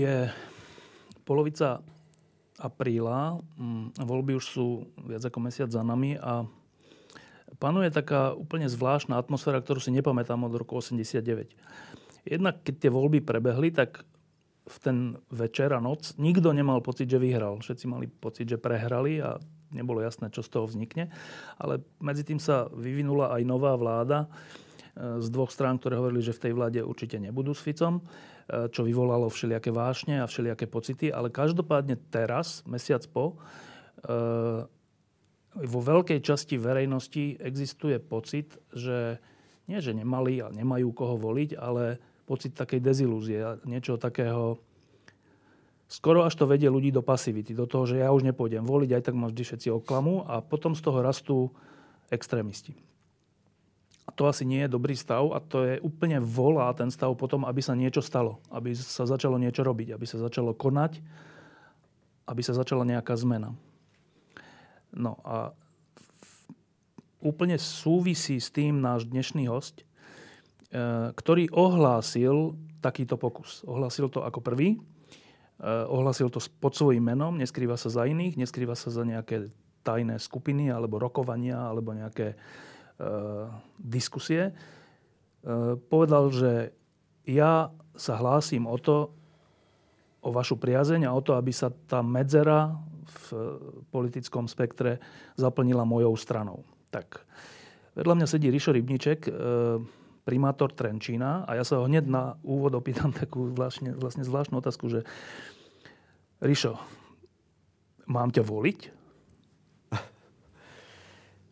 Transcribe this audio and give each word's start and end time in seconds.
Je 0.00 0.32
polovica 1.28 1.84
apríla. 2.56 3.40
Mm, 3.56 3.92
voľby 4.00 4.40
už 4.40 4.44
sú 4.44 4.88
viac 5.04 5.24
ako 5.24 5.38
mesiac 5.44 5.68
za 5.68 5.84
nami 5.84 6.16
a 6.16 6.48
panuje 7.60 7.92
taká 7.92 8.32
úplne 8.32 8.68
zvláštna 8.68 9.20
atmosféra, 9.20 9.60
ktorú 9.60 9.80
si 9.80 9.92
nepamätám 9.92 10.40
od 10.44 10.56
roku 10.56 10.80
89. 10.80 11.52
Jednak 12.24 12.64
keď 12.64 12.74
tie 12.76 12.90
voľby 12.92 13.24
prebehli, 13.24 13.72
tak 13.72 14.04
v 14.70 14.76
ten 14.78 14.96
večer 15.32 15.74
a 15.74 15.80
noc 15.82 16.14
nikto 16.20 16.54
nemal 16.54 16.78
pocit, 16.84 17.10
že 17.10 17.18
vyhral. 17.18 17.58
Všetci 17.58 17.84
mali 17.90 18.06
pocit, 18.06 18.46
že 18.46 18.60
prehrali 18.60 19.18
a 19.18 19.40
nebolo 19.74 19.98
jasné, 20.04 20.30
čo 20.30 20.46
z 20.46 20.50
toho 20.52 20.70
vznikne. 20.70 21.10
Ale 21.58 21.82
medzi 21.98 22.22
tým 22.22 22.38
sa 22.38 22.70
vyvinula 22.70 23.34
aj 23.34 23.42
nová 23.42 23.74
vláda 23.74 24.26
e, 24.26 24.28
z 25.18 25.26
dvoch 25.32 25.50
strán, 25.50 25.80
ktoré 25.82 25.98
hovorili, 25.98 26.22
že 26.22 26.36
v 26.36 26.42
tej 26.46 26.52
vláde 26.54 26.80
určite 26.86 27.18
nebudú 27.18 27.50
s 27.50 27.64
Ficom. 27.64 28.04
Eh, 28.50 28.66
čo 28.66 28.82
vyvolalo 28.82 29.30
všelijaké 29.30 29.70
vášne 29.70 30.18
a 30.18 30.26
všelijaké 30.26 30.66
pocity. 30.66 31.14
Ale 31.14 31.30
každopádne 31.30 31.94
teraz, 32.10 32.66
mesiac 32.66 33.06
po, 33.06 33.38
eh, 34.02 34.66
vo 35.54 35.80
veľkej 35.82 36.18
časti 36.18 36.58
verejnosti 36.58 37.38
existuje 37.38 38.02
pocit, 38.02 38.58
že 38.74 39.22
nie, 39.70 39.78
že 39.78 39.94
nemali 39.94 40.42
a 40.42 40.50
nemajú 40.50 40.90
koho 40.90 41.14
voliť, 41.14 41.54
ale 41.62 42.02
pocit 42.26 42.58
takej 42.58 42.82
dezilúzie, 42.82 43.38
niečo 43.70 43.98
takého, 44.02 44.58
skoro 45.86 46.26
až 46.26 46.34
to 46.34 46.50
vedie 46.50 46.66
ľudí 46.66 46.90
do 46.90 47.06
pasivity, 47.06 47.54
do 47.54 47.70
toho, 47.70 47.86
že 47.86 48.02
ja 48.02 48.10
už 48.10 48.26
nepôjdem 48.26 48.66
voliť, 48.66 48.90
aj 48.98 49.02
tak 49.10 49.14
ma 49.14 49.30
vždy 49.30 49.42
všetci 49.46 49.68
oklamú 49.74 50.26
a 50.26 50.42
potom 50.42 50.74
z 50.74 50.82
toho 50.82 50.98
rastú 51.02 51.54
extrémisti 52.10 52.74
to 54.14 54.26
asi 54.26 54.46
nie 54.46 54.64
je 54.66 54.74
dobrý 54.74 54.94
stav 54.96 55.30
a 55.34 55.38
to 55.42 55.64
je 55.66 55.74
úplne 55.82 56.18
volá 56.22 56.70
ten 56.72 56.88
stav 56.88 57.12
potom, 57.18 57.46
aby 57.46 57.60
sa 57.60 57.78
niečo 57.78 58.02
stalo. 58.04 58.38
Aby 58.50 58.74
sa 58.74 59.06
začalo 59.06 59.36
niečo 59.36 59.66
robiť, 59.66 59.94
aby 59.94 60.06
sa 60.06 60.20
začalo 60.20 60.54
konať, 60.54 61.02
aby 62.26 62.42
sa 62.44 62.54
začala 62.54 62.86
nejaká 62.86 63.14
zmena. 63.18 63.52
No 64.90 65.18
a 65.22 65.54
úplne 67.22 67.60
súvisí 67.60 68.40
s 68.40 68.48
tým 68.50 68.80
náš 68.80 69.06
dnešný 69.06 69.46
host, 69.46 69.82
e, 69.82 69.84
ktorý 71.14 71.52
ohlásil 71.52 72.56
takýto 72.80 73.20
pokus. 73.20 73.60
Ohlásil 73.68 74.08
to 74.08 74.24
ako 74.24 74.40
prvý, 74.40 74.76
e, 74.76 74.78
ohlásil 75.68 76.32
to 76.32 76.40
pod 76.58 76.74
svojím 76.74 77.12
menom, 77.12 77.36
neskrýva 77.36 77.76
sa 77.76 77.92
za 77.92 78.08
iných, 78.08 78.40
neskrýva 78.40 78.74
sa 78.74 78.88
za 78.88 79.04
nejaké 79.04 79.52
tajné 79.84 80.16
skupiny 80.18 80.72
alebo 80.72 80.96
rokovania 80.98 81.70
alebo 81.70 81.92
nejaké 81.92 82.34
Eh, 82.34 82.69
diskusie, 83.80 84.52
eh, 84.52 85.74
povedal, 85.88 86.28
že 86.28 86.72
ja 87.24 87.72
sa 87.96 88.14
hlásim 88.20 88.68
o 88.68 88.76
to, 88.76 89.12
o 90.20 90.28
vašu 90.36 90.60
priazeň 90.60 91.08
a 91.08 91.16
o 91.16 91.24
to, 91.24 91.32
aby 91.32 91.48
sa 91.48 91.72
tá 91.88 92.04
medzera 92.04 92.76
v 93.08 93.56
politickom 93.88 94.44
spektre 94.44 95.00
zaplnila 95.32 95.88
mojou 95.88 96.12
stranou. 96.12 96.60
Tak, 96.92 97.24
vedľa 97.96 98.20
mňa 98.20 98.26
sedí 98.28 98.52
Rišo 98.52 98.76
Rybníček, 98.76 99.20
eh, 99.26 99.32
primátor 100.20 100.76
Trenčína 100.76 101.48
a 101.48 101.56
ja 101.56 101.64
sa 101.64 101.80
ho 101.80 101.88
hneď 101.88 102.04
na 102.04 102.36
úvod 102.44 102.76
opýtam 102.76 103.10
takú 103.16 103.50
vlastne, 103.56 103.96
vlastne 103.96 104.22
zvláštnu 104.22 104.60
otázku, 104.60 104.92
že 104.92 105.00
Rišo, 106.40 106.76
mám 108.08 108.28
ťa 108.28 108.44
voliť? 108.44 108.99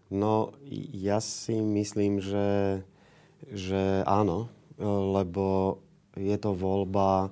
No, 0.08 0.56
ja 0.96 1.20
si 1.20 1.60
myslím, 1.60 2.24
že, 2.24 2.80
že 3.44 4.00
áno, 4.08 4.48
lebo 4.80 5.78
je 6.16 6.36
to 6.40 6.56
voľba 6.56 7.28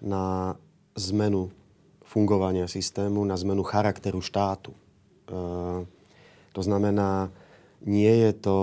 na 0.00 0.56
zmenu 0.96 1.52
fungovania 2.08 2.64
systému, 2.64 3.20
na 3.28 3.36
zmenu 3.36 3.60
charakteru 3.60 4.24
štátu. 4.24 4.72
E, 4.72 4.80
to 6.56 6.60
znamená, 6.64 7.28
nie 7.84 8.08
je 8.08 8.32
to, 8.32 8.58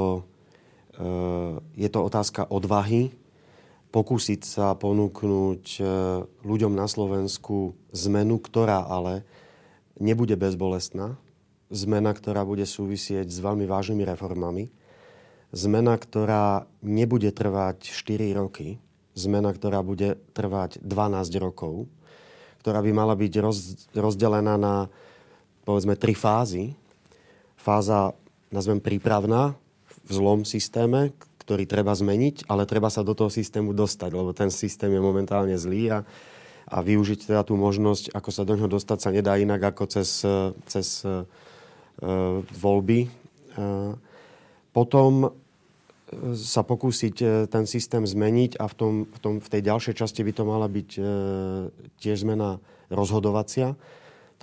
e, 0.98 1.08
je 1.78 1.90
to 1.94 2.00
otázka 2.02 2.50
odvahy, 2.50 3.14
pokúsiť 3.94 4.42
sa 4.42 4.74
ponúknuť 4.74 5.64
e, 5.78 5.84
ľuďom 6.44 6.74
na 6.74 6.90
Slovensku 6.90 7.78
zmenu, 7.94 8.42
ktorá 8.42 8.84
ale 8.90 9.22
nebude 10.02 10.36
bezbolestná, 10.36 11.16
zmena, 11.76 12.16
ktorá 12.16 12.48
bude 12.48 12.64
súvisieť 12.64 13.28
s 13.28 13.44
veľmi 13.44 13.68
vážnymi 13.68 14.08
reformami. 14.08 14.72
Zmena, 15.52 16.00
ktorá 16.00 16.66
nebude 16.80 17.30
trvať 17.36 17.92
4 17.92 18.32
roky. 18.40 18.80
Zmena, 19.16 19.52
ktorá 19.52 19.84
bude 19.84 20.20
trvať 20.32 20.80
12 20.80 21.44
rokov. 21.44 21.92
Ktorá 22.64 22.80
by 22.80 22.92
mala 22.96 23.14
byť 23.14 23.34
roz, 23.44 23.58
rozdelená 23.94 24.56
na 24.56 24.90
povedzme 25.68 26.00
tri 26.00 26.16
fázy. 26.16 26.74
Fáza, 27.60 28.16
nazvem 28.54 28.80
prípravná, 28.80 29.58
v 30.06 30.12
zlom 30.14 30.46
systéme, 30.46 31.18
ktorý 31.42 31.66
treba 31.66 31.94
zmeniť, 31.94 32.46
ale 32.50 32.70
treba 32.70 32.94
sa 32.94 33.02
do 33.02 33.18
toho 33.18 33.30
systému 33.30 33.74
dostať, 33.74 34.10
lebo 34.14 34.34
ten 34.38 34.54
systém 34.54 34.94
je 34.94 35.02
momentálne 35.02 35.58
zlý 35.58 35.94
a, 35.94 36.00
a 36.70 36.78
využiť 36.82 37.30
teda 37.30 37.42
tú 37.42 37.58
možnosť, 37.58 38.14
ako 38.14 38.30
sa 38.30 38.46
do 38.46 38.54
ňoho 38.58 38.70
dostať, 38.70 38.98
sa 39.02 39.10
nedá 39.14 39.38
inak 39.38 39.74
ako 39.74 39.90
cez, 39.90 40.26
cez 40.70 41.06
voľby. 42.52 43.00
E, 43.06 43.10
potom 44.76 45.12
e, 45.24 45.30
sa 46.36 46.62
pokúsiť 46.66 47.48
ten 47.48 47.64
systém 47.64 48.04
zmeniť 48.04 48.60
a 48.60 48.66
v, 48.68 48.76
tom, 48.76 48.94
v, 49.08 49.20
tom, 49.20 49.34
v 49.40 49.48
tej 49.48 49.62
ďalšej 49.64 49.96
časti 49.96 50.22
by 50.24 50.32
to 50.36 50.44
mala 50.44 50.68
byť 50.68 50.90
tiež 52.00 52.18
zmena 52.28 52.60
rozhodovacia. 52.92 53.74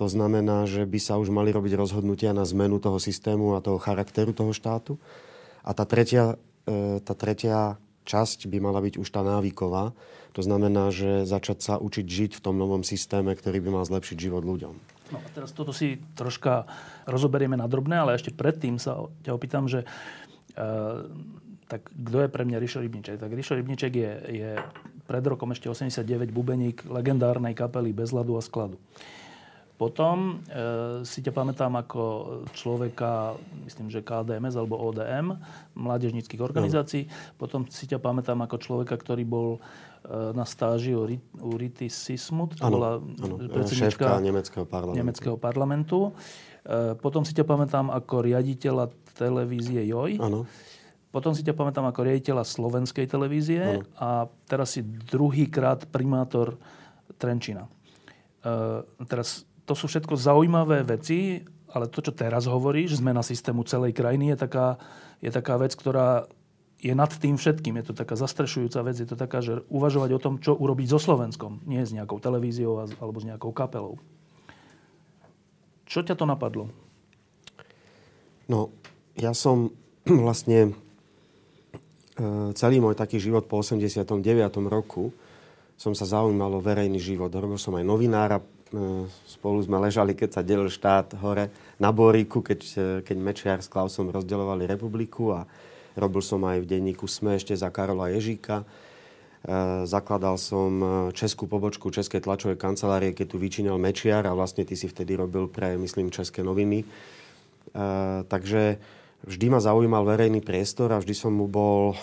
To 0.01 0.09
znamená, 0.09 0.65
že 0.65 0.89
by 0.89 0.97
sa 0.97 1.21
už 1.21 1.29
mali 1.29 1.53
robiť 1.53 1.77
rozhodnutia 1.77 2.33
na 2.33 2.41
zmenu 2.49 2.81
toho 2.81 2.97
systému 2.97 3.53
a 3.53 3.61
toho 3.61 3.77
charakteru 3.77 4.33
toho 4.33 4.49
štátu. 4.49 4.97
A 5.61 5.71
tá 5.77 5.85
tretia, 5.85 6.35
tá 7.05 7.13
tretia 7.13 7.77
časť 8.03 8.49
by 8.49 8.57
mala 8.57 8.81
byť 8.83 8.99
už 8.99 9.07
tá 9.07 9.21
návyková. 9.21 9.93
To 10.33 10.41
znamená, 10.41 10.89
že 10.89 11.29
začať 11.29 11.61
sa 11.61 11.73
učiť 11.77 12.05
žiť 12.09 12.31
v 12.41 12.43
tom 12.43 12.57
novom 12.57 12.81
systéme, 12.81 13.37
ktorý 13.37 13.61
by 13.61 13.69
mal 13.69 13.85
zlepšiť 13.85 14.17
život 14.17 14.41
ľuďom. 14.41 14.92
No 15.11 15.19
a 15.19 15.27
teraz 15.35 15.51
toto 15.51 15.75
si 15.75 15.99
troška 16.15 16.63
rozoberieme 17.03 17.59
na 17.59 17.67
drobné, 17.67 17.99
ale 17.99 18.15
ešte 18.15 18.31
predtým 18.31 18.79
sa 18.79 19.03
ťa 19.25 19.31
opýtam, 19.35 19.67
že 19.67 19.83
e, 20.55 20.67
tak 21.67 21.89
kto 21.89 22.17
je 22.23 22.29
pre 22.29 22.43
mňa 22.45 22.61
Rišo 22.61 22.79
Rybníček? 22.79 23.17
Tak 23.19 23.31
Rišo 23.33 23.57
Rybníček 23.59 23.93
je, 23.97 24.11
je 24.31 24.51
pred 25.03 25.23
rokom 25.25 25.51
ešte 25.51 25.67
89 25.67 26.31
bubeník 26.31 26.87
legendárnej 26.87 27.57
kapely 27.57 27.91
Bez 27.91 28.15
ľadu 28.15 28.39
a 28.39 28.43
skladu. 28.45 28.79
Potom 29.73 30.45
e, 30.47 31.01
si 31.03 31.25
ťa 31.25 31.33
pamätám 31.33 31.73
ako 31.75 32.03
človeka, 32.53 33.35
myslím, 33.65 33.89
že 33.89 34.05
KDMS 34.05 34.55
alebo 34.55 34.77
ODM, 34.79 35.35
mládežnických 35.73 36.39
organizácií. 36.39 37.09
No. 37.09 37.11
Potom 37.41 37.65
si 37.67 37.89
ťa 37.89 37.97
pamätám 37.97 38.37
ako 38.45 38.61
človeka, 38.61 38.95
ktorý 38.95 39.25
bol 39.25 39.59
na 40.11 40.43
stáži 40.43 40.91
u, 40.91 41.07
Rity 41.55 41.87
Sismut, 41.87 42.59
to 42.59 42.67
ano, 42.67 42.75
bola 42.75 42.91
predsednička 43.47 44.19
nemeckého 44.19 44.67
parlamentu. 44.67 44.99
nemeckého 44.99 45.37
parlamentu. 45.39 45.99
E, 46.63 46.95
potom 46.99 47.23
si 47.23 47.31
ťa 47.31 47.47
pamätám 47.47 47.87
ako 47.87 48.27
riaditeľa 48.27 48.91
televízie 49.15 49.87
JOJ. 49.87 50.19
Ano. 50.19 50.43
Potom 51.07 51.31
si 51.31 51.45
ťa 51.45 51.55
pamätám 51.55 51.87
ako 51.87 52.03
riaditeľa 52.03 52.43
slovenskej 52.43 53.05
televízie 53.07 53.79
ano. 53.79 53.87
a 53.95 54.09
teraz 54.43 54.75
si 54.75 54.83
druhýkrát 54.83 55.87
primátor 55.87 56.59
Trenčina. 57.15 57.71
E, 58.43 58.83
teraz 59.07 59.47
to 59.63 59.71
sú 59.71 59.87
všetko 59.87 60.19
zaujímavé 60.19 60.83
veci, 60.83 61.39
ale 61.71 61.87
to, 61.87 62.03
čo 62.03 62.11
teraz 62.11 62.43
hovoríš, 62.43 62.99
zmena 62.99 63.23
systému 63.23 63.63
celej 63.63 63.95
krajiny, 63.95 64.35
je 64.35 64.37
taká, 64.45 64.75
je 65.23 65.31
taká 65.31 65.55
vec, 65.55 65.71
ktorá 65.73 66.27
je 66.83 66.91
nad 66.91 67.07
tým 67.07 67.39
všetkým. 67.39 67.79
Je 67.79 67.87
to 67.87 67.93
taká 67.95 68.19
zastrešujúca 68.19 68.83
vec, 68.83 68.99
je 68.99 69.07
to 69.07 69.15
taká, 69.15 69.39
že 69.39 69.63
uvažovať 69.71 70.09
o 70.11 70.19
tom, 70.19 70.33
čo 70.43 70.51
urobiť 70.51 70.91
so 70.91 70.99
Slovenskom, 70.99 71.63
nie 71.63 71.79
s 71.79 71.95
nejakou 71.95 72.19
televíziou 72.19 72.83
alebo 72.99 73.17
s 73.23 73.25
nejakou 73.25 73.55
kapelou. 73.55 74.03
Čo 75.87 76.03
ťa 76.03 76.19
to 76.19 76.27
napadlo? 76.27 76.67
No, 78.51 78.75
ja 79.15 79.31
som 79.31 79.71
vlastne 80.27 80.75
e, 82.19 82.31
celý 82.51 82.83
môj 82.83 82.99
taký 82.99 83.15
život 83.15 83.47
po 83.47 83.63
89. 83.63 84.19
roku 84.67 85.15
som 85.79 85.95
sa 85.95 86.05
zaujímal 86.05 86.59
o 86.59 86.61
verejný 86.63 87.01
život. 87.01 87.33
Robil 87.33 87.57
som 87.57 87.79
aj 87.79 87.87
novinára, 87.87 88.37
e, 88.39 89.07
spolu 89.23 89.63
sme 89.63 89.79
ležali, 89.79 90.19
keď 90.19 90.29
sa 90.35 90.41
delil 90.43 90.67
štát 90.67 91.15
hore 91.23 91.47
na 91.79 91.95
Boríku, 91.95 92.43
keď, 92.43 92.59
e, 92.59 92.83
keď 93.07 93.17
Mečiar 93.23 93.59
s 93.63 93.71
Klausom 93.71 94.11
rozdeľovali 94.11 94.67
republiku 94.67 95.31
a 95.31 95.47
robil 95.97 96.21
som 96.23 96.41
aj 96.45 96.63
v 96.63 96.69
denníku 96.69 97.05
SME 97.05 97.37
ešte 97.37 97.53
za 97.53 97.69
Karola 97.69 98.09
Ježíka. 98.13 98.65
Zakladal 99.83 100.39
som 100.39 100.79
českú 101.11 101.51
pobočku 101.51 101.91
Českej 101.91 102.23
tlačovej 102.23 102.55
kancelárie, 102.55 103.11
keď 103.11 103.35
tu 103.35 103.37
vyčínal 103.39 103.75
Mečiar 103.75 104.23
a 104.23 104.31
vlastne 104.31 104.63
ty 104.63 104.79
si 104.79 104.87
vtedy 104.87 105.19
robil 105.19 105.51
pre, 105.51 105.75
myslím, 105.75 106.15
České 106.15 106.47
noviny. 106.47 106.87
Takže 108.31 108.79
vždy 109.23 109.45
ma 109.49 109.59
zaujímal 109.63 110.03
verejný 110.03 110.43
priestor 110.43 110.91
a 110.91 110.99
vždy 110.99 111.15
som 111.15 111.31
mu 111.31 111.47
bol 111.47 111.95
e, 111.95 111.97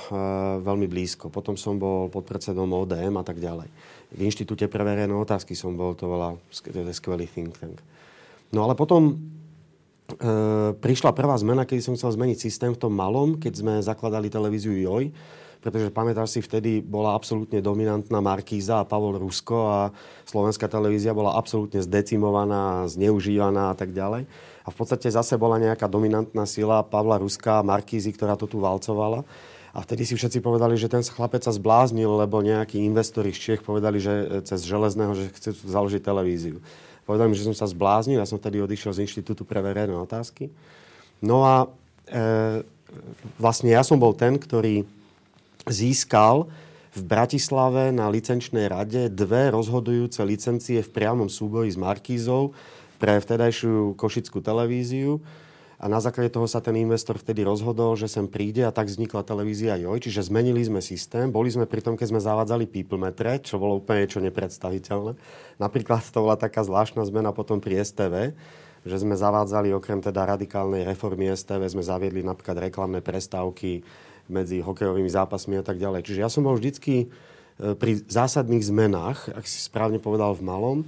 veľmi 0.65 0.89
blízko. 0.89 1.29
Potom 1.29 1.55
som 1.55 1.77
bol 1.77 2.09
podpredsedom 2.09 2.67
ODM 2.67 3.21
a 3.21 3.25
tak 3.25 3.39
ďalej. 3.39 3.69
V 4.11 4.21
Inštitúte 4.25 4.67
pre 4.67 4.83
verejné 4.83 5.13
otázky 5.13 5.53
som 5.53 5.77
bol, 5.77 5.93
to 5.95 6.09
bola 6.09 6.35
skvelý 6.51 7.29
think 7.29 7.61
tank. 7.61 7.79
No 8.51 8.65
ale 8.65 8.75
potom 8.75 9.13
e, 9.13 9.17
prišla 10.81 11.11
prvá 11.13 11.37
zmena, 11.39 11.69
keď 11.69 11.79
som 11.85 11.95
chcel 11.95 12.17
zmeniť 12.17 12.39
systém 12.41 12.71
v 12.75 12.81
tom 12.81 12.93
malom, 12.95 13.37
keď 13.37 13.53
sme 13.61 13.75
zakladali 13.85 14.33
televíziu 14.33 14.75
JOJ, 14.75 15.13
pretože 15.61 15.93
pamätáš 15.93 16.35
si, 16.35 16.41
vtedy 16.41 16.81
bola 16.81 17.13
absolútne 17.13 17.61
dominantná 17.61 18.19
Markíza 18.25 18.81
a 18.81 18.89
Pavol 18.89 19.21
Rusko 19.21 19.57
a 19.69 19.81
slovenská 20.25 20.67
televízia 20.73 21.13
bola 21.13 21.37
absolútne 21.37 21.85
zdecimovaná, 21.85 22.89
zneužívaná 22.89 23.71
a 23.71 23.77
tak 23.77 23.93
ďalej. 23.93 24.25
A 24.65 24.69
v 24.73 24.77
podstate 24.77 25.13
zase 25.13 25.37
bola 25.37 25.61
nejaká 25.61 25.85
dominantná 25.85 26.49
sila 26.49 26.81
Pavla 26.81 27.21
Ruska, 27.21 27.61
Markízy, 27.61 28.17
ktorá 28.17 28.41
to 28.41 28.49
tu 28.49 28.57
valcovala. 28.57 29.25
A 29.71 29.87
vtedy 29.87 30.03
si 30.03 30.19
všetci 30.19 30.43
povedali, 30.43 30.75
že 30.75 30.91
ten 30.91 31.05
chlapec 31.05 31.47
sa 31.47 31.55
zbláznil, 31.55 32.11
lebo 32.11 32.43
nejakí 32.43 32.81
investori 32.83 33.31
z 33.31 33.39
Čiech 33.39 33.63
povedali, 33.63 34.03
že 34.03 34.11
e, 34.11 34.25
cez 34.43 34.67
Železného, 34.67 35.15
že 35.15 35.31
chce 35.31 35.51
tu 35.55 35.71
založiť 35.71 36.03
televíziu. 36.03 36.59
Povedali 37.11 37.35
mi, 37.35 37.35
že 37.35 37.51
som 37.51 37.59
sa 37.59 37.67
zbláznil, 37.67 38.23
ja 38.23 38.31
som 38.31 38.39
vtedy 38.39 38.63
odišiel 38.63 38.95
z 38.95 39.03
Inštitútu 39.03 39.43
pre 39.43 39.59
verejné 39.59 39.99
otázky. 39.99 40.47
No 41.19 41.43
a 41.43 41.67
e, 42.07 42.63
vlastne 43.35 43.75
ja 43.75 43.83
som 43.83 43.99
bol 43.99 44.15
ten, 44.15 44.39
ktorý 44.39 44.87
získal 45.67 46.47
v 46.95 47.03
Bratislave 47.03 47.91
na 47.91 48.07
licenčnej 48.07 48.71
rade 48.71 49.11
dve 49.11 49.51
rozhodujúce 49.51 50.23
licencie 50.23 50.87
v 50.87 50.95
priamom 50.95 51.27
súboji 51.27 51.75
s 51.75 51.79
Markízou 51.83 52.55
pre 53.03 53.19
vtedajšiu 53.19 53.99
košickú 53.99 54.39
televíziu. 54.39 55.19
A 55.81 55.89
na 55.89 55.97
základe 55.97 56.29
toho 56.29 56.45
sa 56.45 56.61
ten 56.61 56.77
investor 56.77 57.17
vtedy 57.17 57.41
rozhodol, 57.41 57.97
že 57.97 58.05
sem 58.05 58.29
príde 58.29 58.61
a 58.61 58.69
tak 58.69 58.93
vznikla 58.93 59.25
televízia 59.25 59.81
JOJ. 59.81 60.13
Čiže 60.13 60.29
zmenili 60.29 60.61
sme 60.61 60.85
systém. 60.85 61.33
Boli 61.33 61.49
sme 61.49 61.65
pri 61.65 61.81
tom, 61.81 61.97
keď 61.97 62.13
sme 62.13 62.21
zavádzali 62.21 62.69
people 62.69 63.01
čo 63.41 63.57
bolo 63.57 63.81
úplne 63.81 64.05
niečo 64.05 64.21
nepredstaviteľné. 64.21 65.17
Napríklad 65.57 66.05
to 66.13 66.21
bola 66.21 66.37
taká 66.37 66.61
zvláštna 66.61 67.01
zmena 67.09 67.33
potom 67.33 67.65
pri 67.65 67.81
STV, 67.81 68.37
že 68.85 68.97
sme 69.01 69.17
zavádzali 69.17 69.73
okrem 69.73 70.05
teda 70.05 70.29
radikálnej 70.29 70.85
reformy 70.85 71.33
STV, 71.33 71.73
sme 71.73 71.81
zaviedli 71.81 72.21
napríklad 72.21 72.61
reklamné 72.61 73.01
prestávky 73.01 73.81
medzi 74.29 74.61
hokejovými 74.61 75.09
zápasmi 75.09 75.57
a 75.57 75.65
tak 75.65 75.81
ďalej. 75.81 76.05
Čiže 76.05 76.21
ja 76.21 76.29
som 76.29 76.45
bol 76.45 76.61
vždycky 76.61 77.09
e, 77.09 77.73
pri 77.73 78.05
zásadných 78.05 78.69
zmenách, 78.69 79.33
ak 79.33 79.49
si 79.49 79.65
správne 79.65 79.97
povedal 79.97 80.37
v 80.37 80.45
malom, 80.45 80.79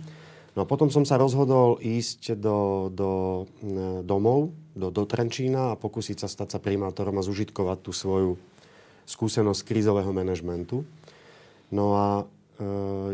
No 0.53 0.65
a 0.65 0.69
potom 0.69 0.93
som 0.93 1.00
sa 1.09 1.17
rozhodol 1.17 1.81
ísť 1.81 2.37
do, 2.37 2.93
do 2.93 3.11
domov, 4.05 4.53
do, 4.72 4.88
do 4.88 5.04
Trenčína 5.04 5.72
a 5.72 5.78
pokúsiť 5.78 6.24
sa 6.24 6.28
stať 6.28 6.56
sa 6.56 6.58
primátorom 6.58 7.16
a 7.20 7.26
zužitkovať 7.26 7.78
tú 7.84 7.92
svoju 7.92 8.40
skúsenosť 9.04 9.66
krízového 9.66 10.10
manažmentu. 10.14 10.86
No 11.72 11.96
a 11.96 12.08
e, 12.20 12.24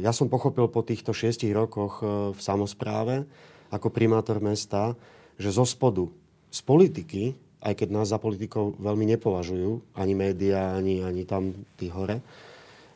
ja 0.05 0.15
som 0.15 0.31
pochopil 0.31 0.71
po 0.71 0.85
týchto 0.87 1.11
šiestich 1.11 1.51
rokoch 1.51 2.03
e, 2.03 2.35
v 2.35 2.41
samozpráve 2.41 3.27
ako 3.69 3.93
primátor 3.93 4.41
mesta, 4.41 4.95
že 5.37 5.53
zo 5.55 5.67
spodu, 5.67 6.09
z 6.49 6.61
politiky, 6.65 7.23
aj 7.61 7.75
keď 7.85 7.89
nás 7.91 8.11
za 8.11 8.19
politikov 8.23 8.79
veľmi 8.79 9.05
nepovažujú, 9.17 9.99
ani 9.99 10.15
médiá, 10.15 10.79
ani, 10.79 11.03
ani 11.05 11.27
tam 11.27 11.53
tí 11.77 11.91
hore, 11.91 12.23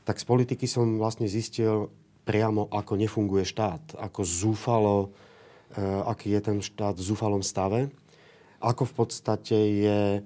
tak 0.02 0.18
z 0.18 0.24
politiky 0.26 0.66
som 0.66 0.98
vlastne 0.98 1.30
zistil, 1.30 1.90
priamo, 2.22 2.70
ako 2.70 2.94
nefunguje 2.94 3.42
štát, 3.42 3.98
ako 3.98 4.22
zúfalo, 4.22 4.96
e, 5.74 5.82
aký 5.82 6.34
je 6.38 6.40
ten 6.42 6.58
štát 6.62 6.94
v 6.94 7.06
zúfalom 7.06 7.42
stave, 7.42 7.90
ako 8.62 8.86
v 8.86 8.94
podstate 8.94 9.58
je 9.58 10.00
e, 10.18 10.20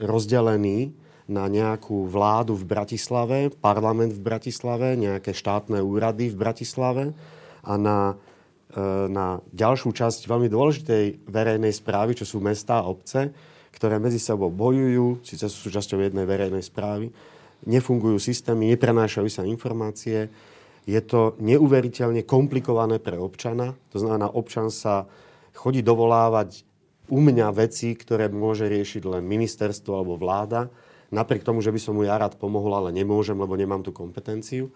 rozdelený 0.00 0.96
na 1.28 1.44
nejakú 1.44 2.08
vládu 2.08 2.56
v 2.56 2.64
Bratislave, 2.64 3.52
parlament 3.52 4.16
v 4.16 4.24
Bratislave, 4.24 4.96
nejaké 4.96 5.36
štátne 5.36 5.84
úrady 5.84 6.32
v 6.32 6.40
Bratislave 6.40 7.12
a 7.60 7.76
na, 7.76 8.16
e, 8.72 8.80
na 9.12 9.44
ďalšiu 9.52 9.92
časť 9.92 10.24
veľmi 10.24 10.48
dôležitej 10.48 11.28
verejnej 11.28 11.76
správy, 11.76 12.16
čo 12.16 12.24
sú 12.24 12.40
mestá 12.40 12.80
a 12.80 12.88
obce, 12.88 13.28
ktoré 13.76 14.00
medzi 14.00 14.16
sebou 14.16 14.48
bojujú, 14.48 15.20
síce 15.20 15.44
sú 15.52 15.68
súčasťou 15.68 16.00
jednej 16.00 16.24
verejnej 16.24 16.64
správy, 16.64 17.12
nefungujú 17.68 18.16
systémy, 18.16 18.72
neprenášajú 18.72 19.28
sa 19.28 19.44
informácie, 19.44 20.32
je 20.88 21.00
to 21.04 21.36
neuveriteľne 21.36 22.24
komplikované 22.24 22.96
pre 22.96 23.20
občana. 23.20 23.76
To 23.92 24.00
znamená, 24.00 24.32
občan 24.32 24.72
sa 24.72 25.04
chodí 25.52 25.84
dovolávať 25.84 26.64
u 27.08 27.18
mňa 27.18 27.48
veci, 27.56 27.96
ktoré 27.96 28.28
môže 28.28 28.68
riešiť 28.68 29.02
len 29.08 29.24
ministerstvo 29.24 29.92
alebo 29.96 30.20
vláda. 30.20 30.68
Napriek 31.08 31.40
tomu, 31.40 31.64
že 31.64 31.72
by 31.72 31.80
som 31.80 31.96
mu 31.96 32.04
ja 32.04 32.20
rád 32.20 32.36
pomohol, 32.36 32.84
ale 32.84 32.90
nemôžem, 32.92 33.36
lebo 33.36 33.56
nemám 33.56 33.80
tú 33.80 33.96
kompetenciu. 33.96 34.68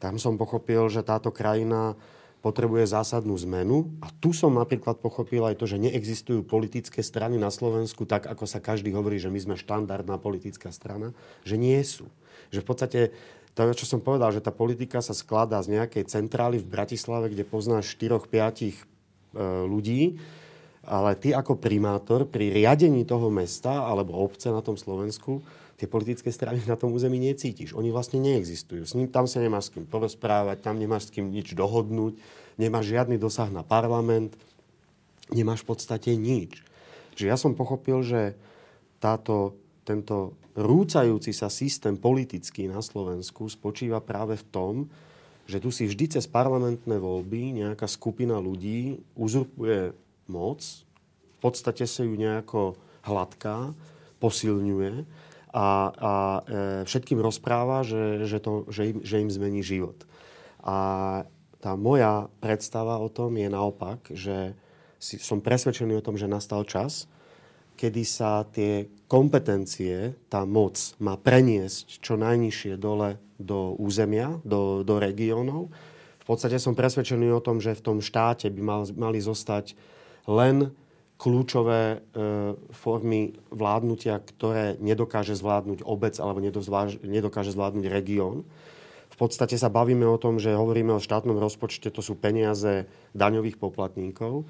Tam 0.00 0.16
som 0.16 0.40
pochopil, 0.40 0.88
že 0.88 1.04
táto 1.04 1.28
krajina 1.28 1.92
potrebuje 2.44 2.92
zásadnú 2.92 3.32
zmenu. 3.40 3.88
A 4.04 4.12
tu 4.20 4.36
som 4.36 4.52
napríklad 4.52 5.00
pochopil 5.00 5.44
aj 5.48 5.56
to, 5.56 5.64
že 5.64 5.80
neexistujú 5.80 6.44
politické 6.44 7.00
strany 7.00 7.40
na 7.40 7.48
Slovensku 7.48 8.04
tak, 8.04 8.28
ako 8.28 8.44
sa 8.44 8.60
každý 8.60 8.92
hovorí, 8.92 9.16
že 9.16 9.32
my 9.32 9.40
sme 9.40 9.54
štandardná 9.56 10.20
politická 10.20 10.68
strana, 10.68 11.16
že 11.40 11.56
nie 11.56 11.80
sú. 11.80 12.04
Že 12.52 12.60
v 12.60 12.68
podstate 12.68 13.00
to, 13.56 13.64
čo 13.72 13.88
som 13.88 14.04
povedal, 14.04 14.28
že 14.28 14.44
tá 14.44 14.52
politika 14.52 15.00
sa 15.00 15.16
skladá 15.16 15.56
z 15.64 15.80
nejakej 15.80 16.04
centrály 16.10 16.60
v 16.60 16.68
Bratislave, 16.68 17.32
kde 17.32 17.48
poznáš 17.48 17.96
4-5 17.96 18.28
e, 18.28 18.72
ľudí, 19.64 20.20
ale 20.86 21.16
ty 21.16 21.32
ako 21.32 21.58
primátor 21.58 22.28
pri 22.28 22.52
riadení 22.52 23.04
toho 23.08 23.28
mesta 23.32 23.84
alebo 23.84 24.16
obce 24.20 24.52
na 24.52 24.60
tom 24.60 24.76
Slovensku 24.76 25.40
tie 25.74 25.90
politické 25.90 26.30
strany 26.30 26.62
na 26.64 26.78
tom 26.78 26.94
území 26.94 27.18
necítiš. 27.18 27.74
Oni 27.74 27.90
vlastne 27.90 28.22
neexistujú. 28.22 28.86
S 28.86 28.94
ním 28.94 29.10
tam 29.10 29.26
sa 29.26 29.42
nemáš 29.42 29.70
s 29.70 29.72
kým 29.74 29.84
porozprávať, 29.90 30.62
tam 30.62 30.78
nemáš 30.78 31.10
s 31.10 31.18
kým 31.18 31.34
nič 31.34 31.52
dohodnúť, 31.58 32.14
nemáš 32.56 32.94
žiadny 32.94 33.18
dosah 33.18 33.50
na 33.50 33.66
parlament, 33.66 34.38
nemáš 35.34 35.66
v 35.66 35.74
podstate 35.74 36.14
nič. 36.14 36.62
Čiže 37.18 37.26
ja 37.30 37.36
som 37.38 37.58
pochopil, 37.58 38.06
že 38.06 38.38
táto, 39.02 39.58
tento 39.82 40.38
rúcajúci 40.54 41.34
sa 41.34 41.50
systém 41.50 41.98
politický 41.98 42.70
na 42.70 42.78
Slovensku 42.78 43.50
spočíva 43.50 43.98
práve 43.98 44.38
v 44.38 44.46
tom, 44.54 44.74
že 45.44 45.60
tu 45.60 45.68
si 45.68 45.84
vždy 45.84 46.16
cez 46.16 46.24
parlamentné 46.24 46.96
voľby 46.96 47.60
nejaká 47.60 47.84
skupina 47.84 48.40
ľudí 48.40 48.96
uzurpuje 49.12 49.92
moc, 50.28 50.60
v 51.38 51.38
podstate 51.40 51.84
sa 51.84 52.02
ju 52.06 52.14
nejako 52.16 52.80
hladká, 53.04 53.76
posilňuje 54.18 55.04
a, 55.52 55.68
a 55.92 56.12
e, 56.40 56.40
všetkým 56.88 57.20
rozpráva, 57.20 57.84
že, 57.84 58.24
že, 58.24 58.40
to, 58.40 58.64
že, 58.72 58.96
im, 58.96 58.98
že 59.04 59.20
im 59.20 59.30
zmení 59.30 59.60
život. 59.60 60.00
A 60.64 60.76
tá 61.60 61.76
moja 61.76 62.32
predstava 62.40 62.96
o 63.00 63.12
tom 63.12 63.36
je 63.36 63.48
naopak, 63.52 64.00
že 64.12 64.56
si, 64.96 65.20
som 65.20 65.44
presvedčený 65.44 66.00
o 66.00 66.04
tom, 66.04 66.16
že 66.16 66.24
nastal 66.24 66.64
čas, 66.64 67.04
kedy 67.76 68.02
sa 68.06 68.48
tie 68.48 68.88
kompetencie, 69.10 70.16
tá 70.32 70.48
moc 70.48 70.80
má 71.02 71.20
preniesť 71.20 72.00
čo 72.00 72.16
najnižšie 72.16 72.80
dole 72.80 73.20
do 73.36 73.76
územia, 73.76 74.40
do, 74.46 74.86
do 74.86 74.96
regiónov. 74.96 75.68
V 76.22 76.24
podstate 76.24 76.56
som 76.56 76.72
presvedčený 76.72 77.28
o 77.34 77.44
tom, 77.44 77.60
že 77.60 77.76
v 77.76 77.84
tom 77.84 77.98
štáte 78.00 78.48
by 78.48 78.60
mal, 78.64 78.82
mali 78.96 79.20
zostať 79.20 79.76
len 80.28 80.74
kľúčové 81.14 81.80
e, 81.82 81.96
formy 82.74 83.38
vládnutia, 83.54 84.18
ktoré 84.18 84.76
nedokáže 84.82 85.38
zvládnuť 85.38 85.86
obec 85.86 86.18
alebo 86.18 86.42
nedokáže 87.00 87.54
zvládnuť 87.54 87.86
región. 87.88 88.42
V 89.14 89.16
podstate 89.16 89.54
sa 89.54 89.70
bavíme 89.70 90.02
o 90.10 90.18
tom, 90.18 90.42
že 90.42 90.58
hovoríme 90.58 90.90
o 90.90 91.04
štátnom 91.04 91.38
rozpočte, 91.38 91.86
to 91.94 92.02
sú 92.02 92.18
peniaze 92.18 92.90
daňových 93.14 93.62
poplatníkov 93.62 94.42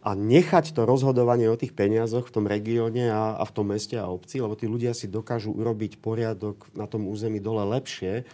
a 0.00 0.16
nechať 0.16 0.72
to 0.76 0.88
rozhodovanie 0.88 1.48
o 1.48 1.56
tých 1.56 1.76
peniazoch 1.76 2.28
v 2.28 2.34
tom 2.36 2.44
regióne 2.48 3.12
a, 3.12 3.36
a 3.36 3.44
v 3.44 3.54
tom 3.56 3.72
meste 3.72 4.00
a 4.00 4.08
obci, 4.08 4.40
lebo 4.40 4.56
tí 4.56 4.64
ľudia 4.64 4.96
si 4.96 5.08
dokážu 5.08 5.52
urobiť 5.52 6.00
poriadok 6.00 6.68
na 6.72 6.88
tom 6.88 7.08
území 7.08 7.40
dole 7.40 7.64
lepšie, 7.68 8.24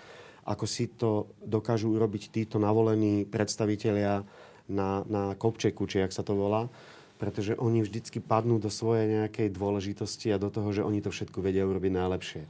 ako 0.46 0.64
si 0.66 0.86
to 0.94 1.34
dokážu 1.42 1.90
urobiť 1.90 2.30
títo 2.30 2.62
navolení 2.62 3.26
predstavitelia 3.26 4.22
na, 4.66 5.02
na 5.06 5.34
kopčeku, 5.38 5.86
či 5.86 6.02
jak 6.02 6.12
sa 6.14 6.26
to 6.26 6.34
volá, 6.34 6.70
pretože 7.16 7.56
oni 7.56 7.80
vždycky 7.80 8.20
padnú 8.20 8.60
do 8.60 8.68
svojej 8.68 9.08
nejakej 9.08 9.48
dôležitosti 9.54 10.30
a 10.34 10.42
do 10.42 10.52
toho, 10.52 10.68
že 10.74 10.84
oni 10.84 11.00
to 11.00 11.08
všetko 11.08 11.40
vedia 11.40 11.64
urobiť 11.64 11.92
najlepšie. 11.92 12.42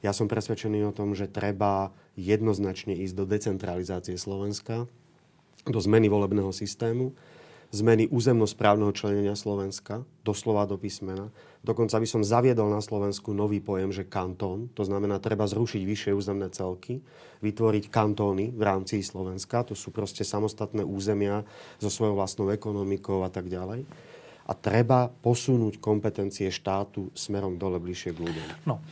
Ja 0.00 0.16
som 0.16 0.28
presvedčený 0.28 0.84
o 0.88 0.96
tom, 0.96 1.12
že 1.12 1.28
treba 1.28 1.92
jednoznačne 2.16 2.96
ísť 2.96 3.14
do 3.16 3.24
decentralizácie 3.28 4.16
Slovenska, 4.16 4.88
do 5.68 5.80
zmeny 5.80 6.08
volebného 6.08 6.52
systému, 6.56 7.12
zmeny 7.70 8.10
územnosprávneho 8.10 8.90
členenia 8.90 9.38
Slovenska, 9.38 10.02
doslova 10.26 10.66
do 10.66 10.74
písmena. 10.74 11.30
Dokonca 11.62 12.02
by 12.02 12.06
som 12.08 12.26
zaviedol 12.26 12.66
na 12.66 12.82
Slovensku 12.82 13.30
nový 13.30 13.62
pojem, 13.62 13.94
že 13.94 14.08
kantón. 14.08 14.72
To 14.74 14.82
znamená, 14.82 15.22
treba 15.22 15.46
zrušiť 15.46 15.82
vyššie 15.86 16.12
územné 16.16 16.50
celky, 16.50 16.98
vytvoriť 17.40 17.84
kantóny 17.88 18.50
v 18.50 18.62
rámci 18.62 19.00
Slovenska. 19.06 19.62
To 19.70 19.78
sú 19.78 19.94
proste 19.94 20.26
samostatné 20.26 20.82
územia 20.82 21.46
so 21.78 21.88
svojou 21.88 22.18
vlastnou 22.18 22.50
ekonomikou 22.50 23.22
a 23.22 23.30
tak 23.30 23.46
ďalej 23.46 23.86
a 24.50 24.52
treba 24.58 25.06
posunúť 25.06 25.78
kompetencie 25.78 26.50
štátu 26.50 27.14
smerom 27.14 27.54
dole 27.54 27.78
bližšie 27.78 28.10
k 28.10 28.18
ľuďom. 28.18 28.46
No, 28.66 28.82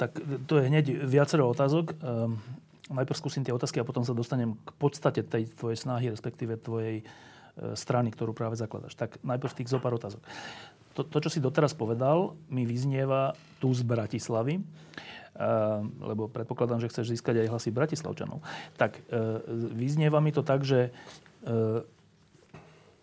tak 0.00 0.16
to 0.48 0.56
je 0.56 0.72
hneď 0.72 1.04
viacero 1.04 1.52
otázok. 1.52 1.92
Um, 2.00 2.40
najprv 2.88 3.20
skúsim 3.20 3.44
tie 3.44 3.52
otázky 3.52 3.76
a 3.76 3.84
potom 3.84 4.08
sa 4.08 4.16
dostanem 4.16 4.56
k 4.64 4.72
podstate 4.80 5.20
tej 5.20 5.52
tvojej 5.52 5.84
snahy, 5.84 6.08
respektíve 6.08 6.56
tvojej 6.56 7.04
strany, 7.76 8.08
ktorú 8.12 8.32
práve 8.32 8.56
zakladaš. 8.56 8.96
Tak 8.96 9.20
najprv 9.20 9.52
tých 9.52 9.72
zo 9.72 9.78
pár 9.78 9.96
otázok. 9.96 10.24
To, 10.92 11.04
to, 11.04 11.18
čo 11.24 11.32
si 11.32 11.40
doteraz 11.40 11.72
povedal, 11.72 12.36
mi 12.52 12.68
vyznieva 12.68 13.32
tu 13.60 13.72
z 13.72 13.80
Bratislavy, 13.80 14.60
uh, 14.60 15.84
lebo 16.04 16.28
predpokladám, 16.28 16.84
že 16.84 16.92
chceš 16.92 17.16
získať 17.16 17.44
aj 17.44 17.50
hlasy 17.52 17.70
Bratislavčanov. 17.72 18.44
Tak 18.76 19.00
uh, 19.00 19.40
vyznieva 19.72 20.20
mi 20.20 20.32
to 20.32 20.44
tak, 20.44 20.64
že 20.64 20.92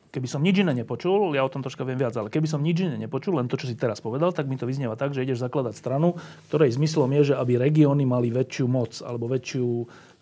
keby 0.10 0.28
som 0.32 0.42
nič 0.42 0.64
iné 0.64 0.74
nepočul, 0.74 1.36
ja 1.36 1.46
o 1.46 1.52
tom 1.52 1.62
troška 1.62 1.86
viem 1.86 2.00
viac, 2.00 2.16
ale 2.18 2.34
keby 2.34 2.48
som 2.50 2.64
nič 2.64 2.88
iné 2.88 2.98
nepočul, 2.98 3.38
len 3.38 3.52
to, 3.52 3.60
čo 3.60 3.70
si 3.70 3.78
teraz 3.78 4.02
povedal, 4.02 4.34
tak 4.34 4.50
mi 4.50 4.58
to 4.58 4.66
vyznieva 4.66 4.98
tak, 4.98 5.14
že 5.14 5.28
ideš 5.28 5.44
zakladať 5.44 5.76
stranu, 5.78 6.18
ktorej 6.50 6.80
zmyslom 6.80 7.12
je, 7.20 7.34
že 7.34 7.38
aby 7.38 7.60
regióny 7.60 8.08
mali 8.08 8.34
väčšiu 8.34 8.66
moc 8.66 8.96
alebo 9.06 9.30
väčšiu, 9.30 9.68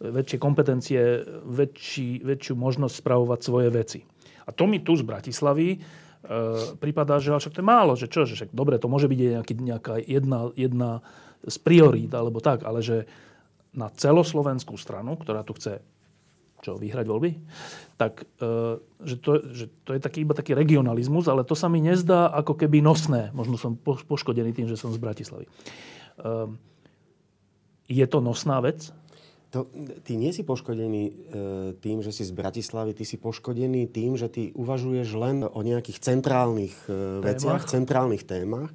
väčšie 0.02 0.38
kompetencie, 0.42 1.02
väčší, 1.46 2.26
väčšiu 2.26 2.54
možnosť 2.58 3.00
spravovať 3.00 3.40
svoje 3.40 3.70
veci. 3.72 4.00
A 4.48 4.56
to 4.56 4.64
mi 4.66 4.80
tu 4.80 4.96
z 4.96 5.04
Bratislavy 5.04 5.76
e, 5.76 5.78
prípada, 6.80 7.20
že 7.20 7.36
však 7.36 7.54
to 7.54 7.62
je 7.62 7.68
málo, 7.68 7.94
že 8.00 8.08
čo, 8.08 8.24
že 8.24 8.40
však 8.40 8.56
dobre, 8.56 8.80
to 8.80 8.88
môže 8.88 9.12
byť 9.12 9.20
nejaký, 9.20 9.54
nejaká 9.60 9.94
jedna, 10.08 10.50
jedna 10.56 10.92
z 11.44 11.58
priorít 11.60 12.16
alebo 12.16 12.40
tak, 12.40 12.64
ale 12.64 12.80
že 12.80 13.06
na 13.76 13.92
celoslovenskú 13.92 14.80
stranu, 14.80 15.20
ktorá 15.20 15.46
tu 15.46 15.54
chce 15.54 15.84
čo, 16.66 16.82
vyhrať 16.82 17.06
voľby, 17.06 17.32
tak 18.02 18.26
e, 18.42 18.82
že 19.06 19.16
to, 19.22 19.32
že 19.54 19.66
to 19.86 19.94
je 19.94 20.02
taký, 20.02 20.26
iba 20.26 20.34
taký 20.34 20.58
regionalizmus, 20.58 21.30
ale 21.30 21.46
to 21.46 21.54
sa 21.54 21.70
mi 21.70 21.78
nezdá 21.84 22.34
ako 22.34 22.58
keby 22.58 22.82
nosné. 22.82 23.30
Možno 23.38 23.62
som 23.62 23.78
poškodený 23.78 24.58
tým, 24.58 24.66
že 24.66 24.80
som 24.80 24.90
z 24.90 24.98
Bratislavy. 24.98 25.46
E, 25.46 25.52
je 27.88 28.06
to 28.10 28.20
nosná 28.20 28.60
vec? 28.60 28.90
To, 29.58 29.66
ty 30.06 30.14
nie 30.14 30.30
si 30.30 30.46
poškodený 30.46 31.04
e, 31.10 31.14
tým, 31.82 32.06
že 32.06 32.14
si 32.14 32.22
z 32.22 32.30
Bratislavy, 32.30 32.94
ty 32.94 33.10
si 33.10 33.18
poškodený 33.18 33.90
tým, 33.90 34.14
že 34.14 34.30
ty 34.30 34.54
uvažuješ 34.54 35.10
len 35.18 35.42
o 35.42 35.60
nejakých 35.66 35.98
centrálnych 35.98 36.86
e, 36.86 37.26
veciach, 37.26 37.66
centrálnych 37.66 38.22
témach, 38.22 38.70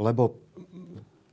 lebo 0.00 0.40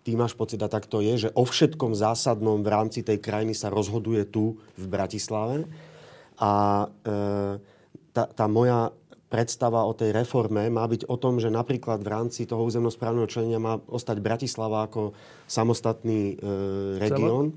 ty 0.03 0.19
máš 0.19 0.35
pocit, 0.35 0.59
a 0.59 0.67
tak 0.67 0.91
to 0.91 0.99
je, 0.99 1.27
že 1.27 1.29
o 1.31 1.47
všetkom 1.47 1.95
zásadnom 1.95 2.59
v 2.59 2.67
rámci 2.67 2.99
tej 2.99 3.23
krajiny 3.23 3.55
sa 3.55 3.71
rozhoduje 3.71 4.27
tu 4.27 4.59
v 4.75 4.85
Bratislave. 4.91 5.71
A 6.35 6.51
e, 6.83 7.15
tá, 8.11 8.27
tá 8.27 8.45
moja 8.51 8.91
predstava 9.31 9.87
o 9.87 9.95
tej 9.95 10.11
reforme 10.11 10.67
má 10.67 10.83
byť 10.83 11.07
o 11.07 11.15
tom, 11.15 11.39
že 11.39 11.47
napríklad 11.47 12.03
v 12.03 12.11
rámci 12.11 12.43
toho 12.43 12.67
územnosprávneho 12.67 13.31
členia 13.31 13.63
má 13.63 13.79
ostať 13.87 14.19
Bratislava 14.19 14.83
ako 14.83 15.15
samostatný 15.47 16.35
e, 16.35 16.45
región, 16.99 17.55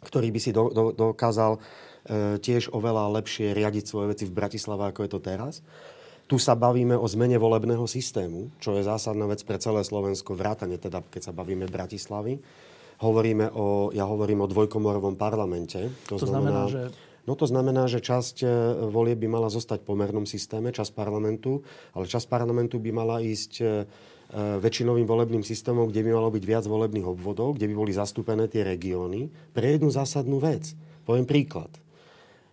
ktorý 0.00 0.28
by 0.32 0.40
si 0.40 0.50
do, 0.50 0.72
do, 0.72 0.84
dokázal 0.92 1.56
e, 1.56 1.60
tiež 2.40 2.72
oveľa 2.72 3.12
lepšie 3.20 3.52
riadiť 3.52 3.84
svoje 3.84 4.16
veci 4.16 4.24
v 4.24 4.36
Bratislave, 4.36 4.88
ako 4.88 5.00
je 5.04 5.10
to 5.10 5.20
teraz. 5.20 5.54
Tu 6.30 6.38
sa 6.38 6.54
bavíme 6.54 6.94
o 6.94 7.06
zmene 7.10 7.36
volebného 7.42 7.84
systému, 7.90 8.54
čo 8.62 8.78
je 8.78 8.86
zásadná 8.86 9.26
vec 9.26 9.42
pre 9.42 9.58
celé 9.58 9.82
Slovensko, 9.82 10.38
vrátane 10.38 10.78
teda, 10.78 11.02
keď 11.02 11.30
sa 11.30 11.32
bavíme 11.34 11.66
Bratislavy. 11.66 12.38
Hovoríme 13.02 13.50
o, 13.50 13.90
ja 13.90 14.06
hovorím 14.06 14.44
o 14.44 14.50
dvojkomorovom 14.50 15.18
parlamente. 15.18 15.90
To, 16.06 16.20
to 16.20 16.30
znamená, 16.30 16.70
znamená, 16.70 16.92
že... 16.92 17.10
No 17.28 17.36
to 17.36 17.44
znamená, 17.44 17.84
že 17.90 18.00
časť 18.00 18.36
e, 18.42 18.46
volie 18.88 19.18
by 19.18 19.26
mala 19.28 19.52
zostať 19.52 19.84
v 19.84 19.88
pomernom 19.92 20.24
systéme, 20.24 20.72
časť 20.72 20.96
parlamentu, 20.96 21.60
ale 21.92 22.08
časť 22.08 22.26
parlamentu 22.30 22.80
by 22.80 22.90
mala 22.94 23.20
ísť 23.20 23.52
e, 23.60 23.64
väčšinovým 24.34 25.06
volebným 25.06 25.42
systémom, 25.42 25.90
kde 25.90 26.06
by 26.06 26.10
malo 26.14 26.30
byť 26.30 26.44
viac 26.46 26.64
volebných 26.66 27.06
obvodov, 27.06 27.58
kde 27.58 27.66
by 27.66 27.74
boli 27.74 27.92
zastúpené 27.94 28.46
tie 28.46 28.62
regióny, 28.62 29.26
pre 29.50 29.74
jednu 29.74 29.90
zásadnú 29.90 30.38
vec. 30.38 30.74
Poviem 31.02 31.26
príklad. 31.26 31.70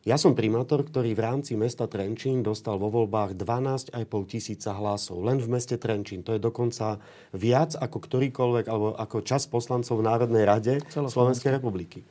Ja 0.08 0.16
som 0.16 0.40
primátor, 0.40 0.88
ktorý 0.88 1.12
v 1.12 1.20
rámci 1.20 1.60
mesta 1.60 1.84
Trenčín 1.84 2.40
dostal 2.40 2.80
vo 2.80 2.88
voľbách 2.88 3.36
12,5 3.36 3.92
tisíca 4.32 4.72
hlasov. 4.72 5.20
Len 5.20 5.36
v 5.36 5.52
meste 5.52 5.76
Trenčín. 5.76 6.24
To 6.24 6.32
je 6.32 6.40
dokonca 6.40 6.96
viac 7.36 7.76
ako 7.76 7.98
ktorýkoľvek, 8.08 8.66
alebo 8.72 8.96
ako 8.96 9.28
čas 9.28 9.52
poslancov 9.52 10.00
v 10.00 10.08
Národnej 10.08 10.48
rade 10.48 10.80
Slovenskej 10.88 11.60
republiky. 11.60 12.08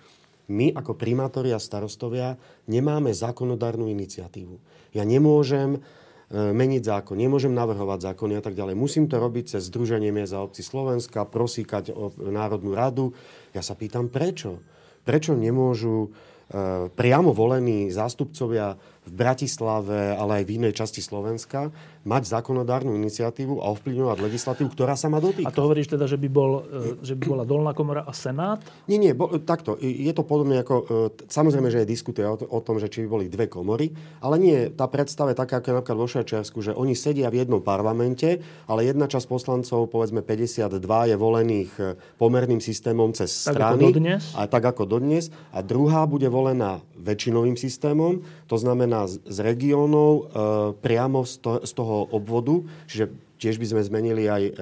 My 0.52 0.76
ako 0.76 0.92
primátori 0.92 1.56
a 1.56 1.58
starostovia 1.58 2.37
nemáme 2.68 3.16
zákonodárnu 3.16 3.88
iniciatívu. 3.88 4.61
Ja 4.92 5.08
nemôžem 5.08 5.75
e, 5.75 6.05
meniť 6.33 6.83
zákon, 6.83 7.14
nemôžem 7.14 7.54
navrhovať 7.54 8.12
zákony 8.12 8.38
a 8.38 8.42
tak 8.42 8.59
ďalej. 8.59 8.75
Musím 8.75 9.06
to 9.06 9.23
robiť 9.23 9.56
cez 9.56 9.71
Združenie 9.71 10.11
miest 10.11 10.35
a 10.35 10.42
obci 10.42 10.66
Slovenska, 10.66 11.23
prosíkať 11.23 11.95
o 11.95 12.11
Národnú 12.18 12.75
radu. 12.75 13.14
Ja 13.54 13.62
sa 13.62 13.78
pýtam, 13.78 14.11
prečo? 14.11 14.59
Prečo 15.06 15.38
nemôžu 15.38 16.11
E, 16.47 16.87
priamo 16.95 17.35
volení 17.35 17.90
zástupcovia 17.90 18.78
v 19.02 19.11
Bratislave, 19.11 20.14
ale 20.14 20.42
aj 20.42 20.45
v 20.47 20.54
inej 20.62 20.78
časti 20.78 21.02
Slovenska, 21.02 21.75
mať 22.06 22.22
zákonodárnu 22.30 22.94
iniciatívu 22.94 23.58
a 23.58 23.75
ovplyvňovať 23.75 24.18
legislatívu, 24.22 24.70
ktorá 24.70 24.94
sa 24.94 25.10
má 25.10 25.18
dotýkať. 25.18 25.50
A 25.50 25.52
to 25.52 25.66
hovoríš 25.66 25.90
teda, 25.90 26.06
že 26.06 26.14
by, 26.14 26.28
bol, 26.30 26.62
e, 26.62 27.02
že 27.02 27.18
by 27.18 27.25
bola 27.26 27.42
dolná 27.42 27.75
komora 27.75 28.06
a 28.06 28.14
senát? 28.14 28.62
Nie, 28.86 29.02
nie, 29.02 29.10
bo, 29.10 29.26
takto. 29.42 29.75
Je 29.82 30.14
to 30.14 30.22
podobne 30.22 30.62
ako... 30.62 30.75
E, 30.86 31.26
samozrejme, 31.26 31.66
že 31.66 31.82
je 31.82 31.90
diskutuje 31.90 32.22
o, 32.22 32.38
o 32.38 32.60
tom, 32.62 32.78
že 32.78 32.86
či 32.86 33.02
by 33.04 33.08
boli 33.10 33.26
dve 33.26 33.50
komory, 33.50 33.90
ale 34.22 34.38
nie, 34.38 34.70
tá 34.70 34.86
predstava 34.86 35.34
je 35.34 35.42
taká, 35.42 35.58
ako 35.58 35.66
je 35.66 35.75
napríklad 35.82 35.98
vo 35.98 36.08
Švajčiarsku, 36.08 36.58
že 36.62 36.72
oni 36.78 36.94
sedia 36.94 37.26
v 37.26 37.42
jednom 37.42 37.58
parlamente, 37.58 38.38
ale 38.70 38.86
jedna 38.86 39.10
časť 39.10 39.26
poslancov, 39.26 39.90
povedzme 39.90 40.22
52, 40.22 41.10
je 41.10 41.16
volených 41.18 41.70
e, 41.82 41.82
pomerným 42.22 42.62
systémom 42.62 43.10
cez 43.10 43.34
tak 43.34 43.58
strany. 43.58 43.82
Ako 43.82 43.98
dodnes? 43.98 44.22
A 44.38 44.46
tak 44.46 44.62
ako 44.62 44.86
dodnes. 44.86 45.34
A 45.50 45.58
druhá 45.66 46.06
bude 46.06 46.30
volená 46.30 46.78
väčšinovým 46.94 47.58
systémom, 47.58 48.22
to 48.46 48.56
znamená 48.56 49.10
z, 49.10 49.18
regiónov 49.42 50.10
e, 50.14 50.22
priamo 50.78 51.26
z, 51.26 51.34
to, 51.42 51.50
z 51.66 51.72
toho 51.74 52.06
obvodu, 52.14 52.62
čiže 52.86 53.10
tiež 53.36 53.60
by 53.60 53.66
sme 53.66 53.82
zmenili 53.82 54.24
aj, 54.30 54.42
e, 54.48 54.52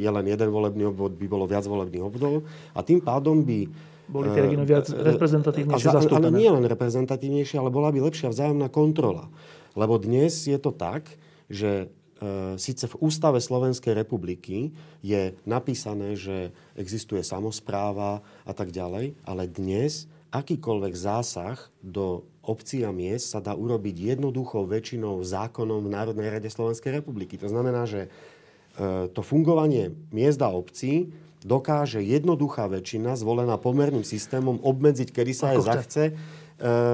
je 0.00 0.10
len 0.10 0.26
jeden 0.26 0.48
volebný 0.48 0.90
obvod, 0.90 1.14
by 1.14 1.26
bolo 1.28 1.44
viac 1.46 1.68
volebných 1.68 2.04
obvodov 2.04 2.48
a 2.74 2.80
tým 2.82 3.04
pádom 3.04 3.44
by 3.44 3.68
boli 4.08 4.32
tie 4.32 4.42
regióny 4.48 4.64
viac 4.64 4.88
e, 4.88 4.96
reprezentatívnejšie 4.96 5.88
zastúpené. 5.92 6.32
Ale 6.32 6.40
nie 6.40 6.48
len 6.48 6.64
reprezentatívnejšie, 6.64 7.60
ale 7.60 7.68
bola 7.68 7.92
by 7.92 8.08
lepšia 8.08 8.32
vzájomná 8.32 8.72
kontrola. 8.72 9.28
Lebo 9.76 10.00
dnes 10.00 10.48
je 10.48 10.56
to 10.56 10.72
tak, 10.72 11.12
že 11.52 11.86
e, 12.18 12.56
síce 12.56 12.88
v 12.88 12.98
ústave 13.04 13.38
Slovenskej 13.38 13.92
republiky 13.92 14.72
je 15.04 15.36
napísané, 15.44 16.16
že 16.16 16.56
existuje 16.72 17.20
samozpráva 17.20 18.24
a 18.48 18.52
tak 18.56 18.72
ďalej, 18.72 19.12
ale 19.28 19.44
dnes 19.44 20.08
akýkoľvek 20.32 20.94
zásah 20.96 21.56
do 21.84 22.24
obcí 22.48 22.80
a 22.82 22.90
miest 22.90 23.36
sa 23.36 23.44
dá 23.44 23.52
urobiť 23.52 24.16
jednoduchou 24.16 24.64
väčšinou 24.64 25.20
zákonom 25.20 25.84
v 25.84 25.92
Národnej 25.92 26.32
rade 26.32 26.48
Slovenskej 26.48 27.04
republiky. 27.04 27.36
To 27.36 27.52
znamená, 27.52 27.84
že 27.84 28.08
e, 28.08 29.12
to 29.12 29.20
fungovanie 29.20 29.92
miest 30.10 30.40
a 30.40 30.48
obcí 30.48 31.12
dokáže 31.44 32.02
jednoduchá 32.02 32.66
väčšina 32.66 33.14
zvolená 33.14 33.60
pomerným 33.60 34.02
systémom 34.02 34.58
obmedziť, 34.58 35.08
kedy 35.12 35.32
sa 35.36 35.54
aj 35.54 35.58
zachce 35.62 36.02
e, 36.08 36.12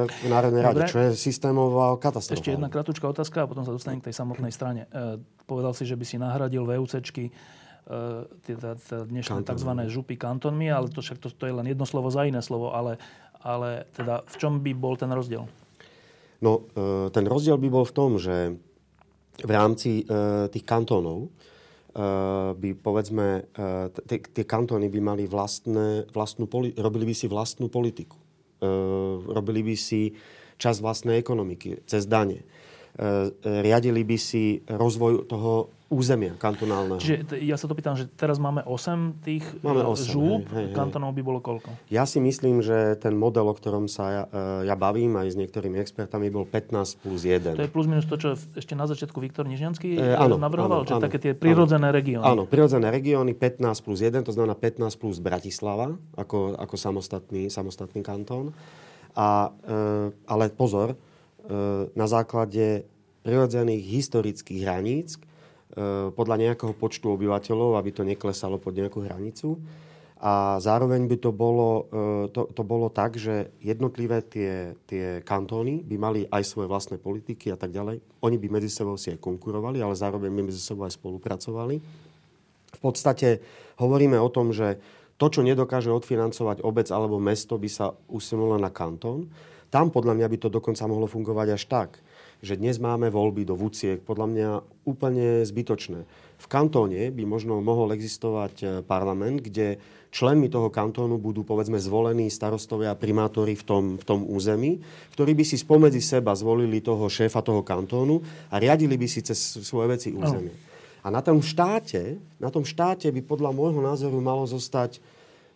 v 0.04 0.26
Národnej 0.28 0.60
rade, 0.66 0.82
čo 0.90 0.98
je 1.00 1.08
systémová 1.16 1.96
katastrofa. 1.96 2.42
Ešte 2.42 2.58
jedna 2.58 2.68
kratučká 2.68 3.06
otázka 3.08 3.46
a 3.46 3.48
potom 3.48 3.62
sa 3.62 3.72
dostanem 3.72 4.02
k 4.02 4.10
tej 4.10 4.18
samotnej 4.18 4.52
strane. 4.52 4.90
E, 4.90 5.22
povedal 5.46 5.72
si, 5.72 5.86
že 5.86 5.94
by 5.94 6.04
si 6.04 6.18
nahradil 6.18 6.66
VUCčky 6.66 7.30
teda 8.48 8.80
dnešné 8.88 9.44
tzv. 9.44 9.70
župy 9.92 10.16
kantónmi, 10.16 10.72
ale 10.72 10.88
to 10.88 11.04
však 11.04 11.20
to, 11.20 11.28
to 11.28 11.44
je 11.44 11.52
len 11.52 11.68
jedno 11.68 11.84
slovo 11.84 12.08
za 12.08 12.24
iné 12.24 12.40
slovo, 12.40 12.72
ale 12.72 12.96
ale 13.44 13.84
teda 13.92 14.24
v 14.24 14.34
čom 14.40 14.64
by 14.64 14.72
bol 14.72 14.96
ten 14.96 15.12
rozdiel? 15.12 15.44
No, 16.40 16.64
e, 16.72 17.12
ten 17.12 17.28
rozdiel 17.28 17.60
by 17.60 17.68
bol 17.68 17.84
v 17.84 17.94
tom, 17.94 18.16
že 18.16 18.56
v 19.40 19.50
rámci 19.50 20.02
e, 20.02 20.48
tých 20.48 20.64
kantónov 20.64 21.28
e, 21.28 21.30
by, 22.56 22.70
povedzme, 22.80 23.48
tie 24.08 24.44
kantóny 24.48 24.88
by 24.88 25.00
mali 25.04 25.24
vlastné, 25.28 26.08
vlastnú, 26.10 26.48
robili 26.80 27.04
by 27.12 27.14
si 27.14 27.26
vlastnú 27.28 27.68
politiku. 27.68 28.16
Robili 29.28 29.60
by 29.60 29.76
si 29.76 30.16
čas 30.56 30.80
vlastnej 30.80 31.20
ekonomiky 31.20 31.84
cez 31.84 32.08
dane. 32.08 32.48
Riadili 33.42 34.06
by 34.06 34.16
si 34.18 34.62
rozvoj 34.70 35.26
toho 35.26 35.74
územia 35.94 36.34
kantonálneho. 36.34 36.98
Čiže 36.98 37.38
ja 37.44 37.54
sa 37.54 37.70
to 37.70 37.76
pýtam, 37.78 37.94
že 37.94 38.10
teraz 38.10 38.42
máme 38.42 38.66
8 38.66 39.22
tých 39.22 39.44
máme 39.62 39.86
8, 39.86 40.10
žúb, 40.10 40.42
hej, 40.50 40.72
hej, 40.72 40.74
kantonov 40.74 41.14
by 41.14 41.22
bolo 41.22 41.38
koľko? 41.38 41.70
Ja 41.92 42.08
si 42.08 42.18
myslím, 42.18 42.64
že 42.64 42.98
ten 42.98 43.14
model, 43.14 43.46
o 43.46 43.54
ktorom 43.54 43.86
sa 43.86 44.04
ja, 44.10 44.22
e, 44.26 44.66
ja 44.66 44.74
bavím 44.74 45.14
aj 45.14 45.28
s 45.30 45.36
niektorými 45.38 45.78
expertami, 45.78 46.34
bol 46.34 46.48
15 46.48 47.04
plus 47.04 47.22
1. 47.22 47.54
To 47.54 47.64
je 47.64 47.70
plus 47.70 47.86
minus 47.86 48.10
to, 48.10 48.18
čo 48.18 48.34
ešte 48.34 48.74
na 48.74 48.90
začiatku 48.90 49.20
Viktor 49.22 49.46
Nižňanský 49.46 50.00
e, 50.00 50.16
áno, 50.18 50.40
navrhoval, 50.40 50.82
áno, 50.82 50.88
že 50.88 50.98
áno, 50.98 51.04
také 51.04 51.18
tie 51.22 51.32
prirodzené 51.38 51.94
regióny. 51.94 52.26
Áno, 52.26 52.48
prirodzené 52.50 52.90
regióny 52.90 53.38
15 53.38 53.86
plus 53.86 54.02
1, 54.02 54.26
to 54.26 54.34
znamená 54.34 54.58
15 54.58 54.98
plus 54.98 55.22
Bratislava, 55.22 55.94
ako, 56.18 56.58
ako 56.58 56.74
samostatný, 56.74 57.46
samostatný 57.52 58.02
kantón. 58.02 58.50
A, 59.14 59.54
e, 59.62 59.78
ale 60.26 60.50
pozor, 60.50 60.96
e, 60.96 61.13
na 61.92 62.06
základe 62.08 62.88
prirodzených 63.20 63.84
historických 63.84 64.64
hraníc, 64.64 65.20
E, 65.74 66.14
podľa 66.14 66.36
nejakého 66.38 66.70
počtu 66.70 67.10
obyvateľov, 67.18 67.74
aby 67.74 67.90
to 67.90 68.06
neklesalo 68.06 68.62
pod 68.62 68.78
nejakú 68.78 69.02
hranicu. 69.02 69.58
A 70.22 70.56
zároveň 70.62 71.10
by 71.10 71.16
to 71.18 71.34
bolo, 71.34 71.90
e, 71.90 72.30
to, 72.30 72.46
to 72.54 72.62
bolo 72.62 72.86
tak, 72.94 73.18
že 73.18 73.50
jednotlivé 73.58 74.22
tie, 74.22 74.78
tie 74.86 75.18
kantóny 75.26 75.82
by 75.82 75.96
mali 75.98 76.20
aj 76.30 76.46
svoje 76.46 76.70
vlastné 76.70 77.02
politiky 77.02 77.50
a 77.50 77.58
tak 77.58 77.74
ďalej. 77.74 77.98
Oni 78.22 78.36
by 78.38 78.54
medzi 78.54 78.70
sebou 78.70 78.94
si 78.94 79.10
aj 79.10 79.18
konkurovali, 79.18 79.82
ale 79.82 79.98
zároveň 79.98 80.30
by 80.30 80.42
medzi 80.46 80.62
sebou 80.62 80.86
aj 80.86 80.94
spolupracovali. 80.94 81.82
V 82.74 82.80
podstate 82.80 83.42
hovoríme 83.74 84.14
o 84.14 84.30
tom, 84.30 84.54
že 84.54 84.78
to, 85.18 85.26
čo 85.26 85.42
nedokáže 85.42 85.90
odfinancovať 85.90 86.62
obec 86.62 86.86
alebo 86.94 87.18
mesto, 87.18 87.58
by 87.58 87.66
sa 87.66 87.90
usunulo 88.06 88.62
na 88.62 88.70
kantón. 88.70 89.26
Tam 89.74 89.90
podľa 89.90 90.14
mňa 90.14 90.30
by 90.30 90.38
to 90.38 90.54
dokonca 90.54 90.86
mohlo 90.86 91.10
fungovať 91.10 91.48
až 91.50 91.62
tak, 91.66 91.98
že 92.38 92.54
dnes 92.54 92.78
máme 92.78 93.10
voľby 93.10 93.42
do 93.42 93.58
vúciek, 93.58 93.98
podľa 93.98 94.26
mňa 94.30 94.48
úplne 94.86 95.42
zbytočné. 95.42 96.06
V 96.38 96.46
kantóne 96.46 97.10
by 97.10 97.26
možno 97.26 97.58
mohol 97.58 97.90
existovať 97.90 98.54
e, 98.62 98.66
parlament, 98.86 99.42
kde 99.42 99.82
členmi 100.14 100.46
toho 100.46 100.70
kantónu 100.70 101.18
budú 101.18 101.42
povedzme 101.42 101.74
zvolení 101.82 102.30
starostovia 102.30 102.94
a 102.94 103.00
primátori 103.00 103.58
v 103.58 103.64
tom, 103.66 103.84
v 103.98 104.04
tom 104.06 104.22
území, 104.22 104.78
ktorí 105.10 105.34
by 105.34 105.42
si 105.42 105.58
spomedzi 105.58 105.98
seba 105.98 106.38
zvolili 106.38 106.78
toho 106.78 107.10
šéfa 107.10 107.42
toho 107.42 107.66
kantónu 107.66 108.22
a 108.54 108.62
riadili 108.62 108.94
by 108.94 109.10
si 109.10 109.26
cez 109.26 109.58
svoje 109.58 109.90
veci 109.90 110.08
územie. 110.14 110.54
A 111.02 111.10
na 111.10 111.18
tom 111.18 111.42
štáte, 111.42 112.22
na 112.38 112.46
tom 112.54 112.62
štáte 112.62 113.10
by 113.10 113.26
podľa 113.26 113.50
môjho 113.50 113.82
názoru 113.82 114.22
malo 114.22 114.46
zostať 114.46 115.02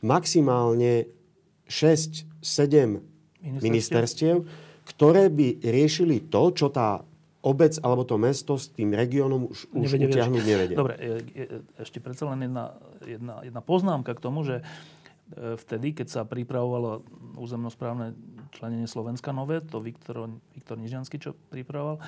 maximálne 0.02 1.06
6-7 1.70 2.26
ministerstiev, 2.42 3.07
ministerstiev 3.42 4.44
ktoré 4.88 5.28
by 5.28 5.60
riešili 5.60 6.32
to, 6.32 6.48
čo 6.56 6.72
tá 6.72 7.04
obec 7.44 7.76
alebo 7.84 8.02
to 8.08 8.16
mesto 8.16 8.56
s 8.56 8.72
tým 8.72 8.96
regiónom 8.96 9.52
už, 9.52 9.68
už 9.70 9.94
nevedia 9.94 10.08
utiahnuť 10.10 10.42
nevedia. 10.42 10.76
Dobre, 10.76 10.94
ešte 11.76 12.00
predsa 12.00 12.26
len 12.32 12.48
jedna, 12.48 12.74
jedna, 13.04 13.34
jedna 13.44 13.60
poznámka 13.62 14.16
k 14.16 14.24
tomu, 14.24 14.42
že 14.42 14.64
e, 15.36 15.54
vtedy, 15.60 15.94
keď 15.94 16.08
sa 16.08 16.22
pripravovalo 16.24 17.04
územnosprávne 17.38 18.16
členenie 18.56 18.88
Slovenska 18.88 19.30
nové, 19.30 19.60
to 19.62 19.78
Viktor, 19.78 20.26
Viktor 20.56 20.80
Nižiansky, 20.80 21.20
čo 21.20 21.36
pripravoval, 21.52 22.02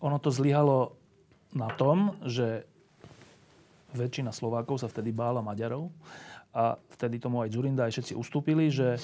ono 0.00 0.16
to 0.22 0.30
zlyhalo 0.32 0.96
na 1.52 1.68
tom, 1.74 2.16
že 2.24 2.64
väčšina 3.94 4.34
Slovákov 4.34 4.82
sa 4.82 4.90
vtedy 4.90 5.14
bála 5.14 5.40
Maďarov 5.40 5.88
a 6.54 6.78
vtedy 6.94 7.18
tomu 7.18 7.42
aj 7.42 7.50
Zurinda 7.50 7.86
aj 7.86 7.98
všetci 7.98 8.14
ustúpili, 8.14 8.70
že 8.70 8.98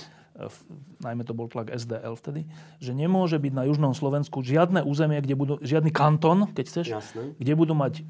najmä 1.02 1.26
to 1.26 1.34
bol 1.34 1.50
tlak 1.50 1.74
SDL 1.74 2.14
vtedy, 2.14 2.46
že 2.78 2.94
nemôže 2.94 3.36
byť 3.36 3.52
na 3.52 3.66
južnom 3.66 3.92
Slovensku 3.92 4.40
žiadne 4.40 4.86
územie, 4.86 5.18
kde 5.18 5.34
budú, 5.34 5.54
žiadny 5.60 5.90
kanton, 5.90 6.46
keď 6.54 6.64
chceš, 6.70 6.86
Jasne. 6.94 7.34
kde 7.36 7.52
budú 7.58 7.74
mať 7.74 8.00
e, 8.00 8.02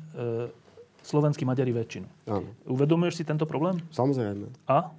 slovenskí 1.02 1.48
Maďari 1.48 1.72
väčšinu. 1.72 2.06
Áno. 2.28 2.48
Uvedomuješ 2.68 3.22
si 3.22 3.24
tento 3.24 3.48
problém? 3.48 3.80
Samozrejme. 3.90 4.52
A? 4.68 4.92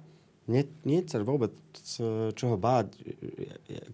Nie, 0.50 0.66
nie 0.82 1.06
vôbec 1.22 1.54
čoho 2.34 2.56
báť. 2.58 2.98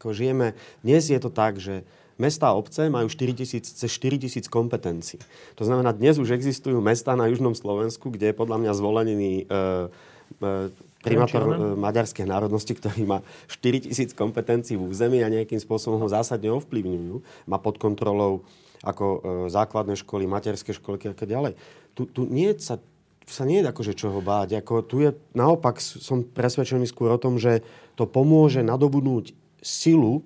Ako 0.00 0.16
žijeme, 0.16 0.56
dnes 0.80 1.12
je 1.12 1.20
to 1.20 1.28
tak, 1.28 1.60
že 1.60 1.84
mesta 2.18 2.50
a 2.50 2.58
obce 2.58 2.90
majú 2.90 3.06
4 3.06 3.32
000, 3.32 3.62
cez 3.62 3.90
4 3.90 4.18
tisíc 4.26 4.46
kompetencií. 4.50 5.22
To 5.56 5.64
znamená, 5.64 5.94
dnes 5.94 6.18
už 6.18 6.34
existujú 6.34 6.82
mesta 6.82 7.14
na 7.14 7.30
južnom 7.30 7.54
Slovensku, 7.54 8.10
kde 8.10 8.34
je 8.34 8.38
podľa 8.38 8.58
mňa 8.58 8.72
zvolený 8.74 9.32
e, 9.38 9.44
e, 9.46 10.70
primátor 11.02 11.42
e, 11.46 11.54
maďarskej 11.78 12.26
národnosti, 12.26 12.74
ktorý 12.74 13.06
má 13.06 13.18
4 13.46 13.86
tisíc 13.86 14.10
kompetencií 14.12 14.74
v 14.74 14.90
území 14.90 15.22
a 15.22 15.30
nejakým 15.30 15.62
spôsobom 15.62 16.02
ho 16.02 16.08
zásadne 16.10 16.50
ovplyvňujú. 16.50 17.46
Má 17.46 17.56
pod 17.62 17.78
kontrolou 17.78 18.42
ako 18.82 19.06
e, 19.06 19.18
základné 19.50 19.94
školy, 19.98 20.26
materské 20.26 20.74
školy 20.74 20.98
a 21.10 21.14
tak 21.14 21.30
ďalej. 21.30 21.54
Tu, 21.94 22.06
tu 22.10 22.26
nie 22.26 22.50
sa, 22.58 22.78
sa 23.26 23.42
nie 23.46 23.62
je 23.62 23.70
akože 23.70 23.94
čoho 23.94 24.18
báť. 24.22 24.58
Ako, 24.62 24.86
tu 24.86 25.02
je, 25.02 25.14
naopak 25.34 25.78
som 25.82 26.22
presvedčený 26.22 26.86
skôr 26.86 27.14
o 27.14 27.22
tom, 27.22 27.38
že 27.38 27.62
to 27.98 28.06
pomôže 28.06 28.62
nadobudnúť 28.62 29.34
silu 29.58 30.22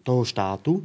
toho 0.00 0.24
štátu, 0.24 0.80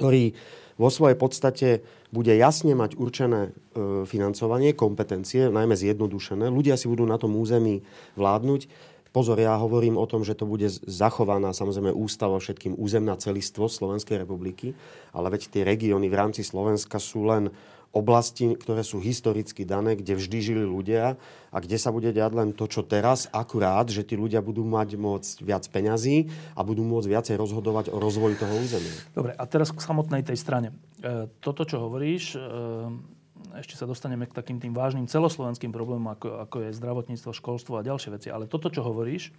ktorý 0.00 0.32
vo 0.80 0.88
svojej 0.88 1.16
podstate 1.20 1.68
bude 2.08 2.32
jasne 2.32 2.72
mať 2.72 2.96
určené 2.96 3.40
e, 3.44 4.08
financovanie, 4.08 4.72
kompetencie, 4.72 5.52
najmä 5.52 5.76
zjednodušené. 5.76 6.48
Ľudia 6.48 6.80
si 6.80 6.88
budú 6.88 7.04
na 7.04 7.20
tom 7.20 7.36
území 7.36 7.84
vládnuť. 8.16 8.64
Pozor, 9.10 9.42
ja 9.42 9.58
hovorím 9.58 9.98
o 9.98 10.06
tom, 10.06 10.22
že 10.22 10.38
to 10.38 10.46
bude 10.46 10.70
zachovaná 10.86 11.50
samozrejme 11.50 11.90
ústava 11.90 12.38
všetkým 12.38 12.78
územná 12.78 13.18
celistvo 13.18 13.66
Slovenskej 13.66 14.22
republiky, 14.22 14.78
ale 15.10 15.34
veď 15.34 15.50
tie 15.50 15.62
regióny 15.66 16.06
v 16.06 16.18
rámci 16.18 16.46
Slovenska 16.46 17.02
sú 17.02 17.26
len 17.26 17.50
oblasti, 17.90 18.54
ktoré 18.54 18.86
sú 18.86 19.02
historicky 19.02 19.66
dané, 19.66 19.98
kde 19.98 20.14
vždy 20.14 20.38
žili 20.38 20.62
ľudia 20.62 21.18
a 21.50 21.56
kde 21.58 21.74
sa 21.74 21.90
bude 21.90 22.14
diať 22.14 22.32
len 22.38 22.54
to, 22.54 22.70
čo 22.70 22.86
teraz, 22.86 23.26
akurát, 23.34 23.90
že 23.90 24.06
tí 24.06 24.14
ľudia 24.14 24.38
budú 24.38 24.62
mať 24.62 24.94
môcť 24.94 25.36
viac 25.42 25.66
peňazí 25.66 26.30
a 26.54 26.62
budú 26.62 26.86
môcť 26.86 27.10
viacej 27.10 27.34
rozhodovať 27.34 27.90
o 27.90 27.98
rozvoji 27.98 28.38
toho 28.38 28.54
územia. 28.62 28.94
Dobre, 29.10 29.34
a 29.34 29.42
teraz 29.50 29.74
k 29.74 29.82
samotnej 29.82 30.22
tej 30.22 30.38
strane. 30.38 30.70
E, 31.02 31.26
toto, 31.42 31.66
čo 31.66 31.82
hovoríš, 31.82 32.38
e, 32.38 33.18
ešte 33.58 33.74
sa 33.74 33.88
dostaneme 33.88 34.28
k 34.28 34.36
takým 34.36 34.62
tým 34.62 34.70
vážnym 34.70 35.10
celoslovenským 35.10 35.74
problémom, 35.74 36.12
ako, 36.14 36.44
ako 36.46 36.56
je 36.68 36.76
zdravotníctvo, 36.78 37.30
školstvo 37.34 37.74
a 37.78 37.86
ďalšie 37.86 38.14
veci. 38.14 38.28
Ale 38.30 38.46
toto, 38.46 38.70
čo 38.70 38.86
hovoríš, 38.86 39.34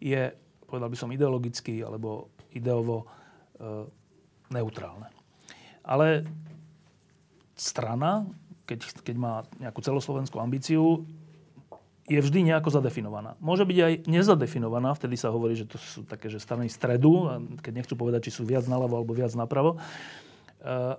je, 0.00 0.32
povedal 0.64 0.88
by 0.88 0.96
som, 0.96 1.12
ideologicky 1.12 1.84
alebo 1.84 2.32
ideovo 2.52 3.04
e, 3.04 3.06
neutrálne. 4.52 5.08
Ale 5.84 6.24
strana, 7.54 8.24
keď, 8.64 9.04
keď 9.04 9.16
má 9.16 9.34
nejakú 9.60 9.80
celoslovenskú 9.84 10.40
ambíciu, 10.40 11.04
je 12.04 12.20
vždy 12.20 12.52
nejako 12.52 12.68
zadefinovaná. 12.68 13.32
Môže 13.40 13.64
byť 13.64 13.78
aj 13.80 13.92
nezadefinovaná, 14.04 14.92
vtedy 14.92 15.16
sa 15.16 15.32
hovorí, 15.32 15.56
že 15.56 15.64
to 15.64 15.80
sú 15.80 16.04
také, 16.04 16.28
že 16.28 16.36
strany 16.36 16.68
stredu, 16.68 17.40
keď 17.64 17.72
nechcú 17.80 17.96
povedať, 17.96 18.28
či 18.28 18.36
sú 18.36 18.44
viac 18.44 18.68
naľavo 18.68 19.00
alebo 19.00 19.16
viac 19.16 19.32
napravo, 19.32 19.80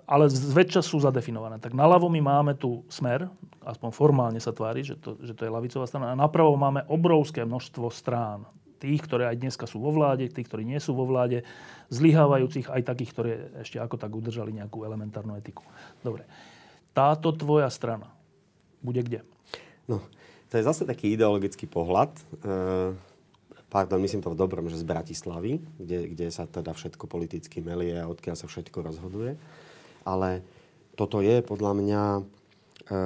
ale 0.06 0.30
zväčša 0.30 0.86
sú 0.86 1.02
zadefinované. 1.02 1.58
Tak 1.58 1.74
naľavo 1.74 2.06
my 2.06 2.22
máme 2.22 2.54
tu 2.54 2.86
smer, 2.86 3.26
aspoň 3.66 3.90
formálne 3.90 4.38
sa 4.38 4.54
tvári, 4.54 4.86
že 4.86 4.94
to, 4.96 5.18
že 5.26 5.34
to 5.34 5.42
je 5.42 5.52
lavicová 5.52 5.90
strana, 5.90 6.14
a 6.14 6.20
napravo 6.20 6.54
máme 6.54 6.86
obrovské 6.86 7.42
množstvo 7.42 7.90
strán. 7.90 8.46
Tých, 8.78 9.02
ktoré 9.02 9.26
aj 9.32 9.42
dneska 9.42 9.66
sú 9.66 9.82
vo 9.82 9.90
vláde, 9.90 10.30
tých, 10.30 10.46
ktorí 10.46 10.62
nie 10.68 10.78
sú 10.78 10.94
vo 10.94 11.10
vláde, 11.10 11.42
zlyhávajúcich, 11.90 12.70
aj 12.70 12.82
takých, 12.86 13.12
ktoré 13.16 13.32
ešte 13.66 13.82
ako 13.82 13.96
tak 13.98 14.12
udržali 14.14 14.54
nejakú 14.54 14.86
elementárnu 14.86 15.34
etiku. 15.40 15.66
Dobre 16.06 16.30
táto 16.96 17.36
tvoja 17.36 17.68
strana 17.68 18.08
bude 18.80 19.04
kde? 19.04 19.28
No, 19.86 20.00
to 20.48 20.54
je 20.56 20.64
zase 20.64 20.88
taký 20.88 21.20
ideologický 21.20 21.68
pohľad. 21.68 22.16
E, 22.16 22.24
pardon, 23.70 24.02
myslím 24.02 24.22
to 24.22 24.34
v 24.34 24.40
dobrom, 24.40 24.70
že 24.70 24.82
z 24.82 24.86
Bratislavy, 24.88 25.62
kde, 25.80 26.14
kde 26.14 26.28
sa 26.30 26.46
teda 26.46 26.72
všetko 26.72 27.10
politicky 27.10 27.60
melie 27.60 27.98
a 27.98 28.10
odkiaľ 28.10 28.36
sa 28.38 28.48
všetko 28.48 28.86
rozhoduje. 28.86 29.36
Ale 30.06 30.46
toto 30.96 31.20
je 31.20 31.44
podľa 31.44 31.72
mňa 31.76 32.04
e, 32.16 32.22
e, 32.22 32.98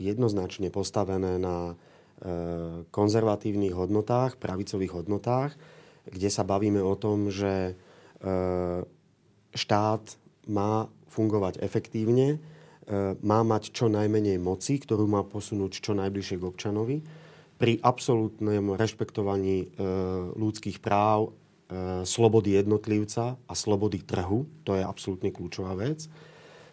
jednoznačne 0.00 0.72
postavené 0.72 1.36
na 1.36 1.72
e, 1.72 1.74
konzervatívnych 2.88 3.74
hodnotách, 3.74 4.40
pravicových 4.40 5.04
hodnotách, 5.04 5.52
kde 6.08 6.28
sa 6.32 6.46
bavíme 6.46 6.80
o 6.80 6.94
tom, 6.96 7.28
že 7.28 7.72
e, 7.72 8.32
štát 9.52 10.04
má 10.48 10.88
fungovať 11.12 11.60
efektívne, 11.60 12.36
e, 12.36 12.38
má 13.20 13.44
mať 13.44 13.76
čo 13.76 13.92
najmenej 13.92 14.40
moci, 14.40 14.80
ktorú 14.80 15.04
má 15.04 15.20
posunúť 15.26 15.84
čo 15.84 15.92
najbližšie 15.92 16.36
k 16.40 16.48
občanovi, 16.48 16.96
pri 17.58 17.82
absolútnom 17.82 18.78
rešpektovaní 18.78 19.66
e, 19.66 19.68
ľudských 20.38 20.78
práv, 20.78 21.34
e, 21.66 22.06
slobody 22.06 22.54
jednotlivca 22.54 23.34
a 23.34 23.52
slobody 23.58 23.98
trhu. 24.06 24.46
To 24.62 24.78
je 24.78 24.86
absolútne 24.86 25.34
kľúčová 25.34 25.74
vec. 25.74 26.06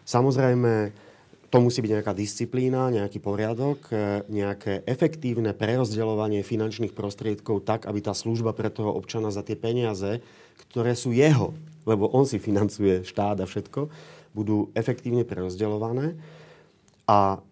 Samozrejme, 0.06 0.94
to 1.50 1.58
musí 1.58 1.82
byť 1.82 1.90
nejaká 1.90 2.12
disciplína, 2.14 2.94
nejaký 2.94 3.18
poriadok, 3.18 3.90
e, 3.90 4.22
nejaké 4.30 4.86
efektívne 4.86 5.50
prerozdeľovanie 5.58 6.46
finančných 6.46 6.94
prostriedkov 6.94 7.66
tak, 7.66 7.90
aby 7.90 7.98
tá 7.98 8.14
služba 8.14 8.54
pre 8.54 8.70
toho 8.70 8.94
občana 8.94 9.34
za 9.34 9.42
tie 9.42 9.58
peniaze, 9.58 10.22
ktoré 10.70 10.94
sú 10.94 11.10
jeho, 11.10 11.50
lebo 11.82 12.06
on 12.14 12.30
si 12.30 12.38
financuje 12.38 13.02
štát 13.02 13.42
a 13.42 13.46
všetko, 13.50 13.90
budú 14.38 14.70
efektívne 14.78 15.26
prerozdeľované. 15.26 16.14
A 17.10 17.42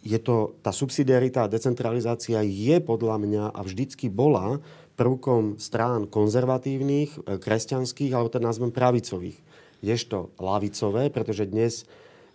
je 0.00 0.18
to, 0.20 0.56
tá 0.64 0.72
subsidiarita 0.72 1.44
a 1.44 1.52
decentralizácia 1.52 2.40
je 2.40 2.76
podľa 2.80 3.16
mňa 3.20 3.44
a 3.52 3.60
vždycky 3.60 4.08
bola 4.08 4.64
prvkom 4.96 5.60
strán 5.60 6.08
konzervatívnych, 6.08 7.10
e, 7.24 7.40
kresťanských, 7.40 8.12
alebo 8.12 8.32
teda 8.32 8.48
nazvem 8.48 8.72
pravicových. 8.72 9.36
Ježto 9.80 10.32
lavicové, 10.36 11.08
pretože 11.08 11.48
dnes 11.48 11.88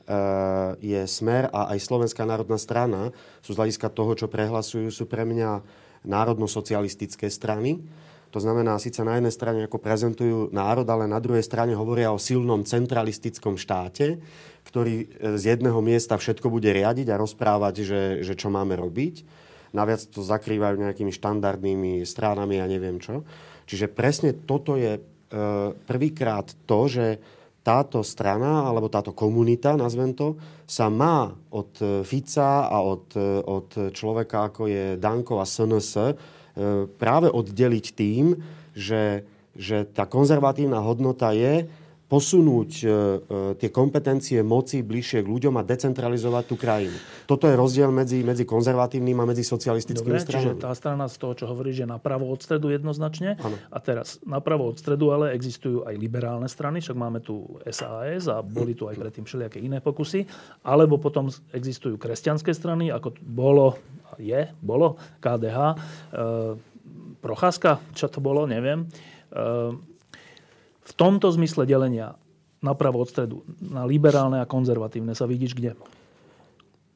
Eh, 0.05 0.71
je 0.85 1.01
Smer 1.09 1.49
a 1.49 1.73
aj 1.73 1.81
Slovenská 1.81 2.29
národná 2.29 2.61
strana 2.61 3.09
sú 3.41 3.57
z 3.57 3.59
hľadiska 3.65 3.89
toho, 3.89 4.13
čo 4.13 4.29
prehlasujú, 4.29 4.93
sú 4.93 5.09
pre 5.09 5.25
mňa 5.25 5.65
národno-socialistické 6.05 7.25
strany. 7.33 7.81
To 8.35 8.43
znamená, 8.43 8.75
síce 8.83 8.99
na 9.07 9.15
jednej 9.15 9.31
strane 9.31 9.63
ako 9.63 9.79
prezentujú 9.79 10.51
národ, 10.51 10.83
ale 10.91 11.07
na 11.07 11.23
druhej 11.23 11.39
strane 11.39 11.71
hovoria 11.71 12.11
o 12.11 12.19
silnom 12.19 12.67
centralistickom 12.67 13.55
štáte, 13.55 14.19
ktorý 14.67 15.07
eh, 15.07 15.39
z 15.39 15.55
jedného 15.55 15.79
miesta 15.79 16.19
všetko 16.19 16.51
bude 16.51 16.67
riadiť 16.67 17.15
a 17.15 17.19
rozprávať, 17.23 17.87
že, 17.87 18.01
že 18.27 18.35
čo 18.35 18.51
máme 18.51 18.75
robiť. 18.75 19.23
Naviac 19.71 20.03
to 20.11 20.19
zakrývajú 20.19 20.83
nejakými 20.83 21.15
štandardnými 21.15 22.03
stránami 22.03 22.59
a 22.59 22.67
neviem 22.67 22.99
čo. 22.99 23.23
Čiže 23.67 23.91
presne 23.91 24.31
toto 24.31 24.79
je 24.79 24.95
e, 24.95 25.01
prvýkrát 25.83 26.47
to, 26.63 26.87
že 26.87 27.19
táto 27.65 28.05
strana, 28.05 28.63
alebo 28.63 28.93
táto 28.93 29.11
komunita, 29.11 29.73
nazvem 29.73 30.13
to, 30.13 30.37
sa 30.69 30.87
má 30.87 31.33
od 31.49 31.73
e, 31.81 32.05
Fica 32.05 32.69
a 32.69 32.77
od, 32.79 33.09
e, 33.17 33.41
od 33.41 33.91
človeka, 33.91 34.53
ako 34.53 34.69
je 34.69 34.85
Danko 35.01 35.41
a 35.41 35.45
SNS, 35.49 35.89
e, 35.97 36.03
práve 36.97 37.27
oddeliť 37.27 37.85
tým, 37.91 38.39
že, 38.71 39.27
že 39.55 39.83
tá 39.87 40.07
konzervatívna 40.07 40.79
hodnota 40.79 41.35
je, 41.35 41.67
posunúť 42.05 42.71
e, 42.81 42.85
e, 42.85 42.91
tie 43.57 43.69
kompetencie 43.73 44.45
moci 44.45 44.85
bližšie 44.85 45.25
k 45.25 45.27
ľuďom 45.27 45.57
a 45.57 45.65
decentralizovať 45.65 46.43
tú 46.45 46.55
krajinu. 46.55 46.93
Toto 47.25 47.49
je 47.49 47.57
rozdiel 47.57 47.89
medzi, 47.89 48.21
medzi 48.21 48.45
konzervatívnym 48.45 49.17
a 49.17 49.25
medzi 49.25 49.41
socialistickými 49.41 50.13
Dobre, 50.13 50.21
stranami. 50.21 50.53
Čiže 50.53 50.61
tá 50.61 50.71
strana 50.77 51.09
z 51.09 51.17
toho, 51.17 51.33
čo 51.33 51.45
hovorí, 51.49 51.73
že 51.73 51.89
napravo 51.89 52.29
od 52.29 52.37
stredu 52.37 52.69
jednoznačne. 52.69 53.41
Ano. 53.41 53.57
A 53.73 53.77
teraz 53.81 54.21
napravo 54.21 54.69
od 54.69 54.77
stredu 54.77 55.09
ale 55.09 55.33
existujú 55.33 55.81
aj 55.89 55.97
liberálne 55.97 56.45
strany, 56.45 56.77
však 56.77 56.93
máme 56.93 57.25
tu 57.25 57.57
SAS 57.73 58.29
a 58.29 58.45
boli 58.45 58.77
tu 58.77 58.85
aj 58.85 59.01
predtým 59.01 59.25
všelijaké 59.25 59.57
iné 59.57 59.81
pokusy. 59.81 60.29
Alebo 60.61 61.01
potom 61.01 61.33
existujú 61.57 61.97
kresťanské 61.97 62.53
strany, 62.53 62.93
ako 62.93 63.17
bolo, 63.25 63.81
je, 64.21 64.45
bolo 64.61 65.01
KDH, 65.17 65.57
e, 66.13 66.75
Procházka, 67.25 67.81
čo 67.97 68.05
to 68.05 68.21
bolo, 68.21 68.45
neviem. 68.45 68.85
E, 68.85 69.94
v 70.85 70.91
tomto 70.93 71.33
zmysle 71.33 71.65
delenia 71.65 72.13
napravo 72.61 73.01
od 73.01 73.09
stredu, 73.09 73.45
na 73.61 73.85
liberálne 73.85 74.41
a 74.41 74.49
konzervatívne 74.49 75.13
sa 75.13 75.29
vidíš 75.29 75.53
kde? 75.53 75.77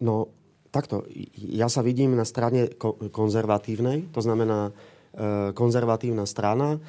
No, 0.02 0.32
takto. 0.74 1.06
Ja 1.36 1.70
sa 1.70 1.86
vidím 1.86 2.18
na 2.18 2.26
strane 2.26 2.74
konzervatívnej, 3.14 4.10
to 4.10 4.22
znamená 4.24 4.70
e, 4.70 4.72
konzervatívna 5.54 6.26
strana, 6.26 6.78
e, 6.78 6.80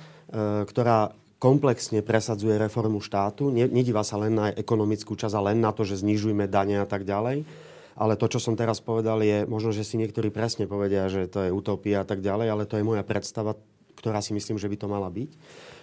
ktorá 0.64 1.12
komplexne 1.40 2.04
presadzuje 2.04 2.60
reformu 2.60 3.00
štátu. 3.00 3.48
Nedíva 3.48 4.04
sa 4.04 4.20
len 4.20 4.36
na 4.36 4.52
ekonomickú 4.52 5.16
časť 5.16 5.34
a 5.36 5.46
len 5.50 5.58
na 5.64 5.72
to, 5.72 5.88
že 5.88 6.04
znižujme 6.04 6.44
dane 6.44 6.76
a 6.76 6.86
tak 6.86 7.08
ďalej. 7.08 7.48
Ale 7.96 8.16
to, 8.16 8.28
čo 8.28 8.40
som 8.40 8.56
teraz 8.56 8.80
povedal, 8.80 9.24
je 9.24 9.48
možno, 9.48 9.72
že 9.72 9.84
si 9.84 9.96
niektorí 9.96 10.28
presne 10.28 10.68
povedia, 10.68 11.08
že 11.08 11.28
to 11.28 11.44
je 11.44 11.50
utopia 11.52 12.04
a 12.04 12.06
tak 12.06 12.20
ďalej, 12.20 12.46
ale 12.48 12.68
to 12.68 12.76
je 12.76 12.84
moja 12.84 13.04
predstava, 13.04 13.56
ktorá 14.00 14.24
si 14.24 14.32
myslím, 14.32 14.56
že 14.56 14.66
by 14.72 14.76
to 14.80 14.88
mala 14.88 15.12
byť. 15.12 15.30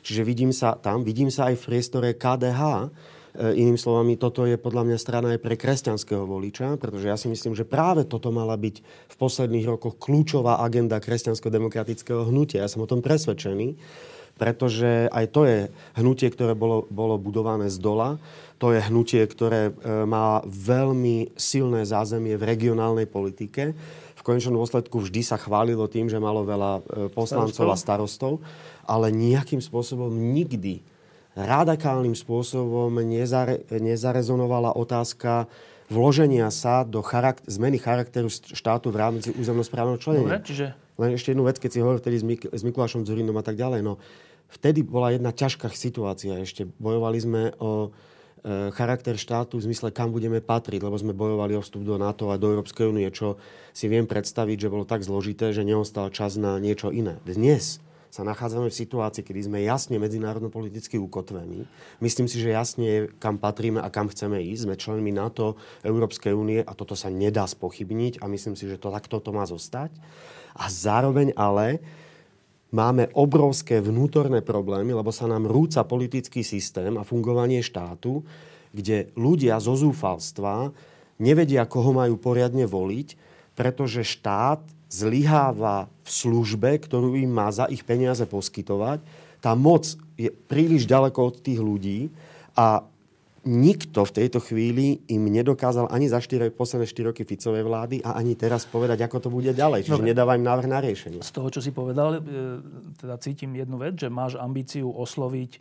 Čiže 0.02 0.22
vidím 0.26 0.50
sa 0.50 0.74
tam, 0.74 1.06
vidím 1.06 1.30
sa 1.30 1.54
aj 1.54 1.62
v 1.62 1.66
priestore 1.70 2.10
KDH. 2.18 2.62
E, 2.66 2.88
inými 3.54 3.78
slovami, 3.78 4.18
toto 4.18 4.50
je 4.50 4.58
podľa 4.58 4.90
mňa 4.90 4.98
strana 4.98 5.38
aj 5.38 5.40
pre 5.46 5.54
kresťanského 5.54 6.26
voliča, 6.26 6.82
pretože 6.82 7.06
ja 7.06 7.14
si 7.14 7.30
myslím, 7.30 7.54
že 7.54 7.70
práve 7.70 8.10
toto 8.10 8.34
mala 8.34 8.58
byť 8.58 8.76
v 8.84 9.16
posledných 9.22 9.70
rokoch 9.70 10.02
kľúčová 10.02 10.66
agenda 10.66 10.98
kresťansko-demokratického 10.98 12.26
hnutia. 12.26 12.66
Ja 12.66 12.72
som 12.72 12.82
o 12.82 12.90
tom 12.90 13.06
presvedčený, 13.06 13.78
pretože 14.38 15.10
aj 15.10 15.26
to 15.34 15.46
je 15.46 15.60
hnutie, 15.98 16.30
ktoré 16.34 16.54
bolo, 16.58 16.90
bolo 16.90 17.22
budované 17.22 17.70
z 17.70 17.78
dola. 17.82 18.22
To 18.58 18.74
je 18.74 18.82
hnutie, 18.82 19.22
ktoré 19.26 19.70
e, 19.70 19.72
má 20.10 20.42
veľmi 20.46 21.38
silné 21.38 21.86
zázemie 21.86 22.34
v 22.38 22.48
regionálnej 22.58 23.06
politike 23.06 23.78
konečnom 24.28 24.60
dôsledku 24.60 25.00
vždy 25.00 25.24
sa 25.24 25.40
chválilo 25.40 25.88
tým, 25.88 26.12
že 26.12 26.20
malo 26.20 26.44
veľa 26.44 26.72
e, 26.76 26.82
poslancov 27.16 27.72
a 27.72 27.80
starostov, 27.80 28.44
ale 28.84 29.08
nejakým 29.16 29.64
spôsobom 29.64 30.12
nikdy 30.12 30.84
radikálnym 31.38 32.18
spôsobom 32.18 32.92
nezare, 33.08 33.64
nezarezonovala 33.72 34.76
otázka 34.76 35.48
vloženia 35.88 36.52
sa 36.52 36.84
do 36.84 37.00
charakter, 37.00 37.48
zmeny 37.48 37.80
charakteru 37.80 38.28
štátu 38.28 38.92
v 38.92 38.98
rámci 39.00 39.30
územnosprávneho 39.32 40.02
členenia. 40.02 40.44
Dobre, 40.44 40.44
čiže... 40.44 40.66
Len 40.98 41.14
ešte 41.14 41.32
jednu 41.32 41.46
vec, 41.46 41.62
keď 41.62 41.70
si 41.70 41.80
hovoril 41.80 42.02
vtedy 42.02 42.18
s, 42.18 42.26
Mik- 42.26 42.50
s 42.50 42.62
Mikulášom 42.66 43.06
Zurinom 43.06 43.38
a 43.38 43.46
tak 43.46 43.54
ďalej. 43.54 43.86
No, 43.86 44.02
vtedy 44.50 44.82
bola 44.82 45.14
jedna 45.14 45.30
ťažká 45.30 45.70
situácia 45.72 46.34
ešte. 46.42 46.66
Bojovali 46.82 47.18
sme 47.22 47.42
o 47.62 47.94
charakter 48.72 49.20
štátu 49.20 49.60
v 49.60 49.68
zmysle, 49.72 49.92
kam 49.92 50.16
budeme 50.16 50.40
patriť, 50.40 50.80
lebo 50.80 50.96
sme 50.96 51.12
bojovali 51.12 51.60
o 51.60 51.62
vstup 51.62 51.84
do 51.84 52.00
NATO 52.00 52.32
a 52.32 52.40
do 52.40 52.56
Európskej 52.56 52.88
únie, 52.88 53.10
čo 53.12 53.36
si 53.76 53.92
viem 53.92 54.08
predstaviť, 54.08 54.58
že 54.68 54.72
bolo 54.72 54.88
tak 54.88 55.04
zložité, 55.04 55.52
že 55.52 55.68
neostal 55.68 56.08
čas 56.10 56.40
na 56.40 56.56
niečo 56.56 56.90
iné. 56.90 57.20
Dnes 57.28 57.84
sa 58.08 58.24
nachádzame 58.24 58.72
v 58.72 58.80
situácii, 58.80 59.20
kedy 59.20 59.52
sme 59.52 59.68
jasne 59.68 60.00
medzinárodno-politicky 60.00 60.96
ukotvení. 60.96 61.68
Myslím 62.00 62.32
si, 62.32 62.40
že 62.40 62.56
jasne 62.56 63.12
kam 63.20 63.36
patríme 63.36 63.84
a 63.84 63.92
kam 63.92 64.08
chceme 64.08 64.40
ísť. 64.42 64.64
Sme 64.64 64.80
členmi 64.80 65.12
NATO, 65.12 65.60
Európskej 65.84 66.32
únie 66.32 66.64
a 66.64 66.72
toto 66.72 66.96
sa 66.96 67.12
nedá 67.12 67.44
spochybniť 67.44 68.24
a 68.24 68.32
myslím 68.32 68.56
si, 68.56 68.66
že 68.66 68.80
to 68.80 68.96
takto 68.96 69.20
to 69.20 69.36
má 69.36 69.44
zostať. 69.44 69.92
A 70.56 70.72
zároveň 70.72 71.36
ale 71.36 71.84
máme 72.72 73.08
obrovské 73.16 73.80
vnútorné 73.80 74.44
problémy, 74.44 74.92
lebo 74.92 75.12
sa 75.12 75.30
nám 75.30 75.48
rúca 75.48 75.88
politický 75.88 76.44
systém 76.44 76.96
a 77.00 77.08
fungovanie 77.08 77.64
štátu, 77.64 78.24
kde 78.76 79.10
ľudia 79.16 79.58
zo 79.64 79.74
zúfalstva 79.74 80.76
nevedia, 81.18 81.66
koho 81.66 81.96
majú 81.96 82.20
poriadne 82.20 82.68
voliť, 82.68 83.08
pretože 83.58 84.06
štát 84.06 84.62
zlyháva 84.88 85.92
v 86.04 86.10
službe, 86.10 86.70
ktorú 86.80 87.18
im 87.20 87.32
má 87.32 87.52
za 87.52 87.68
ich 87.68 87.84
peniaze 87.84 88.24
poskytovať. 88.24 89.04
Tá 89.44 89.52
moc 89.58 89.84
je 90.16 90.32
príliš 90.32 90.88
ďaleko 90.88 91.20
od 91.34 91.36
tých 91.44 91.60
ľudí 91.60 92.00
a 92.56 92.84
nikto 93.48 94.04
v 94.04 94.12
tejto 94.12 94.44
chvíli 94.44 95.02
im 95.08 95.32
nedokázal 95.32 95.88
ani 95.88 96.12
za 96.12 96.20
4, 96.20 96.52
posledné 96.52 96.86
4 96.86 97.10
roky 97.10 97.24
Ficovej 97.24 97.64
vlády 97.64 97.96
a 98.04 98.20
ani 98.20 98.36
teraz 98.36 98.68
povedať, 98.68 99.08
ako 99.08 99.18
to 99.24 99.30
bude 99.32 99.56
ďalej. 99.56 99.88
Čiže 99.88 100.04
Dobre. 100.04 100.12
nedáva 100.12 100.36
im 100.36 100.44
návrh 100.44 100.68
na 100.68 100.80
riešenie. 100.84 101.24
Z 101.24 101.32
toho, 101.32 101.48
čo 101.48 101.64
si 101.64 101.72
povedal, 101.72 102.20
e, 102.20 102.30
teda 103.00 103.16
cítim 103.24 103.56
jednu 103.56 103.80
vec, 103.80 103.96
že 103.96 104.12
máš 104.12 104.36
ambíciu 104.36 104.92
osloviť 104.92 105.52
e, 105.56 105.60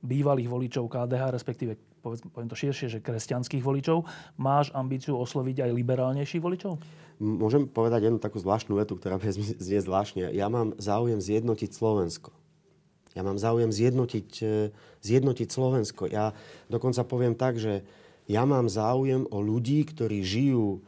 bývalých 0.00 0.48
voličov 0.48 0.88
KDH, 0.88 1.22
respektíve 1.36 1.76
poviem 2.06 2.48
to 2.48 2.56
širšie, 2.56 2.86
že 2.86 2.98
kresťanských 3.02 3.62
voličov. 3.62 4.06
Máš 4.38 4.70
ambíciu 4.72 5.18
osloviť 5.18 5.66
aj 5.66 5.70
liberálnejších 5.74 6.42
voličov? 6.42 6.78
Môžem 7.18 7.66
povedať 7.66 8.08
jednu 8.08 8.22
takú 8.22 8.38
zvláštnu 8.38 8.78
vetu, 8.78 8.94
ktorá 8.94 9.18
znie 9.18 9.80
zvláštne. 9.82 10.30
Ja 10.30 10.46
mám 10.46 10.76
záujem 10.78 11.18
zjednotiť 11.18 11.74
Slovensko. 11.74 12.30
Ja 13.16 13.24
mám 13.24 13.40
záujem 13.40 13.72
zjednotiť, 13.72 14.28
e, 14.44 14.68
zjednotiť 15.00 15.48
Slovensko. 15.48 16.04
Ja 16.12 16.36
dokonca 16.68 17.00
poviem 17.08 17.32
tak, 17.32 17.56
že 17.56 17.80
ja 18.28 18.44
mám 18.44 18.68
záujem 18.68 19.24
o 19.32 19.40
ľudí, 19.40 19.88
ktorí 19.88 20.20
žijú 20.20 20.76
e, 20.76 20.78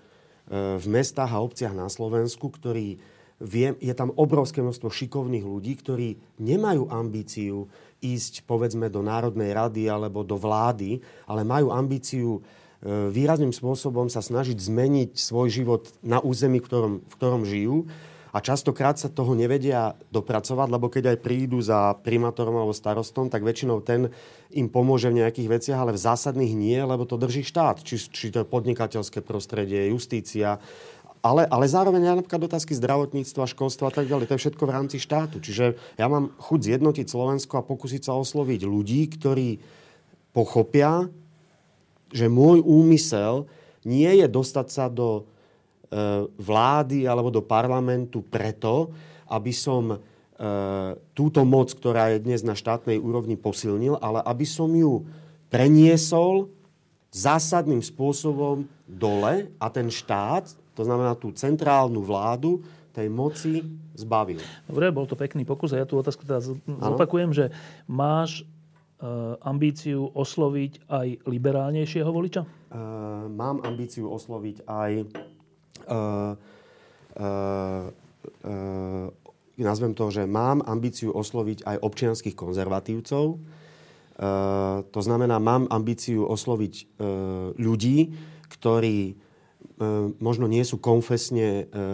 v 0.77 0.87
mestách 0.93 1.33
a 1.33 1.41
obciach 1.41 1.73
na 1.73 1.89
Slovensku, 1.89 2.53
ktorí 2.53 3.01
viem, 3.41 3.81
je 3.81 3.95
tam 3.97 4.13
obrovské 4.13 4.61
množstvo 4.61 4.93
šikovných 4.93 5.49
ľudí, 5.49 5.73
ktorí 5.81 6.09
nemajú 6.37 6.93
ambíciu 6.93 7.65
ísť 8.05 8.45
povedzme 8.45 8.93
do 8.93 9.01
Národnej 9.01 9.57
rady 9.57 9.89
alebo 9.89 10.21
do 10.21 10.37
vlády, 10.37 11.01
ale 11.25 11.49
majú 11.49 11.73
ambíciu 11.73 12.39
e, 12.39 12.41
výrazným 13.09 13.57
spôsobom 13.57 14.13
sa 14.13 14.21
snažiť 14.21 14.61
zmeniť 14.61 15.17
svoj 15.17 15.49
život 15.49 15.89
na 16.05 16.21
území, 16.21 16.61
v 16.61 16.67
ktorom, 16.69 16.95
v 17.01 17.15
ktorom 17.17 17.43
žijú 17.49 17.89
a 18.29 18.39
častokrát 18.45 19.01
sa 19.01 19.09
toho 19.09 19.33
nevedia 19.33 19.97
dopracovať, 20.13 20.69
lebo 20.69 20.93
keď 20.93 21.17
aj 21.17 21.19
prídu 21.25 21.59
za 21.65 21.97
primátorom 22.05 22.61
alebo 22.61 22.77
starostom, 22.77 23.33
tak 23.33 23.41
väčšinou 23.45 23.81
ten 23.81 24.13
im 24.53 24.69
pomôže 24.69 25.09
v 25.09 25.25
nejakých 25.25 25.49
veciach, 25.49 25.81
ale 25.81 25.97
v 25.97 26.05
zásadných 26.05 26.53
nie, 26.53 26.79
lebo 26.81 27.09
to 27.09 27.17
drží 27.17 27.45
štát. 27.45 27.81
Či, 27.81 27.97
či 28.13 28.27
to 28.29 28.45
je 28.45 28.53
podnikateľské 28.53 29.25
prostredie, 29.25 29.89
justícia, 29.89 30.61
ale, 31.19 31.51
ale 31.51 31.67
zároveň 31.67 32.15
aj 32.15 32.17
napríklad 32.23 32.47
otázky 32.47 32.79
zdravotníctva, 32.79 33.51
školstva 33.51 33.91
a 33.91 33.95
tak 33.95 34.07
ďalej. 34.07 34.31
To 34.31 34.35
je 34.39 34.43
všetko 34.47 34.65
v 34.65 34.75
rámci 34.75 34.97
štátu. 35.03 35.43
Čiže 35.43 35.75
ja 35.99 36.07
mám 36.07 36.31
chuť 36.39 36.61
zjednotiť 36.73 37.07
Slovensko 37.11 37.59
a 37.59 37.67
pokúsiť 37.67 38.07
sa 38.07 38.15
osloviť 38.15 38.63
ľudí, 38.63 39.03
ktorí 39.19 39.59
pochopia, 40.31 41.11
že 42.15 42.31
môj 42.31 42.63
úmysel 42.63 43.51
nie 43.83 44.09
je 44.23 44.27
dostať 44.31 44.67
sa 44.71 44.87
do 44.87 45.27
vlády 46.37 47.09
alebo 47.09 47.33
do 47.33 47.41
parlamentu 47.41 48.21
preto, 48.21 48.93
aby 49.29 49.53
som 49.53 49.93
e, 49.93 49.97
túto 51.13 51.45
moc, 51.45 51.73
ktorá 51.73 52.13
je 52.13 52.25
dnes 52.25 52.41
na 52.45 52.57
štátnej 52.57 53.01
úrovni, 53.01 53.37
posilnil, 53.37 54.01
ale 54.01 54.21
aby 54.25 54.45
som 54.45 54.69
ju 54.73 55.05
preniesol 55.49 56.53
zásadným 57.09 57.81
spôsobom 57.81 58.69
dole 58.85 59.49
a 59.57 59.67
ten 59.73 59.89
štát, 59.89 60.53
to 60.77 60.83
znamená 60.85 61.17
tú 61.17 61.33
centrálnu 61.33 62.05
vládu, 62.05 62.61
tej 62.93 63.09
moci 63.09 63.63
zbavil. 63.95 64.43
Dobre, 64.67 64.91
bol 64.91 65.07
to 65.07 65.15
pekný 65.15 65.47
pokus 65.47 65.71
a 65.71 65.79
ja 65.79 65.87
tú 65.87 66.03
otázku 66.03 66.27
teda 66.27 66.43
zopakujem, 66.67 67.31
že 67.31 67.55
máš 67.87 68.43
uh, 68.43 69.39
ambíciu 69.39 70.11
osloviť 70.11 70.83
aj 70.91 71.09
liberálnejšieho 71.23 72.11
voliča? 72.11 72.43
Uh, 72.43 73.31
mám 73.31 73.63
ambíciu 73.63 74.11
osloviť 74.11 74.67
aj 74.67 74.91
uh, 75.89 76.37
uh, 77.17 77.89
uh, 78.45 79.07
nazvem 79.59 79.93
to, 79.97 80.13
že 80.13 80.29
mám 80.29 80.63
ambíciu 80.63 81.11
osloviť 81.17 81.65
aj 81.65 81.77
občianských 81.83 82.37
konzervatívcov. 82.37 83.25
Uh, 83.35 84.85
to 84.93 85.01
znamená, 85.01 85.41
mám 85.41 85.67
ambíciu 85.73 86.29
osloviť 86.29 86.75
uh, 86.77 86.87
ľudí, 87.57 88.13
ktorí 88.49 89.29
E, 89.79 90.11
možno 90.19 90.51
nie 90.51 90.67
sú 90.67 90.83
konfesne 90.83 91.71
e, 91.71 91.85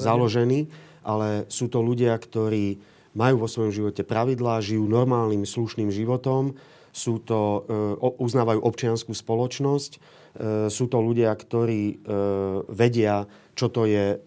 založení, 0.00 0.72
ale 1.04 1.44
sú 1.52 1.68
to 1.68 1.84
ľudia, 1.84 2.16
ktorí 2.16 2.80
majú 3.12 3.44
vo 3.44 3.48
svojom 3.52 3.68
živote 3.68 4.00
pravidlá, 4.00 4.64
žijú 4.64 4.88
normálnym, 4.88 5.44
slušným 5.44 5.92
životom, 5.92 6.56
sú 6.88 7.20
to, 7.20 7.68
e, 7.68 8.00
uznávajú 8.00 8.64
občianskú 8.64 9.12
spoločnosť, 9.12 10.24
sú 10.66 10.90
to 10.90 10.98
ľudia, 10.98 11.30
ktorí 11.30 12.02
vedia, 12.66 13.22
čo 13.54 13.70
to 13.70 13.86
je 13.86 14.18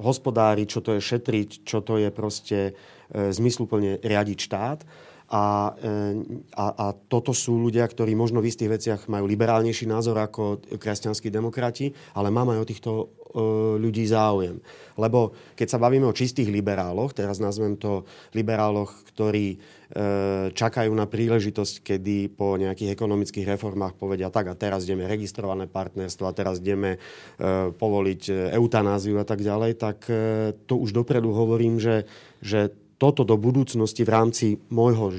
hospodári, 0.00 0.64
čo 0.64 0.80
to 0.80 0.96
je 0.96 1.00
šetriť, 1.04 1.68
čo 1.68 1.84
to 1.84 2.00
je 2.00 2.08
proste 2.08 2.58
zmysluplne 3.12 4.00
riadiť 4.00 4.38
štát. 4.40 4.80
A, 5.34 5.74
e, 5.74 5.90
a, 6.54 6.66
a 6.78 6.86
toto 6.94 7.34
sú 7.34 7.58
ľudia, 7.58 7.82
ktorí 7.82 8.14
možno 8.14 8.38
v 8.38 8.54
istých 8.54 8.70
veciach 8.70 9.00
majú 9.10 9.26
liberálnejší 9.26 9.90
názor 9.90 10.14
ako 10.22 10.62
kresťanskí 10.78 11.26
demokrati, 11.26 11.90
ale 12.14 12.30
mám 12.30 12.54
aj 12.54 12.62
o 12.62 12.68
týchto 12.70 12.90
e, 12.94 13.04
ľudí 13.82 14.06
záujem. 14.06 14.62
Lebo 14.94 15.34
keď 15.58 15.74
sa 15.74 15.82
bavíme 15.82 16.06
o 16.06 16.14
čistých 16.14 16.54
liberáloch, 16.54 17.18
teraz 17.18 17.42
nazvem 17.42 17.74
to 17.74 18.06
liberáloch, 18.30 18.94
ktorí 19.10 19.46
e, 19.50 19.56
čakajú 20.54 20.94
na 20.94 21.10
príležitosť, 21.10 21.82
kedy 21.82 22.30
po 22.38 22.54
nejakých 22.54 22.94
ekonomických 22.94 23.58
reformách 23.58 23.98
povedia 23.98 24.30
tak 24.30 24.54
a 24.54 24.54
teraz 24.54 24.86
ideme 24.86 25.10
registrované 25.10 25.66
partnerstvo 25.66 26.30
a 26.30 26.36
teraz 26.36 26.62
ideme 26.62 27.02
povoliť 27.74 28.54
eutanáziu 28.54 29.18
a 29.18 29.26
tak 29.26 29.42
ďalej, 29.42 29.82
tak 29.82 30.06
to 30.70 30.74
už 30.78 30.94
dopredu 30.94 31.34
hovorím, 31.34 31.82
že, 31.82 32.06
že 32.38 32.70
toto 32.98 33.26
do 33.26 33.34
budúcnosti 33.34 34.06
v 34.06 34.10
rámci 34.10 34.46
môjho 34.70 35.12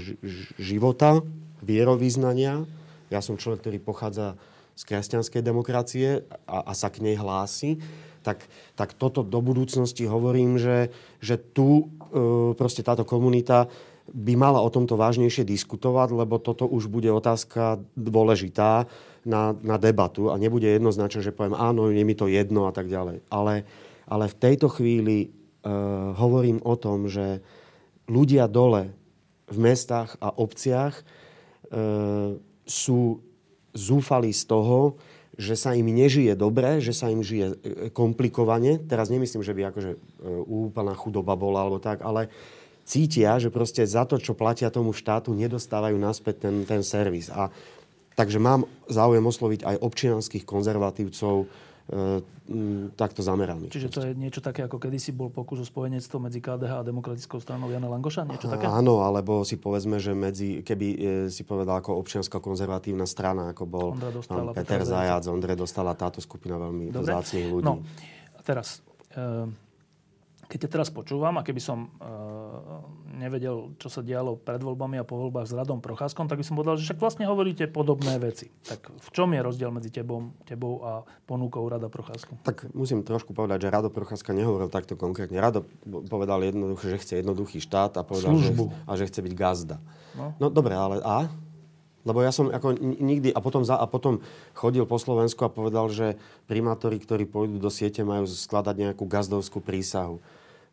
života, 0.56 1.22
vierovýznania. 1.66 2.64
Ja 3.10 3.20
som 3.20 3.38
človek, 3.38 3.66
ktorý 3.66 3.78
pochádza 3.82 4.40
z 4.76 4.82
kresťanskej 4.92 5.42
demokracie 5.42 6.28
a, 6.46 6.68
a 6.68 6.72
sa 6.76 6.92
k 6.92 7.00
nej 7.00 7.16
hlási. 7.16 7.80
Tak, 8.26 8.44
tak 8.76 8.98
toto 8.98 9.22
do 9.22 9.40
budúcnosti 9.40 10.04
hovorím, 10.10 10.58
že, 10.58 10.92
že 11.22 11.38
tu 11.38 11.88
e, 12.12 12.54
proste 12.58 12.82
táto 12.82 13.06
komunita 13.06 13.70
by 14.12 14.34
mala 14.38 14.62
o 14.62 14.70
tomto 14.70 14.98
vážnejšie 14.98 15.46
diskutovať, 15.46 16.14
lebo 16.14 16.38
toto 16.38 16.70
už 16.70 16.90
bude 16.90 17.10
otázka 17.10 17.82
dôležitá 17.98 18.86
na, 19.26 19.58
na 19.66 19.78
debatu 19.82 20.30
a 20.30 20.38
nebude 20.38 20.70
jednoznačne, 20.70 21.26
že 21.26 21.34
poviem 21.34 21.58
áno, 21.58 21.90
je 21.90 22.04
mi 22.06 22.14
to 22.14 22.30
jedno 22.30 22.70
a 22.70 22.74
tak 22.74 22.90
ďalej. 22.90 23.26
Ale, 23.30 23.66
ale 24.06 24.26
v 24.30 24.36
tejto 24.38 24.70
chvíli 24.70 25.18
e, 25.26 25.28
hovorím 26.18 26.62
o 26.66 26.76
tom, 26.78 27.10
že, 27.10 27.42
ľudia 28.06 28.46
dole 28.50 28.94
v 29.46 29.58
mestách 29.62 30.18
a 30.22 30.34
obciach 30.34 30.94
e, 30.98 31.04
sú 32.66 33.22
zúfali 33.76 34.34
z 34.34 34.44
toho, 34.50 34.98
že 35.36 35.60
sa 35.60 35.76
im 35.76 35.92
nežije 35.92 36.34
dobre, 36.34 36.80
že 36.80 36.96
sa 36.96 37.12
im 37.12 37.22
žije 37.22 37.48
e, 37.52 37.56
komplikovane. 37.92 38.82
Teraz 38.88 39.12
nemyslím, 39.12 39.44
že 39.44 39.54
by 39.54 39.62
akože 39.70 39.92
e, 39.94 39.98
úplná 40.48 40.96
chudoba 40.98 41.38
bola 41.38 41.68
alebo 41.68 41.78
tak, 41.78 42.02
ale 42.02 42.32
cítia, 42.88 43.38
že 43.38 43.54
proste 43.54 43.86
za 43.86 44.08
to, 44.08 44.18
čo 44.18 44.38
platia 44.38 44.74
tomu 44.74 44.96
štátu, 44.96 45.36
nedostávajú 45.36 45.98
naspäť 46.00 46.50
ten, 46.50 46.56
ten 46.66 46.82
servis. 46.82 47.30
A 47.30 47.54
takže 48.18 48.40
mám 48.42 48.66
záujem 48.90 49.26
osloviť 49.26 49.62
aj 49.68 49.82
občianských 49.84 50.48
konzervatívcov, 50.48 51.46
E, 51.46 51.75
takto 52.98 53.22
zameraný. 53.22 53.70
Čiže 53.70 53.90
to 53.94 54.00
je 54.06 54.12
niečo 54.18 54.42
také, 54.42 54.66
ako 54.66 54.82
kedysi 54.82 55.14
bol 55.14 55.30
pokus 55.30 55.62
o 55.62 55.66
spojenectvo 55.66 56.18
medzi 56.18 56.42
KDH 56.42 56.82
a 56.82 56.84
demokratickou 56.86 57.38
stranou 57.38 57.70
Jana 57.70 57.86
Langoša? 57.90 58.26
Niečo 58.26 58.50
také? 58.50 58.66
Áno, 58.66 59.06
alebo 59.06 59.46
si 59.46 59.58
povedzme, 59.58 60.02
že 60.02 60.18
medzi, 60.18 60.66
keby 60.66 60.88
e, 60.94 60.98
si 61.30 61.46
povedal 61.46 61.82
ako 61.82 61.98
občianská 62.02 62.42
konzervatívna 62.42 63.06
strana, 63.06 63.54
ako 63.54 63.64
bol 63.70 63.88
dostala, 63.98 64.54
Peter 64.58 64.82
Zajac, 64.82 65.30
Ondre 65.30 65.54
dostala 65.54 65.94
táto 65.94 66.22
skupina 66.22 66.58
veľmi 66.58 66.90
vzácných 66.90 67.48
ľudí. 67.54 67.66
No, 67.66 67.82
teraz, 68.42 68.82
e, 69.14 69.50
keď 70.46 70.68
ťa 70.68 70.70
teraz 70.70 70.88
počúvam 70.94 71.38
a 71.38 71.46
keby 71.46 71.62
som 71.62 71.88
e, 71.88 72.08
nevedel, 73.18 73.74
čo 73.82 73.88
sa 73.90 74.06
dialo 74.06 74.38
pred 74.38 74.62
voľbami 74.62 75.02
a 75.02 75.08
po 75.08 75.18
voľbách 75.18 75.50
s 75.50 75.54
Radom 75.56 75.80
Procházkom, 75.82 76.30
tak 76.30 76.38
by 76.42 76.46
som 76.46 76.56
povedal, 76.60 76.76
že 76.78 76.92
však 76.92 77.00
vlastne 77.02 77.26
hovoríte 77.26 77.66
podobné 77.72 78.20
veci. 78.22 78.52
Tak 78.68 78.92
v 78.94 79.10
čom 79.10 79.32
je 79.34 79.42
rozdiel 79.42 79.72
medzi 79.72 79.90
tebou, 79.90 80.36
tebou 80.46 80.84
a 80.86 80.92
ponúkou 81.26 81.66
Rada 81.66 81.90
Procházku? 81.90 82.38
Tak 82.46 82.70
musím 82.76 83.02
trošku 83.02 83.34
povedať, 83.34 83.66
že 83.66 83.74
Rado 83.74 83.90
Procházka 83.90 84.36
nehovoril 84.36 84.70
takto 84.70 85.00
konkrétne. 85.00 85.40
Rado 85.42 85.66
povedal 86.10 86.44
jednoduché, 86.46 86.94
že 86.94 87.02
chce 87.02 87.14
jednoduchý 87.24 87.64
štát 87.64 87.98
a 87.98 88.06
povedal, 88.06 88.38
že, 88.38 88.52
a 88.86 88.92
že 89.00 89.08
chce 89.10 89.20
byť 89.26 89.34
gazda. 89.34 89.78
No, 90.16 90.36
no 90.38 90.48
dobre, 90.52 90.76
ale 90.76 91.02
a? 91.02 91.28
Lebo 92.06 92.22
ja 92.22 92.30
som 92.30 92.54
ako 92.54 92.78
nikdy, 92.78 93.34
a 93.34 93.42
potom, 93.42 93.66
za, 93.66 93.82
a 93.82 93.90
potom 93.90 94.22
chodil 94.54 94.86
po 94.86 95.02
Slovensku 95.02 95.42
a 95.42 95.50
povedal, 95.50 95.90
že 95.90 96.22
primátori, 96.46 97.02
ktorí 97.02 97.26
pôjdu 97.26 97.58
do 97.58 97.74
siete, 97.74 98.06
majú 98.06 98.30
skladať 98.30 98.76
nejakú 98.78 99.10
gazdovskú 99.10 99.58
prísahu. 99.58 100.22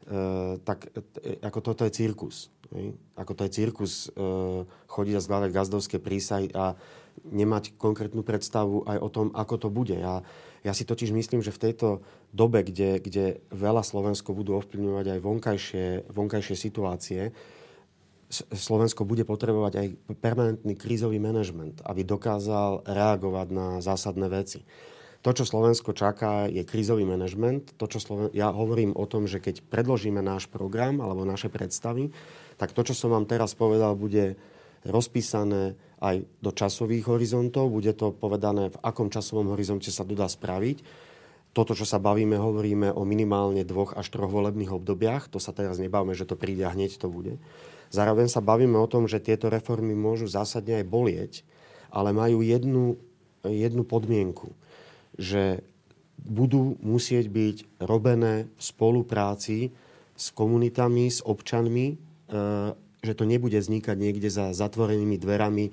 E, 0.05 0.61
tak 0.61 0.93
e, 1.25 1.41
ako 1.41 1.59
toto 1.65 1.89
je 1.89 1.97
cirkus. 1.97 2.53
Ne? 2.69 2.93
Ako 3.17 3.33
to 3.33 3.49
je 3.49 3.55
cirkus 3.65 4.13
e, 4.13 4.69
chodiť 4.93 5.15
a 5.17 5.25
skladať 5.25 5.51
gazdovské 5.57 5.97
prísahy 5.97 6.53
a 6.53 6.77
nemať 7.25 7.81
konkrétnu 7.81 8.21
predstavu 8.21 8.85
aj 8.85 8.99
o 9.01 9.09
tom, 9.09 9.27
ako 9.33 9.55
to 9.57 9.69
bude. 9.73 9.97
Ja, 9.97 10.21
ja 10.63 10.73
si 10.77 10.85
totiž 10.85 11.17
myslím, 11.17 11.41
že 11.41 11.55
v 11.55 11.71
tejto 11.71 11.89
dobe, 12.29 12.61
kde, 12.61 13.01
kde 13.01 13.25
veľa 13.53 13.81
Slovensko 13.85 14.37
budú 14.37 14.61
ovplyvňovať 14.61 15.07
aj 15.17 15.21
vonkajšie, 15.21 15.87
vonkajšie 16.13 16.57
situácie, 16.57 17.23
Slovensko 18.33 19.05
bude 19.05 19.29
potrebovať 19.29 19.73
aj 19.77 19.87
permanentný 20.25 20.73
krízový 20.73 21.21
manažment, 21.21 21.85
aby 21.85 22.01
dokázal 22.01 22.89
reagovať 22.89 23.49
na 23.53 23.67
zásadné 23.85 24.33
veci. 24.33 24.65
To, 25.23 25.31
čo 25.31 25.47
Slovensko 25.47 25.95
čaká, 25.95 26.51
je 26.51 26.67
krízový 26.67 27.07
manažment. 27.07 27.77
To, 27.79 27.87
čo 27.87 28.03
Sloven... 28.03 28.35
Ja 28.35 28.51
hovorím 28.51 28.97
o 28.99 29.07
tom, 29.07 29.31
že 29.31 29.39
keď 29.39 29.63
predložíme 29.71 30.19
náš 30.19 30.51
program 30.51 30.99
alebo 30.99 31.23
naše 31.23 31.47
predstavy, 31.47 32.11
tak 32.59 32.75
to, 32.75 32.83
čo 32.83 32.97
som 32.97 33.15
vám 33.15 33.31
teraz 33.31 33.55
povedal, 33.55 33.95
bude 33.95 34.35
rozpísané 34.83 35.79
aj 36.03 36.27
do 36.43 36.51
časových 36.51 37.07
horizontov. 37.07 37.71
Bude 37.71 37.95
to 37.95 38.11
povedané, 38.11 38.75
v 38.75 38.81
akom 38.83 39.15
časovom 39.15 39.55
horizonte 39.55 39.95
sa 39.95 40.03
to 40.03 40.19
dá 40.19 40.27
spraviť. 40.27 40.83
Toto, 41.53 41.77
čo 41.77 41.85
sa 41.85 42.01
bavíme, 42.01 42.41
hovoríme 42.41 42.89
o 42.97 43.05
minimálne 43.05 43.61
dvoch 43.61 43.93
až 43.93 44.09
troch 44.09 44.33
volebných 44.33 44.73
obdobiach. 44.73 45.29
To 45.29 45.37
sa 45.37 45.53
teraz 45.53 45.77
nebavíme, 45.77 46.17
že 46.17 46.25
to 46.25 46.33
príde 46.33 46.65
a 46.65 46.73
hneď 46.73 46.97
to 46.97 47.13
bude. 47.13 47.37
Zároveň 47.93 48.33
sa 48.33 48.41
bavíme 48.41 48.81
o 48.81 48.89
tom, 48.89 49.05
že 49.05 49.21
tieto 49.21 49.53
reformy 49.53 49.93
môžu 49.93 50.25
zásadne 50.25 50.81
aj 50.81 50.87
bolieť, 50.89 51.33
ale 51.93 52.17
majú 52.17 52.41
jednu, 52.41 52.97
jednu 53.45 53.85
podmienku, 53.85 54.57
že 55.21 55.61
budú 56.17 56.81
musieť 56.81 57.29
byť 57.29 57.85
robené 57.85 58.49
v 58.49 58.63
spolupráci 58.65 59.59
s 60.17 60.33
komunitami, 60.33 61.13
s 61.13 61.21
občanmi, 61.21 61.87
e, 61.93 61.95
že 63.05 63.13
to 63.13 63.29
nebude 63.29 63.61
vznikať 63.61 63.97
niekde 63.99 64.33
za 64.33 64.57
zatvorenými 64.57 65.21
dverami, 65.21 65.69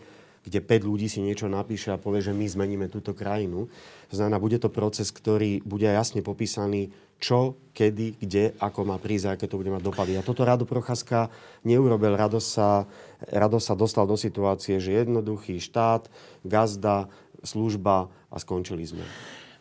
kde 0.50 0.66
5 0.66 0.90
ľudí 0.90 1.06
si 1.06 1.22
niečo 1.22 1.46
napíše 1.46 1.94
a 1.94 2.02
povie, 2.02 2.26
že 2.26 2.34
my 2.34 2.50
zmeníme 2.50 2.90
túto 2.90 3.14
krajinu. 3.14 3.70
To 4.10 4.16
znamená, 4.18 4.42
bude 4.42 4.58
to 4.58 4.74
proces, 4.74 5.14
ktorý 5.14 5.62
bude 5.62 5.86
jasne 5.86 6.26
popísaný 6.26 6.90
čo, 7.20 7.60
kedy, 7.76 8.16
kde, 8.18 8.56
ako 8.58 8.88
má 8.88 8.96
prísť 8.96 9.26
a 9.28 9.32
aké 9.36 9.46
to 9.46 9.60
bude 9.60 9.70
mať 9.70 9.84
dopady. 9.84 10.16
A 10.16 10.24
toto 10.24 10.48
Rado 10.48 10.64
Procházka 10.64 11.28
neurobil. 11.68 12.16
Rado 12.16 12.40
sa, 12.40 12.88
Rado 13.28 13.60
sa 13.60 13.76
dostal 13.76 14.08
do 14.08 14.16
situácie, 14.16 14.80
že 14.80 15.04
jednoduchý 15.04 15.60
štát, 15.60 16.08
gazda, 16.48 17.12
služba 17.44 18.08
a 18.32 18.36
skončili 18.40 18.88
sme. 18.88 19.04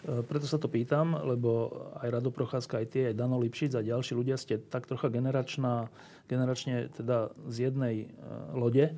E, 0.07 0.23
preto 0.23 0.47
sa 0.47 0.63
to 0.63 0.71
pýtam, 0.71 1.19
lebo 1.19 1.75
aj 1.99 2.09
Rado 2.15 2.31
Procházka, 2.31 2.79
aj 2.79 2.87
tie, 2.95 3.03
aj 3.11 3.19
Dano 3.19 3.43
Lipšic 3.43 3.75
a 3.75 3.83
ďalší 3.83 4.15
ľudia 4.15 4.39
ste 4.39 4.63
tak 4.63 4.87
trocha 4.87 5.11
generačná, 5.11 5.91
generačne 6.31 6.95
teda 6.95 7.35
z 7.51 7.71
jednej 7.71 8.07
uh, 8.07 8.55
lode. 8.55 8.95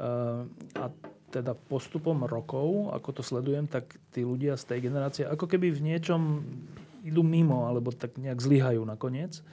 Uh, 0.00 0.48
a 0.80 0.88
teda 1.28 1.52
postupom 1.52 2.24
rokov, 2.24 2.88
ako 2.90 3.20
to 3.20 3.22
sledujem, 3.22 3.68
tak 3.68 4.00
tí 4.10 4.24
ľudia 4.24 4.56
z 4.56 4.64
tej 4.64 4.90
generácie 4.90 5.22
ako 5.28 5.44
keby 5.44 5.70
v 5.70 5.92
niečom 5.92 6.40
idú 7.04 7.20
mimo, 7.20 7.68
alebo 7.68 7.92
tak 7.92 8.16
nejak 8.16 8.40
zlyhajú 8.40 8.82
nakoniec. 8.82 9.44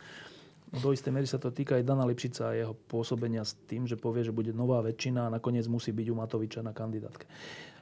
Do 0.67 0.91
istej 0.91 1.11
miery 1.11 1.27
sa 1.27 1.39
to 1.39 1.51
týka 1.51 1.79
aj 1.79 1.87
Dana 1.87 2.03
Lipšica 2.03 2.51
a 2.51 2.57
jeho 2.57 2.75
pôsobenia 2.91 3.43
s 3.43 3.55
tým, 3.71 3.87
že 3.87 3.95
povie, 3.95 4.23
že 4.23 4.35
bude 4.35 4.51
nová 4.51 4.83
väčšina 4.83 5.27
a 5.27 5.33
nakoniec 5.35 5.63
musí 5.67 5.95
byť 5.95 6.07
u 6.11 6.15
Matoviča 6.15 6.59
na 6.63 6.75
kandidátke. 6.75 7.27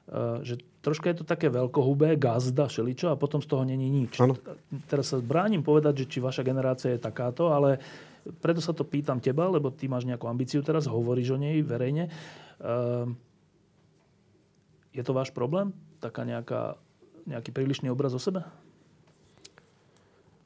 Uh, 0.06 0.42
že 0.46 0.62
troška 0.86 1.10
je 1.10 1.22
to 1.22 1.26
také 1.26 1.50
veľkohubé, 1.50 2.14
gazda, 2.18 2.70
šeličo 2.70 3.10
a 3.10 3.18
potom 3.18 3.42
z 3.42 3.50
toho 3.50 3.66
není 3.66 3.90
nič. 3.90 4.22
Ano. 4.22 4.38
Teraz 4.86 5.14
sa 5.14 5.18
bránim 5.18 5.66
povedať, 5.66 6.06
že 6.06 6.10
či 6.14 6.18
vaša 6.22 6.46
generácia 6.46 6.94
je 6.94 7.02
takáto, 7.02 7.50
ale 7.50 7.82
preto 8.42 8.62
sa 8.62 8.74
to 8.74 8.88
pýtam 8.88 9.22
teba, 9.22 9.46
lebo 9.46 9.70
ty 9.70 9.86
máš 9.86 10.10
nejakú 10.10 10.26
ambíciu 10.26 10.66
teraz, 10.66 10.90
hovoríš 10.90 11.38
o 11.38 11.42
nej 11.42 11.62
verejne. 11.62 12.10
Uh, 12.58 13.14
je 14.96 15.04
to 15.04 15.12
váš 15.14 15.30
problém? 15.30 15.76
Taká 16.02 16.26
nejaká, 16.26 16.80
nejaký 17.30 17.52
prílišný 17.54 17.92
obraz 17.92 18.16
o 18.16 18.22
sebe? 18.22 18.42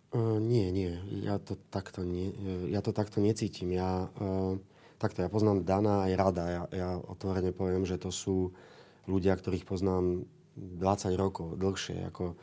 Uh, 0.10 0.42
nie, 0.42 0.74
nie. 0.74 0.98
Ja 1.22 1.38
to 1.38 1.54
takto, 1.70 2.02
nie, 2.02 2.34
ja 2.68 2.82
to 2.82 2.92
takto 2.92 3.22
necítim. 3.22 3.70
Ja, 3.72 4.10
uh, 4.10 4.58
takto, 4.98 5.22
ja 5.22 5.30
poznám 5.30 5.64
Dana 5.64 6.10
aj 6.10 6.14
Rada. 6.18 6.46
Ja, 6.50 6.64
ja 6.74 6.90
otvorene 6.98 7.54
poviem, 7.54 7.86
že 7.86 8.02
to 8.02 8.10
sú 8.10 8.52
ľudia, 9.06 9.38
ktorých 9.38 9.70
poznám 9.70 10.26
20 10.58 11.16
rokov, 11.16 11.56
dlhšie. 11.56 12.10
Ako, 12.10 12.36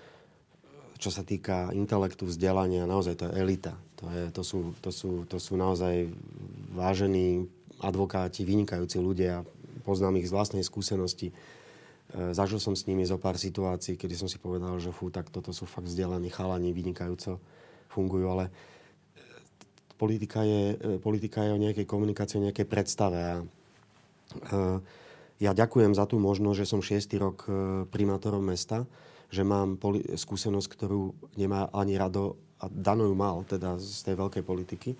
čo 0.97 1.11
sa 1.13 1.27
týka 1.27 1.75
intelektu, 1.77 2.25
vzdelania, 2.25 2.89
naozaj 2.89 3.15
to 3.21 3.25
je 3.29 3.37
elita. 3.37 3.77
To, 3.97 4.05
je, 4.13 4.25
to, 4.29 4.43
sú, 4.45 4.59
to, 4.85 4.91
sú, 4.93 5.25
to 5.25 5.41
sú 5.41 5.57
naozaj 5.57 6.13
vážení 6.77 7.49
advokáti, 7.81 8.45
vynikajúci 8.45 9.01
ľudia. 9.01 9.45
Poznám 9.89 10.21
ich 10.21 10.29
z 10.29 10.35
vlastnej 10.37 10.65
skúsenosti. 10.65 11.33
E, 11.33 11.35
zažil 12.37 12.61
som 12.61 12.77
s 12.77 12.85
nimi 12.85 13.09
zo 13.09 13.17
pár 13.17 13.41
situácií, 13.41 13.97
kedy 13.97 14.15
som 14.17 14.29
si 14.29 14.37
povedal, 14.37 14.77
že 14.77 14.93
fú, 14.93 15.09
tak 15.09 15.33
toto 15.33 15.53
sú 15.57 15.65
fakt 15.65 15.89
vzdelaní 15.89 16.29
chalani, 16.29 16.77
vynikajúco 16.77 17.41
fungujú, 17.89 18.27
ale 18.29 18.45
e, 18.49 18.51
politika 19.97 20.45
je, 20.45 20.77
e, 20.77 20.97
politika 21.01 21.45
je 21.49 21.57
o 21.57 21.63
nejakej 21.63 21.89
komunikácii, 21.89 22.41
o 22.41 22.47
nejakej 22.53 22.67
predstave. 22.69 23.21
A, 23.21 23.37
ja 25.37 25.53
ďakujem 25.53 25.93
za 25.93 26.09
tú 26.09 26.17
možnosť, 26.17 26.65
že 26.65 26.69
som 26.69 26.81
šiestý 26.81 27.21
rok 27.21 27.45
primátorom 27.93 28.41
mesta, 28.41 28.89
že 29.29 29.45
mám 29.45 29.77
poli- 29.77 30.17
skúsenosť, 30.17 30.65
ktorú 30.65 31.13
nemá 31.37 31.69
ani 31.77 32.01
Rado, 32.01 32.41
a 32.61 32.65
Dano 32.73 33.05
ju 33.05 33.15
mal, 33.17 33.45
teda 33.45 33.77
z 33.77 34.01
tej 34.07 34.17
veľkej 34.17 34.45
politiky, 34.45 34.91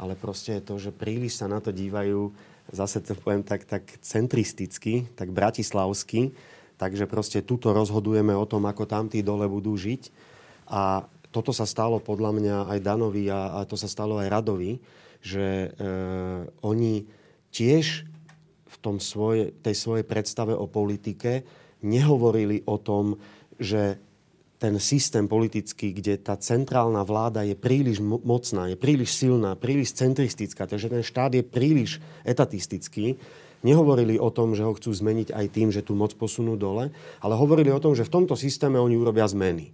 ale 0.00 0.18
proste 0.18 0.58
je 0.58 0.62
to, 0.64 0.74
že 0.80 0.90
príliš 0.90 1.38
sa 1.38 1.46
na 1.46 1.60
to 1.60 1.70
dívajú, 1.70 2.32
zase 2.72 3.04
to 3.04 3.14
poviem 3.14 3.44
tak, 3.44 3.68
tak 3.68 3.84
centristicky, 4.00 5.06
tak 5.14 5.30
bratislavsky, 5.30 6.32
takže 6.80 7.04
proste 7.06 7.44
tuto 7.44 7.70
rozhodujeme 7.70 8.32
o 8.34 8.48
tom, 8.48 8.64
ako 8.66 8.88
tam 8.88 9.06
tí 9.06 9.20
dole 9.20 9.46
budú 9.46 9.76
žiť. 9.76 10.10
A 10.72 11.04
toto 11.28 11.52
sa 11.52 11.68
stalo 11.68 12.00
podľa 12.00 12.30
mňa 12.34 12.56
aj 12.74 12.78
Danovi 12.80 13.26
a, 13.28 13.58
a 13.58 13.68
to 13.68 13.74
sa 13.74 13.90
stalo 13.90 14.18
aj 14.18 14.32
Radovi, 14.32 14.80
že 15.24 15.68
e, 15.74 15.88
oni 16.62 17.04
tiež 17.50 18.06
v 18.70 18.76
tom 18.82 18.98
svoje, 18.98 19.54
tej 19.62 19.76
svojej 19.76 20.06
predstave 20.06 20.54
o 20.54 20.66
politike 20.66 21.46
nehovorili 21.84 22.64
o 22.66 22.80
tom, 22.80 23.18
že 23.60 24.00
ten 24.64 24.80
systém 24.80 25.28
politický, 25.28 25.92
kde 25.92 26.16
tá 26.16 26.40
centrálna 26.40 27.04
vláda 27.04 27.44
je 27.44 27.52
príliš 27.52 28.00
mocná, 28.00 28.72
je 28.72 28.80
príliš 28.80 29.12
silná, 29.12 29.52
príliš 29.60 29.92
centristická, 29.92 30.64
takže 30.64 30.88
ten 30.88 31.04
štát 31.04 31.36
je 31.36 31.44
príliš 31.44 32.00
etatistický, 32.24 33.20
nehovorili 33.60 34.16
o 34.16 34.32
tom, 34.32 34.56
že 34.56 34.64
ho 34.64 34.72
chcú 34.72 34.88
zmeniť 34.88 35.36
aj 35.36 35.46
tým, 35.52 35.68
že 35.68 35.84
tú 35.84 35.92
moc 35.92 36.16
posunú 36.16 36.56
dole, 36.56 36.88
ale 37.20 37.34
hovorili 37.36 37.68
o 37.68 37.82
tom, 37.82 37.92
že 37.92 38.08
v 38.08 38.24
tomto 38.24 38.40
systéme 38.40 38.80
oni 38.80 38.96
urobia 38.96 39.28
zmeny 39.28 39.68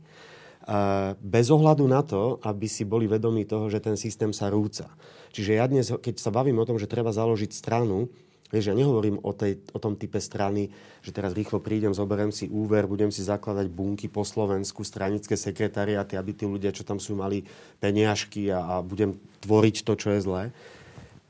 bez 1.23 1.47
ohľadu 1.55 1.87
na 1.87 2.03
to, 2.03 2.43
aby 2.43 2.67
si 2.67 2.83
boli 2.83 3.07
vedomí 3.07 3.47
toho, 3.47 3.71
že 3.71 3.79
ten 3.79 3.95
systém 3.95 4.35
sa 4.35 4.51
rúca. 4.51 4.91
Čiže 5.31 5.53
ja 5.55 5.71
dnes, 5.71 5.87
keď 5.89 6.19
sa 6.19 6.35
bavím 6.35 6.59
o 6.59 6.67
tom, 6.67 6.83
že 6.83 6.91
treba 6.91 7.15
založiť 7.15 7.51
stranu, 7.55 8.11
vieš, 8.51 8.71
ja 8.71 8.75
nehovorím 8.75 9.23
o, 9.23 9.31
tej, 9.31 9.63
o 9.71 9.79
tom 9.79 9.95
type 9.95 10.19
strany, 10.19 10.69
že 11.01 11.15
teraz 11.15 11.33
rýchlo 11.33 11.63
prídem, 11.63 11.95
zoberiem 11.95 12.35
si 12.35 12.51
úver, 12.51 12.91
budem 12.91 13.15
si 13.15 13.23
zakladať 13.23 13.71
bunky 13.71 14.11
po 14.11 14.27
Slovensku, 14.27 14.83
stranické 14.83 15.39
sekretariaty, 15.39 16.19
aby 16.19 16.31
tí 16.35 16.45
ľudia, 16.45 16.75
čo 16.75 16.83
tam 16.83 16.99
sú, 16.99 17.15
mali 17.15 17.47
peniažky 17.79 18.51
a, 18.51 18.59
a 18.59 18.75
budem 18.83 19.17
tvoriť 19.47 19.87
to, 19.87 19.93
čo 19.95 20.09
je 20.13 20.21
zlé. 20.21 20.43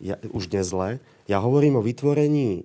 Ja, 0.01 0.17
už 0.33 0.49
dnes 0.49 0.73
zlé. 0.73 0.99
Ja 1.29 1.45
hovorím 1.45 1.77
o 1.77 1.85
vytvorení 1.85 2.49
e, 2.57 2.63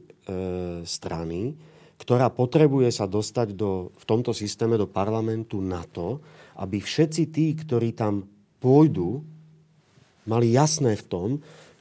strany, 0.88 1.60
ktorá 2.00 2.32
potrebuje 2.32 2.96
sa 2.96 3.06
dostať 3.12 3.56
do, 3.56 3.92
v 3.96 4.06
tomto 4.08 4.32
systéme 4.32 4.80
do 4.80 4.88
parlamentu 4.88 5.60
na 5.60 5.84
to, 5.84 6.24
aby 6.56 6.80
všetci 6.80 7.24
tí, 7.32 7.52
ktorí 7.60 7.92
tam 7.92 8.24
pôjdu, 8.64 9.20
mali 10.26 10.56
jasné 10.56 10.96
v 10.96 11.06
tom, 11.06 11.30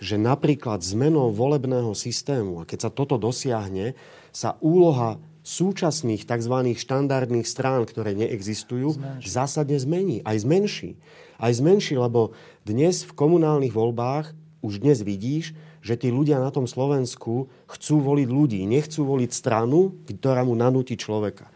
že 0.03 0.19
napríklad 0.19 0.83
zmenou 0.83 1.31
volebného 1.31 1.95
systému, 1.95 2.63
a 2.63 2.69
keď 2.69 2.89
sa 2.89 2.91
toto 2.91 3.19
dosiahne, 3.19 3.95
sa 4.35 4.59
úloha 4.59 5.23
súčasných 5.45 6.25
tzv. 6.25 6.55
štandardných 6.73 7.45
strán, 7.45 7.85
ktoré 7.85 8.17
neexistujú, 8.17 8.97
zmenší. 8.97 9.29
zásadne 9.29 9.77
zmení. 9.77 10.25
Aj 10.25 10.41
zmenší. 10.41 10.97
Aj 11.37 11.53
zmenší, 11.53 12.01
lebo 12.01 12.33
dnes 12.65 13.05
v 13.05 13.13
komunálnych 13.13 13.77
voľbách 13.77 14.33
už 14.65 14.81
dnes 14.81 15.05
vidíš, 15.05 15.53
že 15.85 16.01
tí 16.01 16.09
ľudia 16.09 16.41
na 16.41 16.49
tom 16.49 16.65
Slovensku 16.65 17.53
chcú 17.69 17.95
voliť 18.01 18.29
ľudí, 18.33 18.65
nechcú 18.65 19.05
voliť 19.05 19.31
stranu, 19.37 20.01
ktorá 20.09 20.41
mu 20.41 20.57
nanúti 20.57 20.97
človeka. 20.97 21.53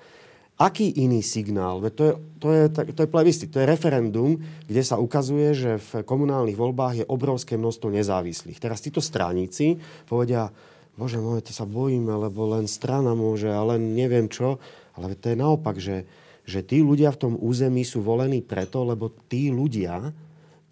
Aký 0.59 0.91
iný 0.91 1.23
signál? 1.23 1.79
To 1.95 2.03
je, 2.03 2.13
to 2.43 2.49
je, 2.51 2.63
to 2.91 3.01
je 3.07 3.13
plebiscit, 3.15 3.47
to 3.47 3.63
je 3.63 3.71
referendum, 3.71 4.43
kde 4.67 4.83
sa 4.83 4.99
ukazuje, 4.99 5.55
že 5.55 5.79
v 5.79 6.03
komunálnych 6.03 6.59
voľbách 6.59 6.95
je 6.99 7.07
obrovské 7.07 7.55
množstvo 7.55 7.95
nezávislých. 7.95 8.59
Teraz 8.59 8.83
títo 8.83 8.99
straníci 8.99 9.79
povedia, 10.11 10.51
bože 10.99 11.23
môj, 11.23 11.47
to 11.47 11.55
sa 11.55 11.63
bojíme, 11.63 12.11
lebo 12.11 12.59
len 12.59 12.67
strana 12.67 13.15
môže, 13.15 13.47
ale 13.47 13.79
neviem 13.79 14.27
čo. 14.27 14.59
Ale 14.99 15.15
to 15.15 15.31
je 15.31 15.39
naopak, 15.39 15.79
že, 15.79 16.03
že 16.43 16.67
tí 16.67 16.83
ľudia 16.83 17.15
v 17.15 17.21
tom 17.23 17.35
území 17.39 17.87
sú 17.87 18.03
volení 18.03 18.43
preto, 18.43 18.83
lebo 18.83 19.15
tí 19.31 19.55
ľudia, 19.55 20.11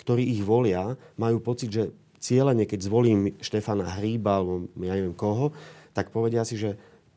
ktorí 0.02 0.34
ich 0.34 0.42
volia, 0.42 0.98
majú 1.14 1.38
pocit, 1.38 1.70
že 1.70 1.94
cieľene, 2.18 2.66
keď 2.66 2.90
zvolím 2.90 3.38
Štefana 3.38 4.02
Hríba 4.02 4.42
alebo 4.42 4.66
ja 4.82 4.98
neviem 4.98 5.14
koho, 5.14 5.54
tak 5.94 6.10
povedia 6.10 6.42
si, 6.42 6.58
že 6.58 6.74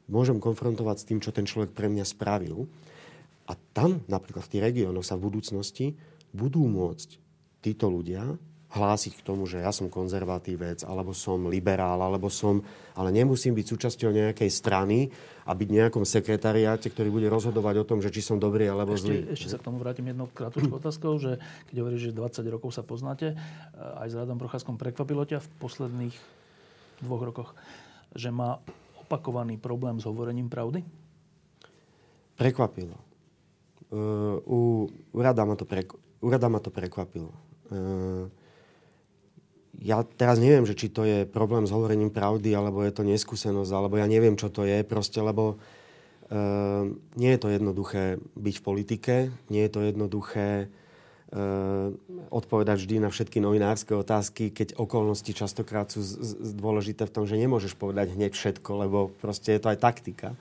môžem 0.09 0.41
konfrontovať 0.41 0.97
s 1.01 1.07
tým, 1.07 1.19
čo 1.21 1.31
ten 1.31 1.45
človek 1.45 1.71
pre 1.71 1.87
mňa 1.87 2.05
spravil. 2.05 2.65
A 3.49 3.57
tam, 3.73 4.01
napríklad 4.05 4.45
v 4.45 4.51
tých 4.57 4.65
regiónoch, 4.73 5.05
sa 5.05 5.17
v 5.17 5.29
budúcnosti 5.29 5.97
budú 6.29 6.65
môcť 6.69 7.17
títo 7.65 7.89
ľudia 7.89 8.37
hlásiť 8.69 9.17
k 9.17 9.25
tomu, 9.25 9.49
že 9.49 9.65
ja 9.65 9.73
som 9.73 9.89
konzervatívec, 9.89 10.85
alebo 10.85 11.09
som 11.09 11.49
liberál, 11.49 11.97
alebo 12.05 12.29
som... 12.29 12.61
Ale 12.93 13.09
nemusím 13.09 13.57
byť 13.57 13.65
súčasťou 13.65 14.13
nejakej 14.13 14.49
strany 14.53 15.09
a 15.49 15.57
byť 15.57 15.67
v 15.67 15.77
nejakom 15.81 16.05
sekretariáte, 16.05 16.93
ktorý 16.93 17.09
bude 17.09 17.25
rozhodovať 17.33 17.81
o 17.81 17.87
tom, 17.89 17.97
že 17.97 18.13
či 18.13 18.21
som 18.21 18.37
dobrý 18.37 18.69
alebo 18.69 18.93
ešte, 18.93 19.09
zlý. 19.09 19.17
Ešte 19.33 19.49
sa 19.49 19.57
k 19.57 19.65
tomu 19.65 19.81
vrátim 19.81 20.05
jednou 20.05 20.29
krátkou 20.29 20.69
otázkou, 20.69 21.17
že 21.17 21.41
keď 21.73 21.75
hovoríš, 21.81 22.13
že 22.13 22.13
20 22.13 22.53
rokov 22.53 22.69
sa 22.77 22.85
poznáte, 22.85 23.33
aj 23.73 24.07
s 24.13 24.13
Radom 24.13 24.37
Procházkom 24.37 24.77
prekvapilo 24.77 25.25
ťa 25.25 25.41
v 25.41 25.49
posledných 25.57 26.15
dvoch 27.01 27.25
rokoch, 27.25 27.49
že 28.13 28.29
má 28.29 28.61
opakovaný 29.09 29.57
problém 29.57 29.97
s 29.97 30.05
hovorením 30.05 30.53
pravdy? 30.53 30.85
Prekvapilo. 32.37 32.93
Uh, 33.89 34.37
u, 34.45 34.59
u, 35.09 35.17
Rada 35.17 35.41
ma 35.49 35.57
to 35.57 35.65
prek, 35.65 35.89
u 36.21 36.29
Rada 36.29 36.45
ma 36.45 36.61
to 36.61 36.69
prekvapilo. 36.69 37.33
Uh, 37.73 38.29
ja 39.81 40.05
teraz 40.05 40.37
neviem, 40.37 40.61
že 40.69 40.77
či 40.77 40.93
to 40.93 41.09
je 41.09 41.25
problém 41.25 41.65
s 41.65 41.73
hovorením 41.73 42.13
pravdy, 42.13 42.53
alebo 42.53 42.85
je 42.85 42.93
to 42.93 43.01
neskúsenosť, 43.01 43.71
alebo 43.73 43.97
ja 43.97 44.05
neviem, 44.05 44.37
čo 44.37 44.53
to 44.53 44.61
je, 44.61 44.85
proste, 44.85 45.17
lebo 45.17 45.57
uh, 45.57 46.85
nie 47.17 47.33
je 47.33 47.39
to 47.41 47.49
jednoduché 47.49 48.21
byť 48.37 48.55
v 48.61 48.65
politike, 48.65 49.15
nie 49.49 49.65
je 49.65 49.71
to 49.73 49.81
jednoduché 49.89 50.69
odpovedať 52.33 52.77
vždy 52.81 53.05
na 53.05 53.13
všetky 53.13 53.37
novinárske 53.37 53.93
otázky, 53.93 54.49
keď 54.49 54.73
okolnosti 54.81 55.29
častokrát 55.29 55.85
sú 55.93 56.01
z, 56.01 56.17
z, 56.17 56.51
dôležité 56.57 57.05
v 57.05 57.13
tom, 57.13 57.23
že 57.29 57.37
nemôžeš 57.37 57.77
povedať 57.77 58.17
hneď 58.17 58.33
všetko, 58.33 58.71
lebo 58.85 59.13
proste 59.21 59.53
je 59.53 59.61
to 59.61 59.69
aj 59.69 59.77
taktika. 59.77 60.33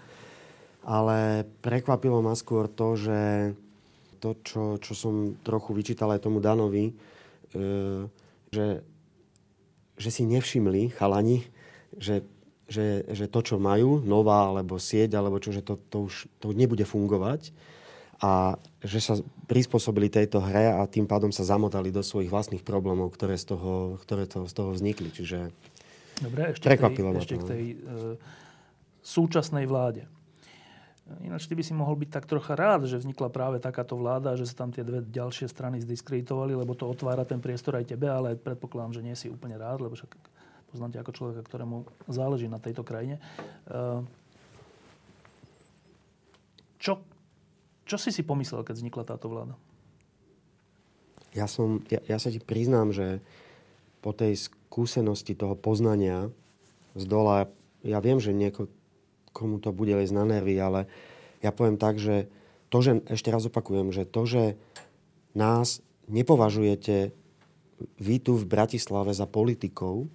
Ale 0.88 1.44
prekvapilo 1.60 2.24
ma 2.24 2.32
skôr 2.32 2.72
to, 2.72 2.96
že 2.96 3.52
to, 4.24 4.32
čo, 4.40 4.80
čo 4.80 4.92
som 4.96 5.36
trochu 5.44 5.76
vyčítal 5.76 6.08
aj 6.08 6.24
tomu 6.24 6.40
Danovi, 6.40 6.96
uh, 6.96 8.08
že, 8.48 8.80
že 10.00 10.08
si 10.08 10.24
nevšimli 10.24 10.96
chalani, 10.96 11.44
že, 12.00 12.24
že, 12.64 13.04
že 13.12 13.28
to, 13.28 13.44
čo 13.44 13.56
majú, 13.60 14.00
nová 14.00 14.48
alebo 14.48 14.80
sieť, 14.80 15.20
alebo 15.20 15.36
čo, 15.36 15.52
že 15.52 15.60
to, 15.60 15.76
to 15.92 16.08
už 16.08 16.32
to 16.40 16.56
nebude 16.56 16.88
fungovať 16.88 17.52
a 18.24 18.56
že 18.78 19.02
sa 19.02 19.18
prispôsobili 19.50 20.06
tejto 20.06 20.38
hre 20.38 20.70
a 20.70 20.86
tým 20.86 21.10
pádom 21.10 21.34
sa 21.34 21.42
zamotali 21.42 21.90
do 21.90 21.98
svojich 21.98 22.30
vlastných 22.30 22.62
problémov, 22.62 23.10
ktoré 23.10 23.34
z 23.34 23.54
toho, 23.54 23.98
ktoré 24.06 24.30
to, 24.30 24.46
z 24.46 24.54
toho 24.54 24.70
vznikli. 24.70 25.10
Čiže 25.10 25.50
Dobre, 26.22 26.54
ešte 26.54 26.66
prekvapilo 26.66 27.10
tej, 27.10 27.18
ešte 27.18 27.34
k 27.34 27.42
no. 27.42 27.48
tej 27.50 27.64
e, 27.64 27.76
súčasnej 29.02 29.66
vláde. 29.66 30.06
Ináč 31.24 31.48
ty 31.48 31.56
by 31.56 31.64
si 31.64 31.72
mohol 31.72 31.96
byť 31.96 32.10
tak 32.12 32.28
trocha 32.28 32.52
rád, 32.52 32.84
že 32.84 33.00
vznikla 33.00 33.32
práve 33.32 33.56
takáto 33.58 33.96
vláda, 33.96 34.36
že 34.36 34.44
sa 34.44 34.62
tam 34.62 34.70
tie 34.70 34.84
dve 34.84 35.00
ďalšie 35.00 35.48
strany 35.48 35.80
zdiskreditovali, 35.80 36.52
lebo 36.52 36.76
to 36.76 36.84
otvára 36.84 37.24
ten 37.24 37.40
priestor 37.40 37.80
aj 37.80 37.88
tebe, 37.96 38.06
ale 38.12 38.36
predpokladám, 38.36 39.00
že 39.00 39.04
nie 39.06 39.16
si 39.16 39.32
úplne 39.32 39.56
rád, 39.56 39.80
lebo 39.80 39.96
však 39.96 40.12
poznám 40.68 40.92
ťa 40.92 41.00
ako 41.00 41.12
človeka, 41.16 41.42
ktorému 41.48 41.76
záleží 42.12 42.44
na 42.44 42.60
tejto 42.60 42.84
krajine. 42.84 43.16
Eh, 43.72 44.04
čo, 46.76 47.00
čo 47.88 47.96
si 47.96 48.12
si 48.12 48.20
pomyslel, 48.20 48.62
keď 48.62 48.74
vznikla 48.76 49.08
táto 49.08 49.32
vláda? 49.32 49.56
Ja, 51.32 51.48
som, 51.48 51.80
ja, 51.88 52.04
ja 52.04 52.20
sa 52.20 52.28
ti 52.28 52.40
priznám, 52.40 52.92
že 52.92 53.24
po 54.04 54.12
tej 54.12 54.36
skúsenosti 54.36 55.32
toho 55.32 55.56
poznania 55.56 56.28
z 56.92 57.04
dola, 57.08 57.48
ja 57.80 57.98
viem, 58.04 58.20
že 58.20 58.36
nieko, 58.36 58.68
komu 59.32 59.56
to 59.58 59.72
bude 59.72 59.96
lesť 59.96 60.12
na 60.12 60.24
nervy, 60.28 60.60
ale 60.60 60.84
ja 61.40 61.48
poviem 61.48 61.80
tak, 61.80 61.96
že 61.96 62.28
to, 62.68 62.84
že, 62.84 63.00
ešte 63.08 63.32
raz 63.32 63.48
opakujem, 63.48 63.88
že 63.90 64.04
to, 64.04 64.28
že 64.28 64.44
nás 65.32 65.80
nepovažujete 66.10 67.16
vy 67.96 68.16
tu 68.18 68.34
v 68.34 68.48
Bratislave 68.48 69.14
za 69.14 69.24
politikov, 69.24 70.10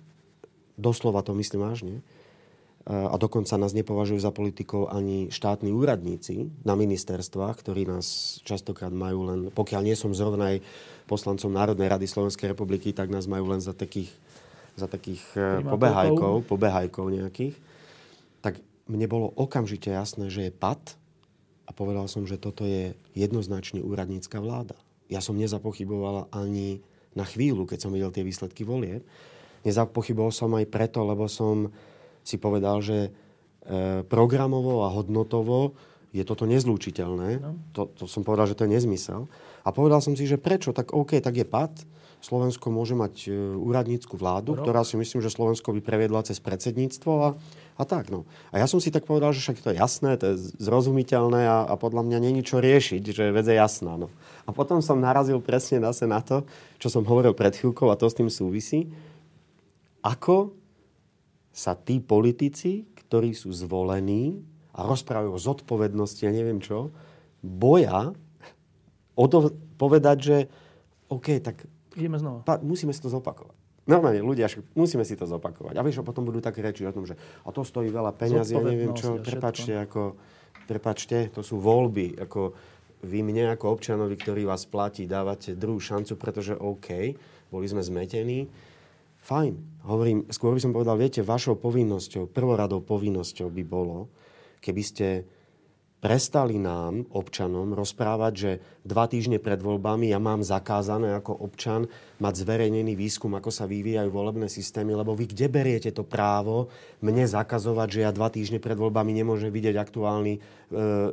doslova 0.76 1.24
to 1.24 1.32
myslím 1.38 1.64
vážne, 1.64 1.96
a 2.84 3.16
dokonca 3.16 3.56
nás 3.56 3.72
nepovažujú 3.72 4.20
za 4.20 4.36
politikov 4.36 4.92
ani 4.92 5.32
štátni 5.32 5.72
úradníci 5.72 6.52
na 6.68 6.76
ministerstvách, 6.76 7.64
ktorí 7.64 7.88
nás 7.88 8.40
častokrát 8.44 8.92
majú 8.92 9.32
len, 9.32 9.40
pokiaľ 9.56 9.88
nie 9.88 9.96
som 9.96 10.12
zrovna 10.12 10.52
aj 10.52 10.68
poslancom 11.08 11.48
Národnej 11.48 11.88
rady 11.88 12.12
Slovenskej 12.12 12.52
republiky, 12.52 12.92
tak 12.92 13.08
nás 13.08 13.24
majú 13.24 13.56
len 13.56 13.64
za 13.64 13.72
takých, 13.72 14.12
za 14.76 14.92
takých 14.92 15.24
e, 15.32 15.64
pobehajkov, 15.64 16.44
pobehajkov 16.44 17.06
nejakých. 17.08 17.56
Tak 18.44 18.60
mne 18.92 19.08
bolo 19.08 19.32
okamžite 19.32 19.88
jasné, 19.88 20.28
že 20.28 20.52
je 20.52 20.52
pad 20.52 21.00
a 21.64 21.72
povedal 21.72 22.12
som, 22.12 22.28
že 22.28 22.36
toto 22.36 22.68
je 22.68 23.00
jednoznačne 23.16 23.80
úradnícka 23.80 24.44
vláda. 24.44 24.76
Ja 25.08 25.24
som 25.24 25.40
nezapochybovala 25.40 26.28
ani 26.36 26.84
na 27.16 27.24
chvíľu, 27.24 27.64
keď 27.64 27.80
som 27.80 27.96
videl 27.96 28.12
tie 28.12 28.28
výsledky 28.28 28.68
volie. 28.68 29.00
Nezapochyboval 29.64 30.36
som 30.36 30.52
aj 30.52 30.68
preto, 30.68 31.08
lebo 31.08 31.32
som 31.32 31.72
si 32.24 32.40
povedal, 32.40 32.80
že 32.80 33.12
e, 33.68 34.02
programovo 34.08 34.88
a 34.88 34.92
hodnotovo 34.92 35.76
je 36.14 36.24
toto 36.24 36.46
nezlúčiteľné. 36.46 37.30
No. 37.42 37.58
To, 37.74 37.90
to 37.90 38.06
som 38.06 38.22
povedal, 38.22 38.46
že 38.46 38.56
to 38.56 38.70
je 38.70 38.74
nezmysel. 38.78 39.28
A 39.66 39.74
povedal 39.74 40.00
som 40.00 40.14
si, 40.14 40.30
že 40.30 40.38
prečo? 40.38 40.70
Tak 40.72 40.94
OK, 40.94 41.18
tak 41.20 41.36
je 41.36 41.48
pad. 41.48 41.74
Slovensko 42.24 42.72
môže 42.72 42.96
mať 42.96 43.28
e, 43.28 43.36
úradnícku 43.36 44.16
vládu, 44.16 44.56
Rok. 44.56 44.64
ktorá 44.64 44.88
si 44.88 44.96
myslím, 44.96 45.20
že 45.20 45.28
Slovensko 45.28 45.76
by 45.76 45.84
previedla 45.84 46.24
cez 46.24 46.40
predsedníctvo 46.40 47.12
a, 47.20 47.36
a 47.76 47.84
tak. 47.84 48.08
No. 48.08 48.24
A 48.56 48.64
ja 48.64 48.68
som 48.70 48.80
si 48.80 48.96
tak 48.96 49.04
povedal, 49.04 49.36
že 49.36 49.44
však 49.44 49.60
to 49.60 49.76
je 49.76 49.82
jasné, 49.82 50.16
to 50.16 50.32
je 50.32 50.56
zrozumiteľné 50.64 51.44
a, 51.44 51.68
a 51.68 51.76
podľa 51.76 52.08
mňa 52.08 52.18
není 52.24 52.40
čo 52.40 52.64
riešiť, 52.64 53.04
že 53.12 53.36
vec 53.36 53.44
je 53.44 53.60
jasná. 53.60 54.00
No. 54.00 54.08
A 54.48 54.56
potom 54.56 54.80
som 54.80 55.04
narazil 55.04 55.44
presne 55.44 55.84
zase 55.84 56.08
na 56.08 56.24
to, 56.24 56.48
čo 56.80 56.88
som 56.88 57.04
hovoril 57.04 57.36
pred 57.36 57.60
chvíľkou 57.60 57.92
a 57.92 58.00
to 58.00 58.08
s 58.08 58.16
tým 58.16 58.32
súvisí. 58.32 58.88
Ako 60.00 60.56
sa 61.54 61.78
tí 61.78 62.02
politici, 62.02 62.90
ktorí 62.98 63.38
sú 63.38 63.54
zvolení 63.54 64.42
a 64.74 64.90
rozprávajú 64.90 65.38
o 65.38 65.40
zodpovednosti 65.40 66.26
a 66.26 66.34
neviem 66.34 66.58
čo, 66.58 66.90
boja 67.46 68.12
o 69.14 69.26
to 69.30 69.54
povedať, 69.78 70.18
že 70.18 70.38
OK, 71.14 71.38
tak 71.46 71.70
Ideme 71.94 72.18
znova. 72.18 72.42
Pa, 72.42 72.58
musíme 72.58 72.90
si 72.90 73.02
to 73.02 73.10
zopakovať. 73.10 73.54
Normálne, 73.84 74.24
ľudia, 74.24 74.48
musíme 74.74 75.04
si 75.04 75.14
to 75.14 75.28
zopakovať. 75.28 75.76
A 75.76 75.84
vieš, 75.84 76.02
a 76.02 76.08
potom 76.08 76.24
budú 76.24 76.40
také 76.40 76.64
reči 76.64 76.88
o 76.88 76.96
tom, 76.96 77.04
že 77.04 77.20
a 77.20 77.52
to 77.52 77.68
stojí 77.68 77.92
veľa 77.92 78.16
peňazí, 78.16 78.56
ja 78.56 78.64
neviem 78.64 78.96
čo, 78.96 79.20
prepačte, 79.20 79.76
ako, 79.76 80.16
prepačte, 80.66 81.30
to 81.36 81.44
sú 81.44 81.60
voľby, 81.60 82.16
ako 82.18 82.56
vy 83.04 83.20
mne 83.20 83.52
ako 83.52 83.76
občanovi, 83.76 84.16
ktorý 84.16 84.48
vás 84.48 84.64
platí, 84.64 85.04
dávate 85.04 85.60
druhú 85.60 85.84
šancu, 85.84 86.16
pretože 86.16 86.56
OK, 86.56 87.14
boli 87.52 87.66
sme 87.68 87.84
zmetení. 87.84 88.48
Fajn. 89.24 89.84
Hovorím, 89.88 90.28
skôr 90.28 90.52
by 90.52 90.60
som 90.60 90.76
povedal, 90.76 91.00
viete, 91.00 91.24
vašou 91.24 91.56
povinnosťou, 91.56 92.28
prvoradou 92.28 92.84
povinnosťou 92.84 93.48
by 93.48 93.64
bolo, 93.64 94.12
keby 94.60 94.84
ste 94.84 95.08
prestali 96.04 96.60
nám, 96.60 97.08
občanom, 97.16 97.72
rozprávať, 97.72 98.34
že 98.36 98.52
dva 98.84 99.08
týždne 99.08 99.40
pred 99.40 99.56
voľbami 99.56 100.12
ja 100.12 100.20
mám 100.20 100.44
zakázané 100.44 101.16
ako 101.16 101.32
občan 101.32 101.88
mať 102.20 102.44
zverejnený 102.44 103.00
výskum, 103.00 103.32
ako 103.40 103.48
sa 103.48 103.64
vyvíjajú 103.64 104.12
volebné 104.12 104.52
systémy, 104.52 105.00
lebo 105.00 105.16
vy 105.16 105.32
kde 105.32 105.48
beriete 105.48 105.96
to 105.96 106.04
právo 106.04 106.68
mne 107.00 107.24
zakazovať, 107.24 107.88
že 107.88 108.00
ja 108.04 108.12
dva 108.12 108.28
týždne 108.28 108.60
pred 108.60 108.76
voľbami 108.76 109.16
nemôžem 109.16 109.48
vidieť 109.48 109.80
aktuálny 109.80 110.34
e, 110.36 110.40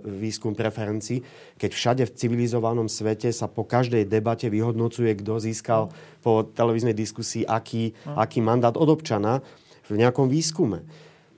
výskum 0.02 0.58
preferencií, 0.58 1.22
keď 1.54 1.70
všade 1.70 2.02
v 2.10 2.14
civilizovanom 2.18 2.90
svete 2.90 3.30
sa 3.30 3.46
po 3.46 3.62
každej 3.62 4.10
debate 4.10 4.50
vyhodnocuje, 4.50 5.14
kto 5.22 5.38
získal 5.38 5.94
po 6.18 6.42
televíznej 6.42 6.98
diskusii 6.98 7.46
aký, 7.46 7.94
aký 8.18 8.42
mandát 8.42 8.74
od 8.74 8.90
občana 8.90 9.38
v 9.86 10.02
nejakom 10.02 10.26
výskume. 10.26 10.82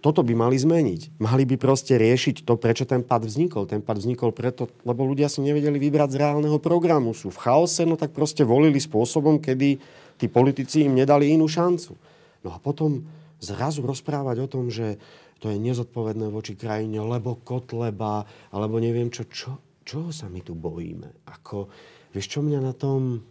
Toto 0.03 0.27
by 0.27 0.35
mali 0.35 0.59
zmeniť. 0.59 1.23
Mali 1.23 1.47
by 1.47 1.55
proste 1.63 1.95
riešiť 1.95 2.43
to, 2.43 2.59
prečo 2.59 2.83
ten 2.83 3.07
pad 3.07 3.23
vznikol. 3.23 3.71
Ten 3.71 3.87
pad 3.87 4.03
vznikol 4.03 4.35
preto, 4.35 4.67
lebo 4.83 5.07
ľudia 5.07 5.31
si 5.31 5.39
nevedeli 5.47 5.79
vybrať 5.79 6.19
z 6.19 6.21
reálneho 6.27 6.59
programu. 6.59 7.15
Sú 7.15 7.31
v 7.31 7.39
chaose, 7.39 7.87
no 7.87 7.95
tak 7.95 8.11
proste 8.11 8.43
volili 8.43 8.83
spôsobom, 8.83 9.39
kedy 9.39 9.79
tí 10.19 10.27
politici 10.27 10.91
im 10.91 10.99
nedali 10.99 11.31
inú 11.31 11.47
šancu. 11.47 11.95
No 12.43 12.51
a 12.51 12.59
potom 12.59 13.07
zrazu 13.39 13.87
rozprávať 13.87 14.43
o 14.43 14.51
tom, 14.51 14.75
že 14.75 14.99
to 15.39 15.55
je 15.55 15.63
nezodpovedné 15.63 16.35
voči 16.35 16.59
krajine, 16.59 16.99
lebo 16.99 17.39
Kotleba, 17.39 18.27
alebo 18.51 18.83
neviem 18.83 19.07
čo, 19.07 19.23
čo, 19.31 19.63
čoho 19.87 20.11
sa 20.11 20.27
my 20.27 20.43
tu 20.43 20.59
bojíme? 20.59 21.31
Ako, 21.31 21.71
vieš, 22.11 22.39
čo 22.39 22.41
mňa 22.43 22.59
na 22.59 22.75
tom 22.75 23.23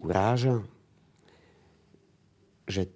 uráža? 0.00 0.64
Že 2.64 2.88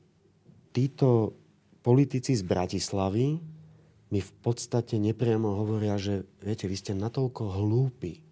títo 0.73 1.37
politici 1.85 2.33
z 2.33 2.41
Bratislavy 2.41 3.37
mi 4.09 4.21
v 4.25 4.33
podstate 4.41 4.97
nepriamo 4.97 5.53
hovoria, 5.53 6.01
že 6.01 6.25
viete, 6.41 6.65
vy 6.65 6.77
ste 6.81 6.93
natoľko 6.97 7.61
hlúpi, 7.61 8.25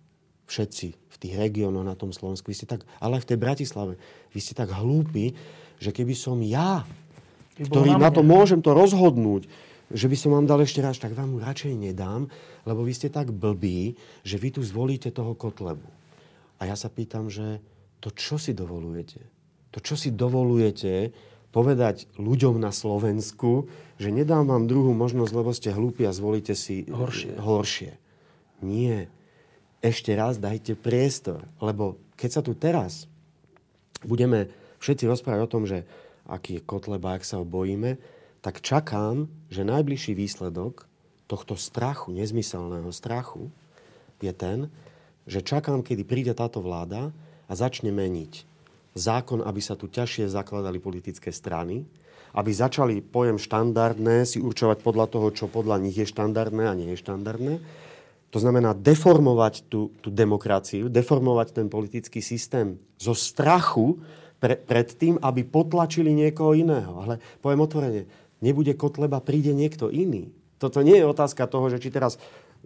všetci 0.49 0.87
v 0.97 1.17
tých 1.21 1.35
regiónoch 1.37 1.85
na 1.85 1.93
tom 1.93 2.17
Slovensku, 2.17 2.49
vy 2.49 2.57
ste 2.57 2.69
tak, 2.69 2.89
ale 2.97 3.21
aj 3.21 3.29
v 3.29 3.31
tej 3.35 3.39
Bratislave, 3.39 3.93
vy 4.33 4.41
ste 4.41 4.57
tak 4.57 4.73
hlúpi, 4.73 5.37
že 5.77 5.93
keby 5.93 6.17
som 6.17 6.41
ja, 6.41 6.89
ktorý 7.61 8.01
na, 8.01 8.09
na 8.09 8.11
to 8.11 8.25
môžem 8.25 8.65
to 8.65 8.73
rozhodnúť, 8.73 9.49
že 9.93 10.09
by 10.09 10.17
som 10.17 10.33
vám 10.33 10.49
dal 10.49 10.65
ešte 10.65 10.81
raz, 10.81 10.97
tak 10.97 11.13
vám 11.13 11.37
mu 11.37 11.39
radšej 11.41 11.77
nedám, 11.77 12.25
lebo 12.65 12.81
vy 12.81 12.93
ste 12.97 13.13
tak 13.13 13.29
blbí, 13.29 13.93
že 14.25 14.41
vy 14.41 14.57
tu 14.57 14.65
zvolíte 14.65 15.13
toho 15.13 15.37
Kotlebu. 15.37 15.85
A 16.57 16.71
ja 16.71 16.77
sa 16.79 16.89
pýtam, 16.89 17.29
že 17.29 17.61
to 18.01 18.09
čo 18.15 18.41
si 18.41 18.57
dovolujete? 18.57 19.21
To 19.73 19.79
čo 19.85 19.97
si 19.97 20.13
dovolujete, 20.13 21.13
povedať 21.53 22.09
ľuďom 22.17 22.57
na 22.57 22.73
Slovensku, 22.73 23.69
že 24.01 24.09
nedám 24.09 24.49
vám 24.49 24.65
druhú 24.65 24.97
možnosť, 24.97 25.33
lebo 25.37 25.53
ste 25.53 25.71
hlúpi 25.71 26.09
a 26.09 26.17
zvolíte 26.17 26.57
si 26.57 26.89
horšie. 26.89 27.37
horšie. 27.39 27.93
Nie. 28.65 29.13
Ešte 29.85 30.17
raz 30.17 30.41
dajte 30.41 30.75
priestor, 30.75 31.45
lebo 31.61 32.01
keď 32.17 32.31
sa 32.33 32.41
tu 32.41 32.57
teraz 32.57 33.07
budeme 34.03 34.51
všetci 34.81 35.05
rozprávať 35.07 35.41
o 35.45 35.53
tom, 35.53 35.63
že 35.69 35.85
aký 36.27 36.59
je 36.59 36.67
Kotleba, 36.67 37.15
ak 37.15 37.27
sa 37.29 37.39
ho 37.39 37.47
bojíme, 37.47 38.01
tak 38.43 38.65
čakám, 38.65 39.31
že 39.53 39.63
najbližší 39.63 40.19
výsledok 40.19 40.89
tohto 41.31 41.55
strachu, 41.55 42.11
nezmyselného 42.11 42.91
strachu, 42.91 43.53
je 44.23 44.33
ten, 44.35 44.71
že 45.27 45.43
čakám, 45.43 45.83
kedy 45.83 46.03
príde 46.03 46.33
táto 46.35 46.63
vláda 46.63 47.15
a 47.47 47.53
začne 47.55 47.91
meniť 47.95 48.52
zákon, 48.93 49.41
aby 49.45 49.61
sa 49.61 49.77
tu 49.77 49.89
ťažšie 49.89 50.29
zakladali 50.29 50.79
politické 50.79 51.33
strany, 51.33 51.85
aby 52.33 52.51
začali 52.53 53.05
pojem 53.05 53.37
štandardné 53.37 54.25
si 54.25 54.41
určovať 54.41 54.81
podľa 54.81 55.07
toho, 55.13 55.29
čo 55.33 55.53
podľa 55.53 55.81
nich 55.85 55.97
je 55.97 56.09
štandardné 56.09 56.65
a 56.65 56.77
nie 56.77 56.97
je 56.97 57.03
štandardné. 57.05 57.55
To 58.33 58.39
znamená 58.41 58.73
deformovať 58.73 59.69
tú, 59.69 59.93
tú 60.01 60.09
demokraciu, 60.09 60.89
deformovať 60.89 61.53
ten 61.53 61.69
politický 61.69 62.25
systém 62.25 62.81
zo 62.97 63.13
strachu 63.13 64.01
pre, 64.41 64.57
pred 64.57 64.89
tým, 64.97 65.21
aby 65.21 65.45
potlačili 65.45 66.17
niekoho 66.17 66.57
iného. 66.57 67.05
Ale 67.05 67.21
poviem 67.45 67.61
otvorene, 67.61 68.03
nebude 68.41 68.73
Kotleba, 68.73 69.21
príde 69.21 69.53
niekto 69.53 69.93
iný. 69.93 70.33
Toto 70.57 70.81
nie 70.81 70.97
je 70.97 71.05
otázka 71.05 71.45
toho, 71.45 71.69
že 71.69 71.77
či 71.77 71.93
teraz 71.93 72.17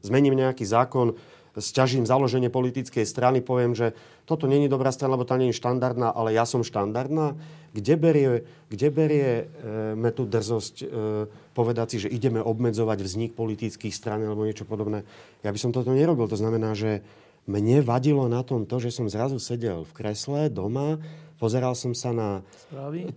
zmením 0.07 0.39
nejaký 0.39 0.63
zákon, 0.63 1.19
sťažím 1.57 2.05
založenie 2.05 2.53
politickej 2.53 3.05
strany, 3.09 3.41
poviem, 3.41 3.73
že 3.73 3.97
toto 4.29 4.45
není 4.47 4.69
dobrá 4.69 4.93
strana, 4.93 5.17
lebo 5.17 5.29
tá 5.29 5.41
je 5.41 5.57
štandardná, 5.57 6.13
ale 6.13 6.37
ja 6.37 6.45
som 6.45 6.61
štandardná. 6.61 7.37
Kde 7.77 7.95
berie, 8.01 8.31
kde 8.73 8.89
berie 8.89 9.29
e, 9.97 10.13
tú 10.17 10.25
drzosť 10.25 10.75
e, 10.81 10.87
povedať 11.53 11.87
si, 11.93 11.97
že 12.07 12.13
ideme 12.13 12.41
obmedzovať 12.41 12.99
vznik 13.05 13.33
politických 13.37 13.93
strán 13.93 14.25
alebo 14.25 14.49
niečo 14.49 14.65
podobné? 14.65 15.05
Ja 15.45 15.53
by 15.53 15.59
som 15.61 15.77
toto 15.77 15.93
nerobil. 15.93 16.25
To 16.29 16.41
znamená, 16.41 16.73
že 16.73 17.05
Mne 17.47 17.79
vadilo 17.79 18.27
na 18.27 18.43
tom 18.43 18.67
to, 18.67 18.83
že 18.83 18.91
som 18.91 19.07
zrazu 19.07 19.39
sedel 19.39 19.87
v 19.87 19.95
kresle 19.95 20.51
doma, 20.51 20.99
pozeral 21.37 21.77
som 21.77 21.93
sa 21.93 22.11
na 22.13 22.41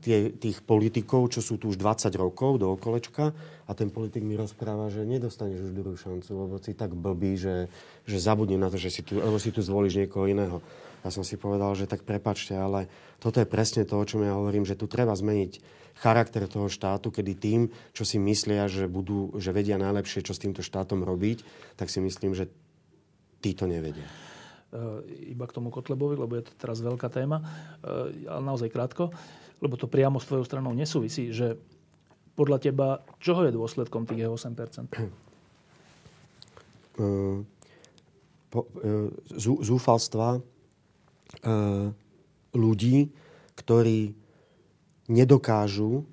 tie, 0.04 0.32
tých 0.32 0.64
politikov, 0.64 1.32
čo 1.32 1.40
sú 1.40 1.56
tu 1.56 1.72
už 1.72 1.80
20 1.80 2.12
rokov 2.20 2.60
do 2.60 2.76
okolečka 2.76 3.32
a 3.66 3.72
ten 3.76 3.88
politik 3.90 4.24
mi 4.24 4.36
rozpráva, 4.36 4.92
že 4.92 5.08
nedostaneš 5.08 5.72
už 5.72 5.76
druhú 5.76 5.96
šancu, 5.96 6.30
lebo 6.36 6.56
si 6.60 6.76
tak 6.76 6.92
blbý, 6.96 7.40
že, 7.40 7.72
že 8.04 8.18
zabudni 8.20 8.60
na 8.60 8.68
to, 8.68 8.76
že 8.76 8.92
si 8.92 9.02
tu, 9.02 9.18
lebo 9.18 9.40
si 9.40 9.52
tu 9.52 9.64
zvolíš 9.64 10.06
niekoho 10.06 10.28
iného. 10.28 10.60
Ja 11.00 11.16
som 11.16 11.24
si 11.24 11.40
povedal, 11.40 11.72
že 11.80 11.88
tak 11.88 12.04
prepačte, 12.04 12.60
ale 12.60 12.92
toto 13.24 13.40
je 13.40 13.48
presne 13.48 13.88
to, 13.88 13.96
o 13.96 14.04
čom 14.04 14.20
ja 14.28 14.36
hovorím, 14.36 14.68
že 14.68 14.76
tu 14.76 14.84
treba 14.84 15.16
zmeniť 15.16 15.80
charakter 16.00 16.48
toho 16.48 16.68
štátu, 16.68 17.12
kedy 17.12 17.32
tým, 17.36 17.62
čo 17.96 18.04
si 18.04 18.20
myslia, 18.20 18.68
že, 18.72 18.88
budú, 18.88 19.36
že 19.40 19.56
vedia 19.56 19.80
najlepšie, 19.80 20.24
čo 20.24 20.36
s 20.36 20.44
týmto 20.44 20.64
štátom 20.64 21.04
robiť, 21.04 21.44
tak 21.80 21.88
si 21.92 22.04
myslím, 22.04 22.36
že 22.36 22.52
tí 23.40 23.56
to 23.56 23.68
nevedia. 23.68 24.08
E, 24.70 25.34
iba 25.34 25.50
k 25.50 25.56
tomu 25.58 25.74
Kotlebovi, 25.74 26.14
lebo 26.14 26.38
je 26.38 26.46
to 26.46 26.54
teraz 26.54 26.78
veľká 26.86 27.10
téma, 27.10 27.42
e, 27.42 28.30
ale 28.30 28.44
naozaj 28.46 28.70
krátko, 28.70 29.10
lebo 29.66 29.74
to 29.82 29.90
priamo 29.90 30.22
s 30.22 30.30
tvojou 30.30 30.46
stranou 30.46 30.78
nesúvisí, 30.78 31.34
že 31.34 31.58
podľa 32.38 32.62
teba, 32.62 33.02
čoho 33.18 33.50
je 33.50 33.58
dôsledkom 33.58 34.06
tých 34.06 34.30
8%? 34.30 34.94
Uh, 37.02 37.42
po, 38.54 38.70
uh, 38.80 39.10
zúfalstva 39.42 40.38
uh, 40.38 41.90
ľudí, 42.54 43.10
ktorí 43.58 44.14
nedokážu 45.10 46.06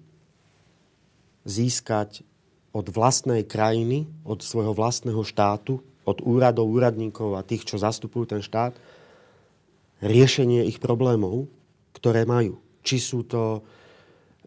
získať 1.44 2.24
od 2.72 2.88
vlastnej 2.88 3.44
krajiny, 3.44 4.08
od 4.24 4.40
svojho 4.40 4.72
vlastného 4.72 5.20
štátu 5.22 5.84
od 6.06 6.22
úradov, 6.22 6.70
úradníkov 6.70 7.34
a 7.34 7.42
tých, 7.42 7.66
čo 7.66 7.82
zastupujú 7.82 8.30
ten 8.30 8.40
štát, 8.40 8.78
riešenie 10.00 10.64
ich 10.70 10.78
problémov, 10.78 11.50
ktoré 11.98 12.22
majú. 12.22 12.62
Či 12.86 12.96
sú 13.02 13.26
to 13.26 13.58
e, 13.58 13.60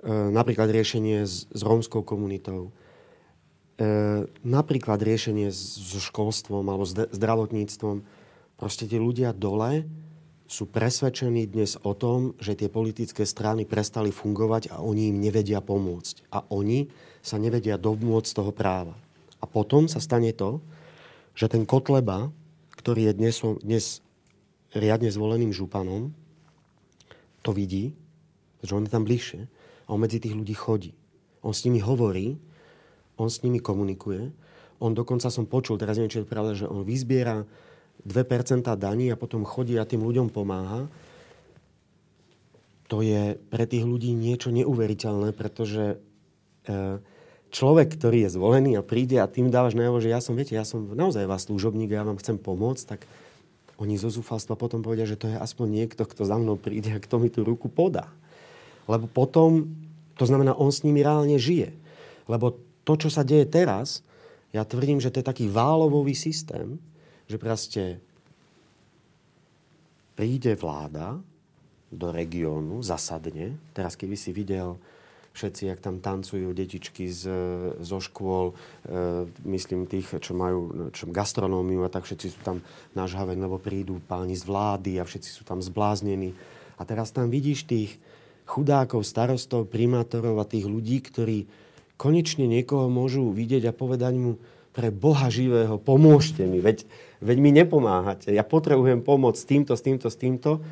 napríklad 0.10 0.72
riešenie 0.72 1.28
s, 1.28 1.52
s 1.52 1.62
rómskou 1.62 2.08
komunitou, 2.08 2.72
e, 3.76 4.24
napríklad 4.48 5.04
riešenie 5.04 5.52
so 5.52 6.00
školstvom 6.00 6.64
alebo 6.64 6.88
s 6.88 6.96
zdravotníctvom. 6.96 8.08
Proste 8.56 8.88
tí 8.88 8.96
ľudia 8.96 9.36
dole 9.36 9.84
sú 10.50 10.66
presvedčení 10.66 11.46
dnes 11.46 11.78
o 11.86 11.94
tom, 11.94 12.34
že 12.42 12.58
tie 12.58 12.74
politické 12.74 13.22
strany 13.28 13.70
prestali 13.70 14.10
fungovať 14.10 14.74
a 14.74 14.82
oni 14.82 15.14
im 15.14 15.22
nevedia 15.22 15.62
pomôcť. 15.62 16.34
A 16.34 16.42
oni 16.50 16.90
sa 17.22 17.38
nevedia 17.38 17.78
domôcť 17.78 18.32
toho 18.34 18.50
práva. 18.50 18.98
A 19.40 19.46
potom 19.46 19.86
sa 19.86 20.02
stane 20.02 20.34
to, 20.34 20.58
že 21.40 21.48
ten 21.48 21.64
Kotleba, 21.64 22.36
ktorý 22.76 23.08
je 23.08 23.14
dnes, 23.16 23.36
dnes 23.64 23.86
riadne 24.76 25.08
zvoleným 25.08 25.56
županom, 25.56 26.12
to 27.40 27.56
vidí, 27.56 27.96
že 28.60 28.76
on 28.76 28.84
je 28.84 28.92
tam 28.92 29.08
bližšie 29.08 29.48
a 29.88 29.90
on 29.96 30.04
medzi 30.04 30.20
tých 30.20 30.36
ľudí 30.36 30.52
chodí. 30.52 30.92
On 31.40 31.56
s 31.56 31.64
nimi 31.64 31.80
hovorí, 31.80 32.36
on 33.16 33.32
s 33.32 33.40
nimi 33.40 33.64
komunikuje. 33.64 34.36
On 34.84 34.92
dokonca 34.92 35.32
som 35.32 35.48
počul, 35.48 35.80
teraz 35.80 35.96
neviem, 35.96 36.12
či 36.12 36.20
je 36.20 36.28
pravda, 36.28 36.52
že 36.60 36.68
on 36.68 36.84
vyzbiera 36.84 37.48
2% 38.04 38.68
daní 38.76 39.08
a 39.08 39.16
potom 39.16 39.48
chodí 39.48 39.80
a 39.80 39.88
tým 39.88 40.04
ľuďom 40.04 40.28
pomáha. 40.36 40.92
To 42.92 43.00
je 43.00 43.40
pre 43.48 43.64
tých 43.64 43.88
ľudí 43.88 44.12
niečo 44.12 44.52
neuveriteľné, 44.52 45.32
pretože 45.32 45.96
e, 45.96 47.00
človek, 47.50 47.98
ktorý 47.98 48.26
je 48.26 48.36
zvolený 48.38 48.78
a 48.78 48.86
príde 48.86 49.18
a 49.18 49.30
tým 49.30 49.50
dávaš 49.50 49.74
najavo, 49.74 50.02
že 50.02 50.14
ja 50.14 50.22
som, 50.22 50.38
viete, 50.38 50.54
ja 50.54 50.66
som 50.66 50.86
naozaj 50.86 51.26
vás 51.26 51.50
služobník 51.50 51.90
a 51.94 52.02
ja 52.02 52.08
vám 52.08 52.22
chcem 52.22 52.38
pomôcť, 52.38 52.86
tak 52.86 53.02
oni 53.80 53.96
zo 53.96 54.12
zúfalstva 54.12 54.60
potom 54.60 54.84
povedia, 54.84 55.08
že 55.08 55.16
to 55.16 55.32
je 55.32 55.38
aspoň 55.40 55.68
niekto, 55.84 56.04
kto 56.04 56.28
za 56.28 56.36
mnou 56.36 56.60
príde 56.60 56.92
a 56.92 57.02
kto 57.02 57.16
mi 57.18 57.32
tú 57.32 57.48
ruku 57.48 57.72
podá. 57.72 58.12
Lebo 58.86 59.08
potom, 59.08 59.72
to 60.20 60.26
znamená, 60.28 60.52
on 60.58 60.70
s 60.70 60.84
nimi 60.84 61.00
reálne 61.00 61.40
žije. 61.40 61.72
Lebo 62.28 62.60
to, 62.84 62.94
čo 63.00 63.10
sa 63.10 63.24
deje 63.24 63.48
teraz, 63.48 64.04
ja 64.52 64.66
tvrdím, 64.66 65.00
že 65.00 65.14
to 65.14 65.22
je 65.22 65.30
taký 65.30 65.46
válovový 65.48 66.18
systém, 66.18 66.82
že 67.30 67.38
proste 67.38 68.02
príde 70.18 70.58
vláda 70.60 71.22
do 71.90 72.12
regiónu, 72.12 72.84
zasadne. 72.84 73.56
Teraz, 73.72 73.96
keby 73.96 74.20
si 74.20 74.36
videl 74.36 74.76
všetci, 75.34 75.62
jak 75.70 75.80
tam 75.80 76.02
tancujú 76.02 76.52
detičky 76.52 77.08
z, 77.08 77.24
zo 77.80 78.00
škôl, 78.02 78.52
e, 78.52 78.54
myslím 79.50 79.86
tých, 79.86 80.20
čo 80.20 80.34
majú 80.34 80.92
čo 80.92 81.08
gastronómiu 81.10 81.86
a 81.86 81.94
tak 81.94 82.06
všetci 82.10 82.28
sú 82.34 82.40
tam 82.42 82.66
nažhavení, 82.98 83.40
lebo 83.40 83.62
prídu 83.62 84.02
páni 84.04 84.36
z 84.36 84.44
vlády 84.44 84.98
a 85.00 85.08
všetci 85.08 85.30
sú 85.30 85.44
tam 85.46 85.62
zbláznení. 85.62 86.34
A 86.80 86.88
teraz 86.88 87.14
tam 87.14 87.30
vidíš 87.30 87.70
tých 87.70 88.00
chudákov, 88.50 89.06
starostov, 89.06 89.70
primátorov 89.70 90.42
a 90.42 90.50
tých 90.50 90.66
ľudí, 90.66 91.00
ktorí 91.06 91.46
konečne 92.00 92.50
niekoho 92.50 92.90
môžu 92.90 93.30
vidieť 93.30 93.70
a 93.70 93.76
povedať 93.76 94.16
mu, 94.18 94.42
pre 94.70 94.94
Boha 94.94 95.28
živého, 95.28 95.82
pomôžte 95.82 96.46
mi, 96.46 96.62
veď, 96.62 96.86
veď 97.20 97.38
mi 97.42 97.52
nepomáhate, 97.52 98.32
ja 98.32 98.46
potrebujem 98.46 99.02
pomoc 99.02 99.36
s 99.36 99.44
týmto, 99.44 99.74
s 99.76 99.82
týmto, 99.84 100.08
s 100.08 100.16
týmto. 100.16 100.64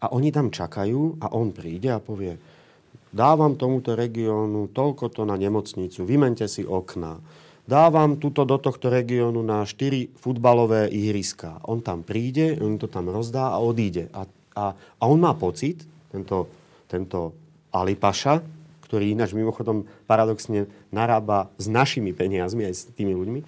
A 0.00 0.10
oni 0.12 0.34
tam 0.34 0.52
čakajú 0.52 1.22
a 1.22 1.32
on 1.32 1.54
príde 1.54 1.88
a 1.88 2.02
povie, 2.02 2.36
dávam 3.14 3.54
tomuto 3.54 3.94
regiónu 3.94 4.74
toľko 4.74 5.14
to 5.14 5.22
na 5.22 5.38
nemocnicu, 5.38 6.02
vymente 6.02 6.42
si 6.50 6.66
okna, 6.66 7.22
dávam 7.64 8.18
tuto 8.18 8.42
do 8.42 8.58
tohto 8.58 8.90
regiónu 8.90 9.40
na 9.40 9.62
4 9.62 10.18
futbalové 10.18 10.90
ihriska. 10.90 11.62
On 11.70 11.78
tam 11.78 12.02
príde, 12.02 12.58
on 12.58 12.76
to 12.76 12.90
tam 12.90 13.08
rozdá 13.08 13.54
a 13.54 13.62
odíde. 13.62 14.10
A, 14.10 14.26
a, 14.58 14.64
a 14.74 15.02
on 15.06 15.22
má 15.22 15.32
pocit, 15.38 15.86
tento, 16.10 16.50
tento 16.90 17.32
Alipaša, 17.70 18.42
ktorý 18.84 19.14
ináč 19.14 19.32
mimochodom 19.32 19.86
paradoxne 20.04 20.68
narába 20.92 21.48
s 21.56 21.70
našimi 21.70 22.12
peniazmi 22.12 22.68
aj 22.68 22.74
s 22.74 22.82
tými 22.92 23.14
ľuďmi, 23.16 23.40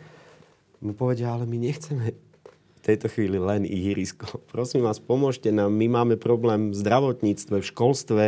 mu 0.81 0.93
povedia, 0.95 1.35
ale 1.35 1.45
my 1.45 1.59
nechceme 1.59 2.15
v 2.15 2.81
tejto 2.81 3.11
chvíli 3.11 3.43
len 3.43 3.67
ihrisko. 3.67 4.39
Prosím 4.55 4.87
vás, 4.87 5.03
pomôžte 5.03 5.51
nám, 5.51 5.75
my 5.75 5.87
máme 5.91 6.15
problém 6.15 6.71
v 6.71 6.79
zdravotníctve, 6.79 7.59
v 7.59 7.69
školstve, 7.75 8.25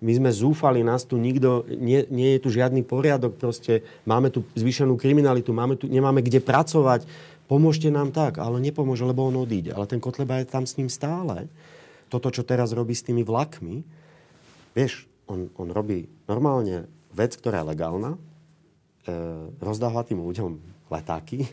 my 0.00 0.12
sme 0.16 0.30
zúfali, 0.32 0.80
nás 0.80 1.04
tu 1.04 1.20
nikto, 1.20 1.68
nie, 1.68 2.08
nie 2.08 2.36
je 2.36 2.40
tu 2.40 2.48
žiadny 2.48 2.80
poriadok, 2.80 3.36
proste 3.36 3.84
máme 4.08 4.32
tu 4.32 4.48
zvýšenú 4.56 4.96
kriminalitu, 4.96 5.52
máme 5.52 5.76
tu, 5.76 5.92
nemáme 5.92 6.24
kde 6.24 6.40
pracovať, 6.40 7.04
pomôžte 7.44 7.92
nám 7.92 8.08
tak, 8.08 8.40
ale 8.40 8.64
nepomôže, 8.64 9.04
lebo 9.04 9.28
on 9.28 9.44
odíde. 9.44 9.76
Ale 9.76 9.84
ten 9.84 10.00
Kotleba 10.00 10.40
je 10.40 10.48
tam 10.48 10.64
s 10.64 10.80
ním 10.80 10.88
stále. 10.88 11.52
Toto, 12.08 12.32
čo 12.32 12.42
teraz 12.42 12.72
robí 12.72 12.96
s 12.96 13.04
tými 13.04 13.20
vlakmi, 13.20 13.84
vieš, 14.72 15.04
on, 15.28 15.52
on 15.60 15.68
robí 15.68 16.08
normálne 16.26 16.88
vec, 17.12 17.36
ktorá 17.36 17.62
je 17.62 17.70
legálna, 17.76 18.10
e, 18.16 18.18
rozdáva 19.60 20.02
tým 20.02 20.24
ľuďom 20.24 20.58
letáky. 20.88 21.44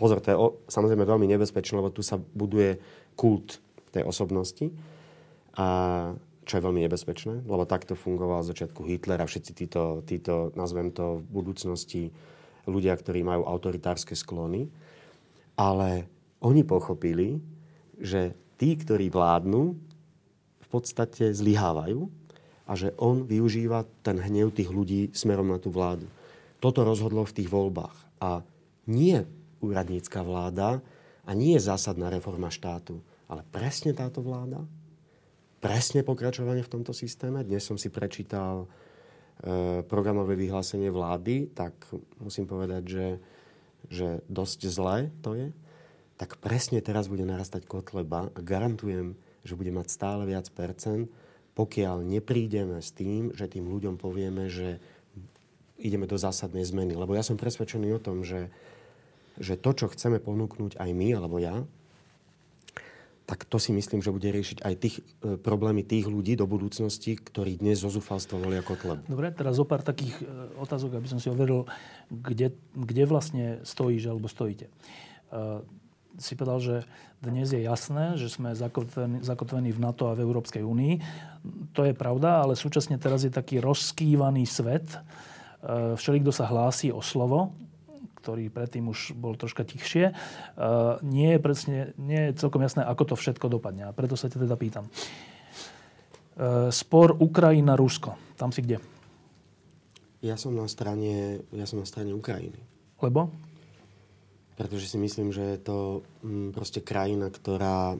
Pozor, 0.00 0.18
to 0.18 0.28
je 0.32 0.36
o, 0.36 0.46
samozrejme 0.66 1.06
veľmi 1.06 1.28
nebezpečné, 1.38 1.78
lebo 1.78 1.94
tu 1.94 2.02
sa 2.02 2.18
buduje 2.18 2.80
kult 3.14 3.62
tej 3.94 4.04
osobnosti. 4.04 4.72
A 5.54 5.66
čo 6.44 6.58
je 6.58 6.64
veľmi 6.64 6.80
nebezpečné, 6.84 7.44
lebo 7.44 7.68
takto 7.68 7.94
fungoval 7.94 8.42
z 8.42 8.50
začiatku 8.56 8.82
Hitler 8.88 9.20
a 9.20 9.28
všetci 9.28 9.52
títo, 9.54 10.00
títo, 10.04 10.50
nazvem 10.56 10.90
to 10.90 11.20
v 11.20 11.24
budúcnosti, 11.30 12.02
ľudia, 12.68 12.96
ktorí 12.96 13.24
majú 13.24 13.44
autoritárske 13.44 14.16
sklony. 14.16 14.68
Ale 15.56 16.08
oni 16.40 16.64
pochopili, 16.64 17.40
že 18.00 18.32
tí, 18.56 18.76
ktorí 18.76 19.12
vládnu, 19.12 19.76
v 20.60 20.68
podstate 20.70 21.34
zlyhávajú 21.34 22.08
a 22.70 22.72
že 22.78 22.94
on 22.96 23.26
využíva 23.26 23.84
ten 24.06 24.16
hnev 24.16 24.54
tých 24.54 24.70
ľudí 24.70 25.10
smerom 25.10 25.50
na 25.50 25.58
tú 25.58 25.74
vládu. 25.74 26.06
Toto 26.62 26.86
rozhodlo 26.86 27.26
v 27.26 27.36
tých 27.42 27.50
voľbách. 27.50 27.96
A 28.22 28.46
nie 28.86 29.26
úradnícka 29.60 30.22
vláda 30.22 30.78
a 31.26 31.30
nie 31.36 31.58
zásadná 31.58 32.08
reforma 32.08 32.48
štátu, 32.48 33.02
ale 33.28 33.44
presne 33.50 33.92
táto 33.92 34.24
vláda 34.24 34.62
presne 35.60 36.00
pokračovanie 36.00 36.64
v 36.64 36.72
tomto 36.72 36.96
systéme. 36.96 37.44
Dnes 37.44 37.60
som 37.60 37.76
si 37.76 37.92
prečítal 37.92 38.64
e, 38.64 38.66
programové 39.84 40.34
vyhlásenie 40.34 40.88
vlády, 40.88 41.52
tak 41.52 41.76
musím 42.16 42.48
povedať, 42.48 42.82
že, 42.88 43.08
že 43.92 44.08
dosť 44.26 44.60
zlé 44.66 45.12
to 45.20 45.36
je. 45.36 45.52
Tak 46.16 46.40
presne 46.40 46.80
teraz 46.80 47.08
bude 47.08 47.28
narastať 47.28 47.68
kotleba 47.68 48.32
a 48.32 48.40
garantujem, 48.40 49.16
že 49.44 49.56
bude 49.56 49.72
mať 49.72 49.88
stále 49.88 50.24
viac 50.24 50.48
percent, 50.52 51.08
pokiaľ 51.56 52.04
neprídeme 52.08 52.80
s 52.80 52.92
tým, 52.92 53.32
že 53.36 53.48
tým 53.48 53.68
ľuďom 53.68 54.00
povieme, 54.00 54.48
že 54.48 54.80
ideme 55.80 56.04
do 56.04 56.16
zásadnej 56.16 56.64
zmeny. 56.64 56.92
Lebo 56.96 57.16
ja 57.16 57.24
som 57.24 57.40
presvedčený 57.40 57.96
o 57.96 58.00
tom, 58.00 58.20
že, 58.20 58.52
že 59.40 59.56
to, 59.56 59.72
čo 59.72 59.92
chceme 59.92 60.20
ponúknuť 60.20 60.76
aj 60.76 60.90
my, 60.92 61.08
alebo 61.16 61.40
ja, 61.40 61.64
tak 63.30 63.46
to 63.46 63.62
si 63.62 63.70
myslím, 63.70 64.02
že 64.02 64.10
bude 64.10 64.26
riešiť 64.26 64.58
aj 64.66 64.74
tých, 64.74 65.06
e, 65.22 65.38
problémy 65.38 65.86
tých 65.86 66.10
ľudí 66.10 66.34
do 66.34 66.50
budúcnosti, 66.50 67.14
ktorí 67.14 67.62
dnes 67.62 67.78
zo 67.78 67.86
zúfalstva 67.86 68.42
volia 68.42 68.58
Kotleb. 68.58 69.06
Dobre, 69.06 69.30
teraz 69.30 69.54
zo 69.54 69.62
pár 69.62 69.86
takých 69.86 70.18
e, 70.18 70.58
otázok, 70.58 70.98
aby 70.98 71.06
som 71.06 71.22
si 71.22 71.30
overil, 71.30 71.62
kde, 72.10 72.50
kde 72.74 73.04
vlastne 73.06 73.62
stojíš 73.62 74.10
alebo 74.10 74.26
stojíte. 74.26 74.66
E, 74.66 74.72
si 76.18 76.34
povedal, 76.34 76.58
že 76.58 76.76
dnes 77.22 77.54
je 77.54 77.62
jasné, 77.62 78.18
že 78.18 78.26
sme 78.26 78.50
zakotvení, 78.50 79.22
zakotvení 79.22 79.70
v 79.70 79.78
NATO 79.78 80.10
a 80.10 80.18
v 80.18 80.26
Európskej 80.26 80.66
únii. 80.66 80.94
To 81.78 81.86
je 81.86 81.94
pravda, 81.94 82.42
ale 82.42 82.58
súčasne 82.58 82.98
teraz 82.98 83.22
je 83.22 83.30
taký 83.30 83.62
rozkývaný 83.62 84.42
svet. 84.42 84.90
E, 84.90 84.98
všelikto 85.94 86.34
sa 86.34 86.50
hlási 86.50 86.90
o 86.90 86.98
slovo, 86.98 87.54
ktorý 88.20 88.52
predtým 88.52 88.92
už 88.92 89.16
bol 89.16 89.34
troška 89.40 89.64
tichšie. 89.64 90.12
E, 90.12 90.14
nie 91.02 91.34
je, 91.34 91.38
presne, 91.40 91.78
nie 91.96 92.30
je 92.30 92.36
celkom 92.36 92.60
jasné, 92.60 92.84
ako 92.84 93.12
to 93.12 93.14
všetko 93.16 93.48
dopadne. 93.48 93.88
A 93.88 93.96
preto 93.96 94.14
sa 94.14 94.28
ťa 94.28 94.44
teda 94.44 94.60
pýtam. 94.60 94.86
E, 94.86 94.92
spor 96.68 97.16
Ukrajina-Rusko. 97.16 98.36
Tam 98.36 98.52
si 98.52 98.60
kde? 98.60 98.78
Ja 100.20 100.36
som 100.36 100.52
na 100.52 100.68
strane, 100.68 101.40
ja 101.50 101.64
som 101.64 101.80
na 101.80 101.88
strane 101.88 102.12
Ukrajiny. 102.12 102.60
Lebo? 103.00 103.32
pretože 104.60 104.92
si 104.92 105.00
myslím, 105.00 105.32
že 105.32 105.56
je 105.56 105.58
to 105.64 105.78
mm, 106.20 106.52
proste 106.52 106.84
krajina, 106.84 107.32
ktorá 107.32 107.96
e, 107.96 107.98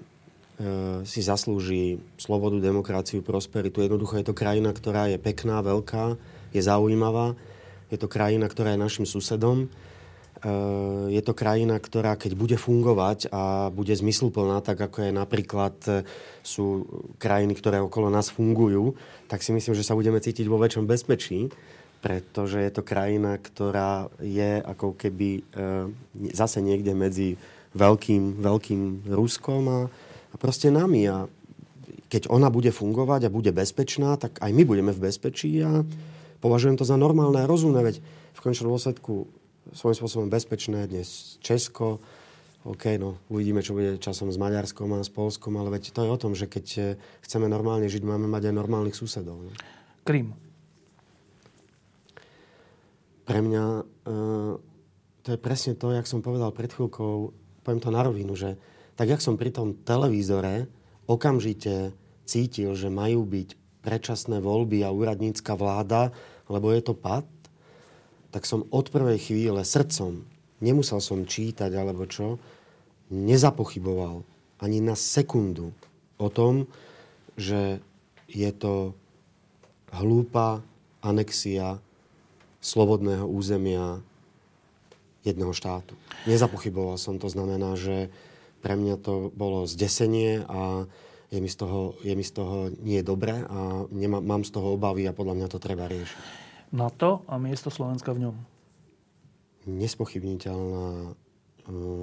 si 1.09 1.25
zaslúži 1.25 2.05
slobodu, 2.21 2.61
demokraciu, 2.61 3.25
prosperitu. 3.25 3.81
Jednoducho 3.81 4.21
je 4.21 4.29
to 4.29 4.37
krajina, 4.37 4.69
ktorá 4.77 5.09
je 5.09 5.17
pekná, 5.17 5.65
veľká, 5.65 6.21
je 6.53 6.61
zaujímavá. 6.61 7.33
Je 7.89 7.97
to 7.97 8.13
krajina, 8.13 8.45
ktorá 8.45 8.77
je 8.77 8.85
našim 8.85 9.09
susedom. 9.09 9.73
E, 10.41 10.53
je 11.13 11.23
to 11.23 11.37
krajina, 11.37 11.77
ktorá 11.77 12.17
keď 12.17 12.33
bude 12.35 12.57
fungovať 12.57 13.29
a 13.29 13.69
bude 13.69 13.93
zmysluplná, 13.93 14.65
tak 14.65 14.81
ako 14.81 15.09
je 15.09 15.13
napríklad 15.13 15.77
e, 15.87 15.93
sú 16.41 16.89
krajiny, 17.21 17.53
ktoré 17.57 17.81
okolo 17.85 18.09
nás 18.09 18.33
fungujú, 18.33 18.97
tak 19.29 19.45
si 19.45 19.53
myslím, 19.53 19.77
že 19.77 19.85
sa 19.85 19.93
budeme 19.93 20.19
cítiť 20.19 20.49
vo 20.49 20.61
väčšom 20.61 20.89
bezpečí 20.89 21.53
pretože 22.01 22.57
je 22.57 22.73
to 22.73 22.81
krajina, 22.81 23.37
ktorá 23.37 24.09
je 24.25 24.57
ako 24.65 24.97
keby 24.97 25.29
e, 25.37 25.43
zase 26.33 26.65
niekde 26.65 26.97
medzi 26.97 27.37
veľkým, 27.77 28.41
veľkým 28.41 29.13
Ruskom 29.13 29.63
a, 29.69 29.81
a 30.33 30.35
proste 30.41 30.73
nami. 30.73 31.07
A 31.07 31.29
keď 32.11 32.33
ona 32.33 32.49
bude 32.49 32.73
fungovať 32.73 33.29
a 33.29 33.35
bude 33.35 33.53
bezpečná, 33.53 34.17
tak 34.17 34.41
aj 34.41 34.51
my 34.51 34.63
budeme 34.65 34.93
v 34.97 35.13
bezpečí 35.13 35.61
a 35.61 35.85
považujem 36.41 36.81
to 36.81 36.89
za 36.89 36.97
normálne 36.97 37.45
a 37.45 37.51
rozumné, 37.51 37.85
veď 37.85 37.97
v 38.35 38.41
končnom 38.41 38.73
dôsledku 38.73 39.29
svojím 39.73 39.97
spôsobom 39.97 40.29
bezpečné 40.33 40.89
dnes 40.89 41.37
Česko, 41.45 42.01
OK, 42.69 43.01
no 43.01 43.17
uvidíme, 43.33 43.65
čo 43.65 43.73
bude 43.73 43.97
časom 43.97 44.29
s 44.29 44.37
Maďarskom 44.37 44.93
a 44.93 45.01
s 45.01 45.09
Polskom, 45.09 45.57
ale 45.57 45.81
veď 45.81 45.97
to 45.97 46.05
je 46.05 46.11
o 46.13 46.21
tom, 46.21 46.37
že 46.37 46.45
keď 46.45 46.67
e, 46.77 46.81
chceme 47.25 47.49
normálne 47.49 47.89
žiť, 47.89 48.05
máme 48.05 48.29
mať 48.29 48.53
aj 48.53 48.55
normálnych 48.55 48.93
susedov. 48.93 49.41
Ne? 49.49 49.53
Krym 50.05 50.37
pre 53.31 53.47
mňa 53.47 53.65
uh, 53.87 54.59
to 55.23 55.29
je 55.31 55.39
presne 55.39 55.79
to, 55.79 55.95
jak 55.95 56.11
som 56.11 56.19
povedal 56.19 56.51
pred 56.51 56.67
chvíľkou, 56.67 57.31
poviem 57.63 57.79
to 57.79 57.95
na 57.95 58.03
rovinu, 58.03 58.35
že 58.35 58.59
tak, 58.99 59.07
jak 59.07 59.23
som 59.23 59.39
pri 59.39 59.55
tom 59.55 59.79
televízore 59.87 60.67
okamžite 61.07 61.95
cítil, 62.27 62.75
že 62.75 62.91
majú 62.91 63.23
byť 63.23 63.49
predčasné 63.87 64.43
voľby 64.43 64.83
a 64.83 64.91
úradnícka 64.91 65.55
vláda, 65.55 66.11
lebo 66.51 66.75
je 66.75 66.83
to 66.83 66.99
pad, 66.99 67.23
tak 68.31 68.47
som 68.47 68.67
od 68.71 68.87
prvej 68.91 69.19
chvíle 69.19 69.63
srdcom, 69.63 70.23
nemusel 70.63 71.03
som 71.03 71.27
čítať 71.27 71.71
alebo 71.75 72.07
čo, 72.07 72.39
nezapochyboval 73.11 74.23
ani 74.63 74.79
na 74.79 74.95
sekundu 74.95 75.75
o 76.21 76.29
tom, 76.31 76.71
že 77.35 77.83
je 78.31 78.51
to 78.55 78.95
hlúpa 79.91 80.63
anexia 81.03 81.83
slobodného 82.61 83.25
územia 83.27 84.05
jedného 85.25 85.53
štátu. 85.53 85.97
Nezapochyboval 86.29 87.01
som, 87.01 87.17
to 87.17 87.29
znamená, 87.29 87.75
že 87.75 88.13
pre 88.61 88.77
mňa 88.77 89.01
to 89.01 89.33
bolo 89.33 89.65
zdesenie 89.65 90.45
a 90.45 90.85
je 91.33 91.39
mi 91.41 91.49
z 91.49 91.57
toho, 91.57 91.97
je 92.05 92.13
mi 92.13 92.25
z 92.25 92.33
toho 92.37 92.69
nie 92.85 93.01
dobré 93.01 93.47
a 93.49 93.89
nemá, 93.89 94.21
mám 94.21 94.45
z 94.45 94.53
toho 94.53 94.77
obavy 94.77 95.09
a 95.09 95.17
podľa 95.17 95.35
mňa 95.41 95.49
to 95.49 95.59
treba 95.63 95.89
riešiť. 95.89 96.50
NATO 96.71 97.27
a 97.27 97.39
miesto 97.39 97.69
Slovenska 97.69 98.15
v 98.15 98.29
ňom? 98.29 98.37
Nespochybniteľná 99.67 101.11
uh, 101.11 101.15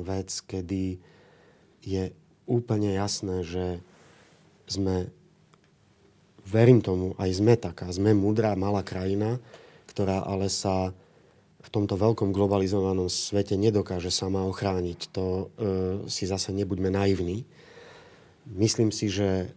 vec, 0.03 0.30
kedy 0.45 0.99
je 1.84 2.03
úplne 2.47 2.95
jasné, 2.95 3.43
že 3.43 3.65
sme, 4.68 5.07
verím 6.43 6.84
tomu, 6.84 7.15
aj 7.15 7.39
sme 7.39 7.55
taká, 7.55 7.88
sme 7.91 8.11
múdra, 8.11 8.59
malá 8.59 8.84
krajina, 8.84 9.39
ktorá 9.88 10.24
ale 10.24 10.51
sa 10.51 10.91
v 11.68 11.70
tomto 11.72 11.99
veľkom 11.99 12.32
globalizovanom 12.32 13.11
svete 13.11 13.59
nedokáže 13.59 14.07
sama 14.07 14.47
ochrániť. 14.47 14.99
To 15.11 15.26
e, 15.28 15.45
si 16.07 16.24
zase 16.24 16.55
nebuďme 16.55 16.88
naivní. 16.88 17.43
Myslím 18.47 18.95
si, 18.95 19.11
že 19.11 19.28
e, 19.43 19.47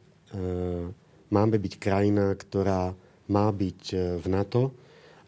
máme 1.30 1.56
byť 1.62 1.78
krajina, 1.78 2.34
ktorá 2.34 2.98
má 3.30 3.46
byť 3.54 3.80
e, 3.94 3.96
v 4.18 4.26
NATO, 4.26 4.74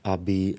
aby 0.02 0.38
e, 0.50 0.54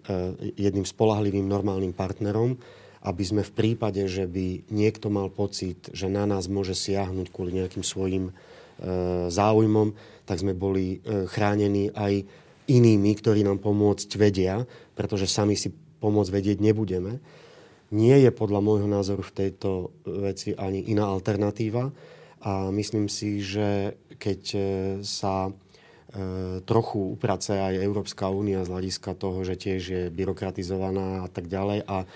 jedným 0.56 0.88
spolahlivým 0.88 1.44
normálnym 1.44 1.92
partnerom, 1.92 2.56
aby 3.04 3.24
sme 3.24 3.44
v 3.44 3.52
prípade, 3.52 4.00
že 4.08 4.24
by 4.24 4.72
niekto 4.72 5.12
mal 5.12 5.28
pocit, 5.28 5.92
že 5.92 6.08
na 6.08 6.24
nás 6.24 6.48
môže 6.48 6.72
siahnuť 6.72 7.28
kvôli 7.28 7.60
nejakým 7.60 7.84
svojim 7.84 8.32
e, 8.32 8.34
záujmom, 9.28 9.92
tak 10.24 10.40
sme 10.40 10.56
boli 10.56 11.04
e, 11.04 11.28
chránení 11.28 11.92
aj 11.92 12.24
inými, 12.72 13.12
ktorí 13.20 13.44
nám 13.44 13.60
pomôcť 13.60 14.08
vedia, 14.16 14.64
pretože 14.96 15.28
sami 15.28 15.60
si 15.60 15.68
pomôcť 16.00 16.32
vedieť 16.32 16.58
nebudeme. 16.64 17.20
Nie 17.92 18.24
je 18.24 18.32
podľa 18.32 18.64
môjho 18.64 18.88
názoru 18.88 19.22
v 19.22 19.36
tejto 19.36 19.92
veci 20.08 20.56
ani 20.56 20.88
iná 20.88 21.12
alternatíva 21.12 21.92
a 22.42 22.72
myslím 22.72 23.12
si, 23.12 23.44
že 23.44 24.00
keď 24.18 24.42
sa 25.06 25.52
trochu 26.70 27.18
uprace 27.18 27.58
aj 27.58 27.82
Európska 27.82 28.30
únia 28.30 28.62
z 28.62 28.70
hľadiska 28.70 29.18
toho, 29.18 29.42
že 29.42 29.58
tiež 29.58 29.82
je 29.82 30.04
byrokratizovaná 30.14 31.26
a 31.26 31.28
tak 31.30 31.50
ďalej 31.50 31.86
a 31.90 31.98
e, 32.04 32.08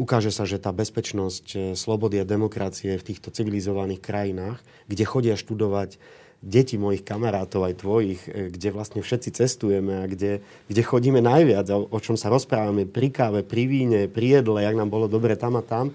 ukáže 0.00 0.32
sa, 0.32 0.48
že 0.48 0.56
tá 0.56 0.72
bezpečnosť, 0.72 1.76
slobody 1.76 2.20
a 2.20 2.28
demokracie 2.28 2.96
v 2.96 3.06
týchto 3.06 3.28
civilizovaných 3.28 4.00
krajinách, 4.00 4.58
kde 4.88 5.04
chodia 5.04 5.34
študovať 5.36 6.00
detí 6.42 6.74
mojich 6.74 7.06
kamarátov, 7.06 7.70
aj 7.70 7.74
tvojich, 7.78 8.20
e, 8.26 8.50
kde 8.50 8.68
vlastne 8.74 9.00
všetci 9.00 9.30
cestujeme 9.30 10.02
a 10.02 10.10
kde, 10.10 10.42
kde 10.66 10.82
chodíme 10.82 11.22
najviac, 11.22 11.70
o 11.70 11.98
čom 12.02 12.18
sa 12.18 12.28
rozprávame 12.28 12.84
pri 12.84 13.14
káve, 13.14 13.40
pri 13.46 13.64
víne, 13.70 14.00
pri 14.10 14.42
jedle, 14.42 14.58
jak 14.58 14.74
nám 14.74 14.90
bolo 14.90 15.06
dobre 15.06 15.38
tam 15.38 15.54
a 15.54 15.62
tam, 15.62 15.94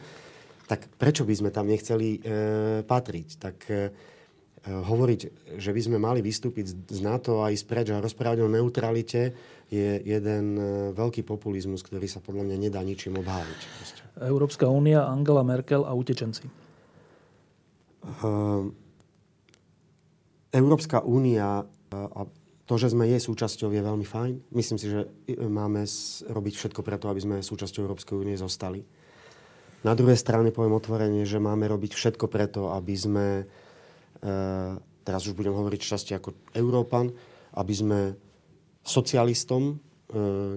tak 0.68 0.88
prečo 1.00 1.28
by 1.28 1.34
sme 1.36 1.50
tam 1.52 1.68
nechceli 1.68 2.10
e, 2.16 2.20
patriť? 2.88 3.28
Tak 3.40 3.56
e, 3.68 3.76
hovoriť, 4.68 5.22
že 5.58 5.72
by 5.72 5.82
sme 5.82 5.98
mali 5.98 6.20
vystúpiť 6.20 6.92
z 6.92 7.00
NATO 7.00 7.42
a 7.44 7.52
ísť 7.52 7.66
preč 7.66 7.88
a 7.92 8.04
rozprávať 8.04 8.44
o 8.44 8.52
neutralite, 8.52 9.32
je 9.68 10.00
jeden 10.00 10.46
e, 10.56 10.64
veľký 10.96 11.28
populizmus, 11.28 11.84
ktorý 11.84 12.08
sa 12.08 12.24
podľa 12.24 12.48
mňa 12.48 12.58
nedá 12.68 12.80
ničím 12.80 13.20
obhájiť. 13.20 13.60
Európska 14.24 14.72
únia, 14.72 15.04
Angela 15.04 15.44
Merkel 15.44 15.84
a 15.84 15.92
utečenci. 15.92 16.48
Uh, 18.24 18.72
Európska 20.56 21.04
únia 21.04 21.68
a 21.92 22.22
to, 22.68 22.76
že 22.76 22.92
sme 22.92 23.08
jej 23.08 23.24
súčasťou, 23.24 23.72
je 23.72 23.80
veľmi 23.80 24.04
fajn. 24.04 24.52
Myslím 24.52 24.78
si, 24.80 24.92
že 24.92 25.08
máme 25.40 25.88
robiť 26.28 26.54
všetko 26.60 26.84
preto, 26.84 27.08
aby 27.08 27.24
sme 27.24 27.36
súčasťou 27.40 27.88
Európskej 27.88 28.16
únie 28.20 28.36
zostali. 28.36 28.84
Na 29.88 29.96
druhej 29.96 30.20
strane 30.20 30.52
poviem 30.52 30.76
otvorene, 30.76 31.24
že 31.24 31.40
máme 31.40 31.64
robiť 31.64 31.96
všetko 31.96 32.28
preto, 32.28 32.76
aby 32.76 32.96
sme, 32.98 33.28
e, 33.40 33.44
teraz 35.04 35.22
už 35.26 35.38
budem 35.38 35.54
hovoriť 35.54 35.82
časti 35.82 36.12
ako 36.18 36.52
Európan, 36.54 37.12
aby 37.58 37.74
sme 37.74 38.00
socialistom 38.82 39.64
e, 39.72 39.76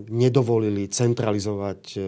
nedovolili 0.08 0.90
centralizovať 0.90 1.80
e, 1.92 1.98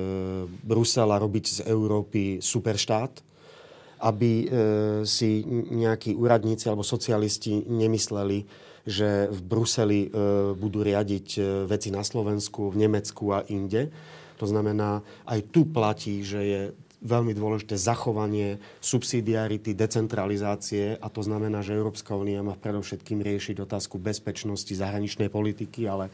Brusel 0.46 1.08
a 1.10 1.20
robiť 1.20 1.44
z 1.48 1.58
Európy 1.68 2.38
superštát, 2.42 3.32
aby 4.02 4.50
si 5.06 5.46
nejakí 5.46 6.18
úradníci 6.18 6.66
alebo 6.66 6.82
socialisti 6.82 7.70
nemysleli, 7.70 8.42
že 8.82 9.30
v 9.30 9.40
Bruseli 9.46 10.10
budú 10.58 10.82
riadiť 10.82 11.38
veci 11.70 11.94
na 11.94 12.02
Slovensku, 12.02 12.74
v 12.74 12.82
Nemecku 12.82 13.30
a 13.30 13.46
inde. 13.46 13.94
To 14.42 14.46
znamená, 14.50 15.06
aj 15.22 15.54
tu 15.54 15.70
platí, 15.70 16.26
že 16.26 16.40
je 16.42 16.62
veľmi 17.02 17.34
dôležité 17.34 17.74
zachovanie 17.74 18.62
subsidiarity, 18.78 19.74
decentralizácie 19.74 20.96
a 20.96 21.06
to 21.10 21.20
znamená, 21.20 21.60
že 21.60 21.74
Európska 21.74 22.14
únia 22.14 22.40
má 22.46 22.54
predovšetkým 22.54 23.20
riešiť 23.20 23.62
otázku 23.62 23.98
bezpečnosti 23.98 24.70
zahraničnej 24.70 25.28
politiky, 25.28 25.90
ale 25.90 26.08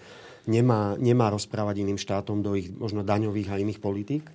nemá, 0.48 0.96
nemá 0.96 1.28
rozprávať 1.28 1.84
iným 1.84 2.00
štátom 2.00 2.40
do 2.40 2.56
ich 2.56 2.72
možno 2.72 3.04
daňových 3.04 3.52
a 3.52 3.60
iných 3.60 3.80
politík 3.80 4.26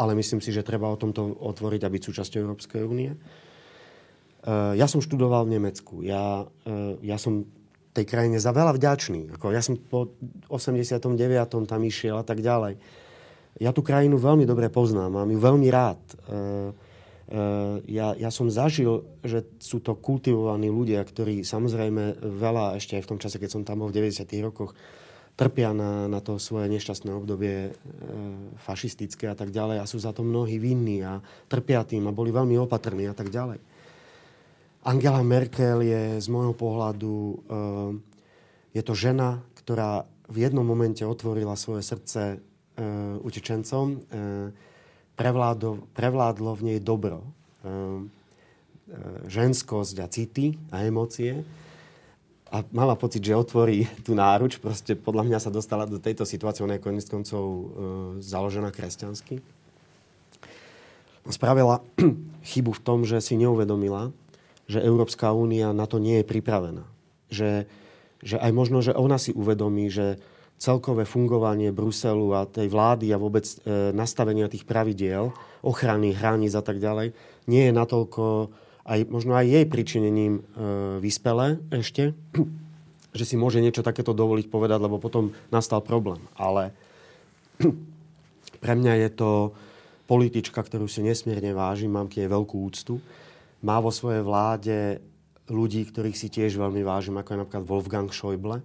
ale 0.00 0.14
myslím 0.14 0.40
si, 0.40 0.54
že 0.54 0.66
treba 0.66 0.88
o 0.88 0.96
tomto 1.00 1.36
otvoriť 1.44 1.82
a 1.84 1.92
byť 1.92 2.02
súčasťou 2.08 2.38
Európskej 2.40 2.82
únie. 2.86 3.10
E, 3.12 3.18
ja 4.78 4.86
som 4.86 5.02
študoval 5.02 5.44
v 5.44 5.60
Nemecku. 5.60 6.00
Ja, 6.06 6.46
e, 6.64 7.02
ja 7.04 7.18
som 7.18 7.44
tej 7.90 8.06
krajine 8.06 8.38
za 8.38 8.54
veľa 8.54 8.78
vďačný. 8.78 9.34
Ja 9.50 9.62
som 9.62 9.74
po 9.74 10.14
89. 10.46 11.10
tam 11.66 11.82
išiel 11.82 12.16
a 12.16 12.24
tak 12.24 12.38
ďalej. 12.38 12.78
Ja 13.58 13.74
tú 13.74 13.82
krajinu 13.82 14.20
veľmi 14.20 14.46
dobre 14.46 14.70
poznám, 14.70 15.18
mám 15.18 15.30
ju 15.32 15.38
veľmi 15.42 15.68
rád. 15.72 16.00
E, 16.06 16.14
ja, 17.90 18.14
ja 18.18 18.30
som 18.30 18.50
zažil, 18.50 19.06
že 19.22 19.46
sú 19.62 19.78
to 19.78 19.94
kultivovaní 19.94 20.66
ľudia, 20.66 21.02
ktorí 21.02 21.46
samozrejme 21.46 22.22
veľa, 22.22 22.78
ešte 22.78 22.98
aj 22.98 23.02
v 23.06 23.10
tom 23.10 23.18
čase, 23.22 23.38
keď 23.38 23.50
som 23.50 23.62
tam 23.62 23.82
bol 23.82 23.90
v 23.90 24.02
90. 24.02 24.26
rokoch, 24.42 24.74
trpia 25.40 25.72
na, 25.72 26.04
na 26.04 26.20
to 26.20 26.36
svoje 26.36 26.68
nešťastné 26.68 27.10
obdobie 27.16 27.70
e, 27.70 27.72
fašistické 28.60 29.24
a 29.30 29.36
tak 29.38 29.48
ďalej 29.48 29.80
a 29.80 29.88
sú 29.88 29.96
za 29.96 30.12
to 30.12 30.20
mnohí 30.20 30.60
vinní 30.60 31.00
a 31.00 31.24
trpia 31.48 31.80
tým 31.86 32.04
a 32.10 32.12
boli 32.12 32.28
veľmi 32.28 32.60
opatrní 32.60 33.08
a 33.08 33.16
tak 33.16 33.32
ďalej. 33.32 33.56
Angela 34.84 35.24
Merkel 35.24 35.80
je 35.80 36.02
z 36.20 36.28
môjho 36.28 36.52
pohľadu, 36.52 37.14
e, 37.14 37.34
je 38.76 38.82
to 38.84 38.92
žena, 38.92 39.40
ktorá 39.56 40.04
v 40.28 40.36
jednom 40.44 40.66
momente 40.66 41.02
otvorila 41.08 41.56
svoje 41.56 41.88
srdce 41.88 42.20
e, 42.36 42.38
utečencom, 43.22 43.86
e, 43.92 43.98
prevládlo, 45.94 46.52
v 46.56 46.62
nej 46.64 46.78
dobro, 46.80 47.20
ehm, 47.64 48.08
e, 48.08 49.28
ženskosť 49.28 49.96
a 50.00 50.06
city 50.08 50.56
a 50.72 50.88
emócie 50.88 51.44
a 52.50 52.66
mala 52.74 52.98
pocit, 52.98 53.22
že 53.22 53.38
otvorí 53.38 53.86
tú 54.06 54.16
náruč. 54.16 54.58
Proste 54.58 54.98
podľa 54.98 55.28
mňa 55.28 55.38
sa 55.38 55.54
dostala 55.54 55.86
do 55.86 56.02
tejto 56.02 56.26
situácie, 56.26 56.66
ona 56.66 56.80
je 56.80 56.84
konec 56.84 57.06
koncov 57.06 57.44
e, 57.44 57.64
založená 58.24 58.72
kresťansky. 58.74 59.44
Spravila 61.30 61.84
chybu 62.50 62.72
v 62.74 62.82
tom, 62.82 63.04
že 63.06 63.22
si 63.22 63.38
neuvedomila, 63.38 64.10
že 64.66 64.82
Európska 64.82 65.30
únia 65.30 65.70
na 65.70 65.86
to 65.86 66.02
nie 66.02 66.22
je 66.22 66.26
pripravená. 66.26 66.84
Že, 67.30 67.70
že 68.24 68.36
aj 68.40 68.50
možno, 68.56 68.82
že 68.82 68.96
ona 68.96 69.20
si 69.20 69.30
uvedomí, 69.30 69.86
že 69.92 70.18
celkové 70.60 71.08
fungovanie 71.08 71.72
Bruselu 71.72 72.36
a 72.36 72.44
tej 72.44 72.68
vlády 72.68 73.08
a 73.16 73.16
vôbec 73.16 73.48
e, 73.48 73.96
nastavenia 73.96 74.44
tých 74.44 74.68
pravidiel, 74.68 75.32
ochrany, 75.64 76.12
hraníc 76.12 76.52
a 76.52 76.60
tak 76.60 76.76
ďalej, 76.76 77.16
nie 77.48 77.62
je 77.64 77.72
natoľko, 77.72 78.52
aj, 78.84 79.00
možno 79.08 79.40
aj 79.40 79.48
jej 79.48 79.64
pričinením 79.64 80.34
e, 80.36 80.42
vyspelé 81.00 81.56
ešte, 81.72 82.12
že 83.18 83.24
si 83.24 83.40
môže 83.40 83.64
niečo 83.64 83.80
takéto 83.80 84.12
dovoliť 84.12 84.52
povedať, 84.52 84.78
lebo 84.84 85.00
potom 85.00 85.32
nastal 85.48 85.80
problém. 85.80 86.20
Ale 86.36 86.76
pre 88.62 88.76
mňa 88.76 89.08
je 89.08 89.10
to 89.16 89.30
politička, 90.04 90.60
ktorú 90.60 90.84
si 90.84 91.00
nesmierne 91.00 91.56
vážim, 91.56 91.88
mám 91.88 92.12
k 92.12 92.20
nej 92.20 92.28
veľkú 92.28 92.60
úctu. 92.60 93.00
Má 93.64 93.80
vo 93.80 93.88
svojej 93.88 94.20
vláde 94.20 95.00
ľudí, 95.48 95.88
ktorých 95.88 96.20
si 96.20 96.28
tiež 96.28 96.60
veľmi 96.60 96.84
vážim, 96.84 97.16
ako 97.16 97.32
je 97.32 97.40
napríklad 97.40 97.64
Wolfgang 97.64 98.10
Schäuble, 98.12 98.60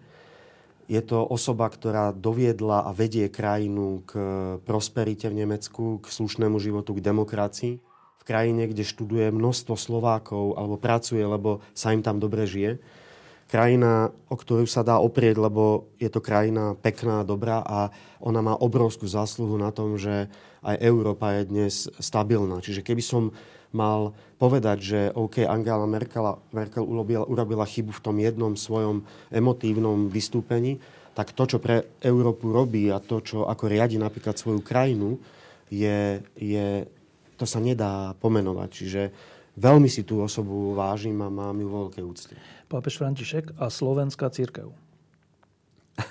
je 0.85 1.01
to 1.01 1.25
osoba, 1.25 1.65
ktorá 1.65 2.13
doviedla 2.13 2.85
a 2.85 2.93
vedie 2.93 3.25
krajinu 3.29 4.05
k 4.05 4.13
prosperite 4.61 5.29
v 5.29 5.45
Nemecku, 5.45 5.99
k 6.01 6.05
slušnému 6.09 6.61
životu, 6.61 6.93
k 6.93 7.05
demokracii. 7.05 7.73
V 8.21 8.23
krajine, 8.25 8.65
kde 8.69 8.85
študuje 8.85 9.29
množstvo 9.29 9.77
Slovákov 9.77 10.57
alebo 10.57 10.81
pracuje, 10.81 11.21
lebo 11.21 11.61
sa 11.77 11.93
im 11.93 12.01
tam 12.01 12.17
dobre 12.17 12.45
žije. 12.49 12.81
Krajina, 13.45 14.09
o 14.25 14.33
ktorú 14.33 14.65
sa 14.65 14.81
dá 14.81 14.97
oprieť, 14.97 15.37
lebo 15.37 15.93
je 16.01 16.09
to 16.09 16.17
krajina 16.17 16.73
pekná, 16.81 17.21
dobrá 17.21 17.61
a 17.61 17.93
ona 18.17 18.41
má 18.41 18.57
obrovskú 18.57 19.05
zásluhu 19.05 19.53
na 19.61 19.69
tom, 19.69 20.01
že 20.01 20.33
aj 20.65 20.81
Európa 20.81 21.37
je 21.37 21.41
dnes 21.45 21.73
stabilná. 22.01 22.57
Čiže 22.65 22.81
keby 22.81 23.05
som 23.05 23.37
mal 23.75 24.15
povedať, 24.39 24.77
že 24.79 24.99
OK, 25.11 25.43
Angela 25.43 25.83
Merkel, 25.83 26.39
Merkel 26.55 26.87
urobila, 26.87 27.27
urobila 27.27 27.67
chybu 27.67 27.91
v 27.91 28.03
tom 28.03 28.15
jednom 28.19 28.55
svojom 28.55 29.03
emotívnom 29.27 30.07
vystúpení, 30.07 30.79
tak 31.15 31.31
to, 31.31 31.43
čo 31.47 31.57
pre 31.63 31.99
Európu 32.03 32.51
robí 32.51 32.91
a 32.91 32.99
to, 32.99 33.23
čo 33.23 33.47
ako 33.47 33.71
riadi 33.71 33.95
napríklad 33.95 34.35
svoju 34.35 34.59
krajinu, 34.59 35.15
je, 35.71 36.19
je, 36.35 36.83
to 37.39 37.47
sa 37.47 37.63
nedá 37.63 38.11
pomenovať. 38.19 38.69
Čiže 38.71 39.01
veľmi 39.55 39.87
si 39.87 40.03
tú 40.03 40.19
osobu 40.19 40.75
vážim 40.75 41.15
a 41.23 41.31
mám 41.31 41.55
ju 41.55 41.67
vo 41.71 41.87
veľkej 41.87 42.03
úcte. 42.03 42.35
Pápež 42.67 42.99
František 42.99 43.55
a 43.55 43.71
slovenská 43.71 44.27
církev. 44.27 44.75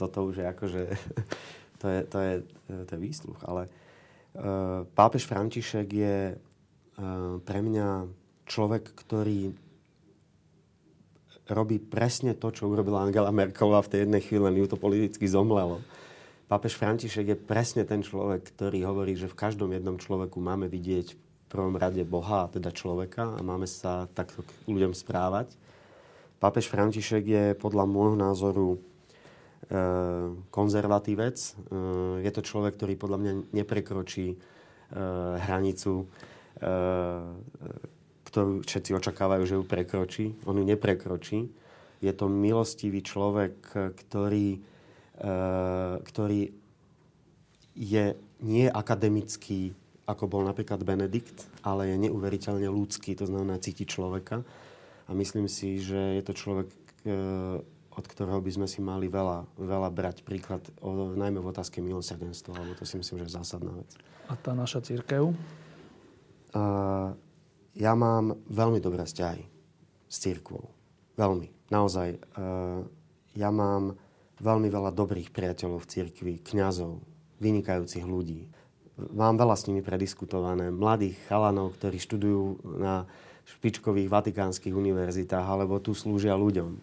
Toto 0.00 0.18
už 0.24 0.40
je 0.40 0.46
akože... 0.48 0.82
To 1.84 1.92
je, 1.92 2.00
to 2.08 2.16
je, 2.16 2.34
to 2.88 2.90
je 2.96 3.00
výsluch, 3.04 3.36
ale 3.44 3.68
uh, 3.68 4.88
pápež 4.96 5.28
František 5.28 5.84
je 5.92 6.32
pre 7.42 7.58
mňa 7.58 8.06
človek, 8.46 8.92
ktorý 8.94 9.52
robí 11.44 11.76
presne 11.76 12.32
to, 12.32 12.48
čo 12.48 12.70
urobila 12.70 13.04
Angela 13.04 13.34
Merkelová 13.34 13.84
v 13.84 13.90
tej 13.90 14.00
jednej 14.08 14.22
chvíli, 14.24 14.42
len 14.48 14.56
ju 14.64 14.66
to 14.68 14.80
politicky 14.80 15.28
zomlelo. 15.28 15.84
Pápež 16.48 16.76
František 16.76 17.36
je 17.36 17.36
presne 17.36 17.82
ten 17.84 18.00
človek, 18.00 18.44
ktorý 18.54 18.84
hovorí, 18.84 19.16
že 19.16 19.28
v 19.28 19.36
každom 19.36 19.72
jednom 19.72 19.96
človeku 19.96 20.40
máme 20.40 20.68
vidieť 20.68 21.06
v 21.12 21.18
prvom 21.48 21.76
rade 21.76 22.00
Boha, 22.04 22.48
teda 22.48 22.72
človeka 22.72 23.36
a 23.36 23.40
máme 23.44 23.68
sa 23.68 24.08
takto 24.12 24.44
k 24.44 24.50
ľuďom 24.68 24.96
správať. 24.96 25.52
Pápež 26.40 26.68
František 26.68 27.24
je 27.24 27.44
podľa 27.56 27.88
môjho 27.88 28.16
názoru 28.16 28.68
e, 28.76 28.78
konzervatívec. 30.52 31.36
E, 31.40 31.50
je 32.24 32.30
to 32.32 32.44
človek, 32.44 32.76
ktorý 32.76 32.94
podľa 33.00 33.18
mňa 33.20 33.32
neprekročí 33.56 34.26
e, 34.32 34.36
hranicu 35.48 36.04
Eh, 36.04 36.33
ktorú 38.34 38.66
všetci 38.66 38.90
očakávajú, 38.98 39.42
že 39.46 39.54
ju 39.54 39.62
prekročí. 39.62 40.34
On 40.42 40.58
ju 40.58 40.66
neprekročí. 40.66 41.54
Je 42.02 42.10
to 42.10 42.26
milostivý 42.26 42.98
človek, 42.98 43.54
ktorý, 43.94 44.58
eh, 45.22 45.94
ktorý 46.02 46.40
je 47.78 48.04
nie 48.42 48.66
akademický, 48.66 49.70
ako 50.10 50.26
bol 50.26 50.42
napríklad 50.42 50.82
Benedikt, 50.82 51.46
ale 51.62 51.94
je 51.94 52.10
neuveriteľne 52.10 52.66
ľudský, 52.66 53.14
to 53.14 53.30
znamená 53.30 53.62
cíti 53.62 53.86
človeka. 53.86 54.42
A 55.06 55.10
myslím 55.14 55.46
si, 55.46 55.78
že 55.78 56.18
je 56.18 56.22
to 56.26 56.34
človek, 56.34 56.68
eh, 57.06 57.62
od 57.94 58.04
ktorého 58.10 58.42
by 58.42 58.50
sme 58.50 58.66
si 58.66 58.82
mali 58.82 59.06
veľa, 59.06 59.46
veľa 59.54 59.94
brať 59.94 60.26
príklad, 60.26 60.66
najmä 61.14 61.38
v 61.38 61.50
otázke 61.54 61.78
milosrdenstva, 61.78 62.58
lebo 62.58 62.74
to 62.74 62.82
si 62.82 62.98
myslím, 62.98 63.22
že 63.22 63.30
je 63.30 63.36
zásadná 63.38 63.70
vec. 63.78 63.94
A 64.26 64.34
tá 64.34 64.50
naša 64.50 64.82
církev? 64.82 65.30
Ja 67.74 67.92
mám 67.98 68.38
veľmi 68.46 68.78
dobré 68.78 69.02
vzťahy 69.02 69.44
s 70.06 70.16
církvou. 70.22 70.70
Veľmi. 71.18 71.50
Naozaj. 71.70 72.20
ja 73.34 73.50
mám 73.50 73.98
veľmi 74.38 74.68
veľa 74.70 74.94
dobrých 74.94 75.34
priateľov 75.34 75.82
v 75.82 75.90
církvi, 75.90 76.32
kňazov, 76.44 77.02
vynikajúcich 77.42 78.06
ľudí. 78.06 78.46
Mám 78.94 79.42
veľa 79.42 79.58
s 79.58 79.66
nimi 79.66 79.82
prediskutované. 79.82 80.70
Mladých 80.70 81.18
chalanov, 81.26 81.74
ktorí 81.74 81.98
študujú 81.98 82.62
na 82.78 83.10
špičkových 83.44 84.06
vatikánskych 84.06 84.70
univerzitách 84.70 85.42
alebo 85.42 85.82
tu 85.82 85.98
slúžia 85.98 86.38
ľuďom. 86.38 86.78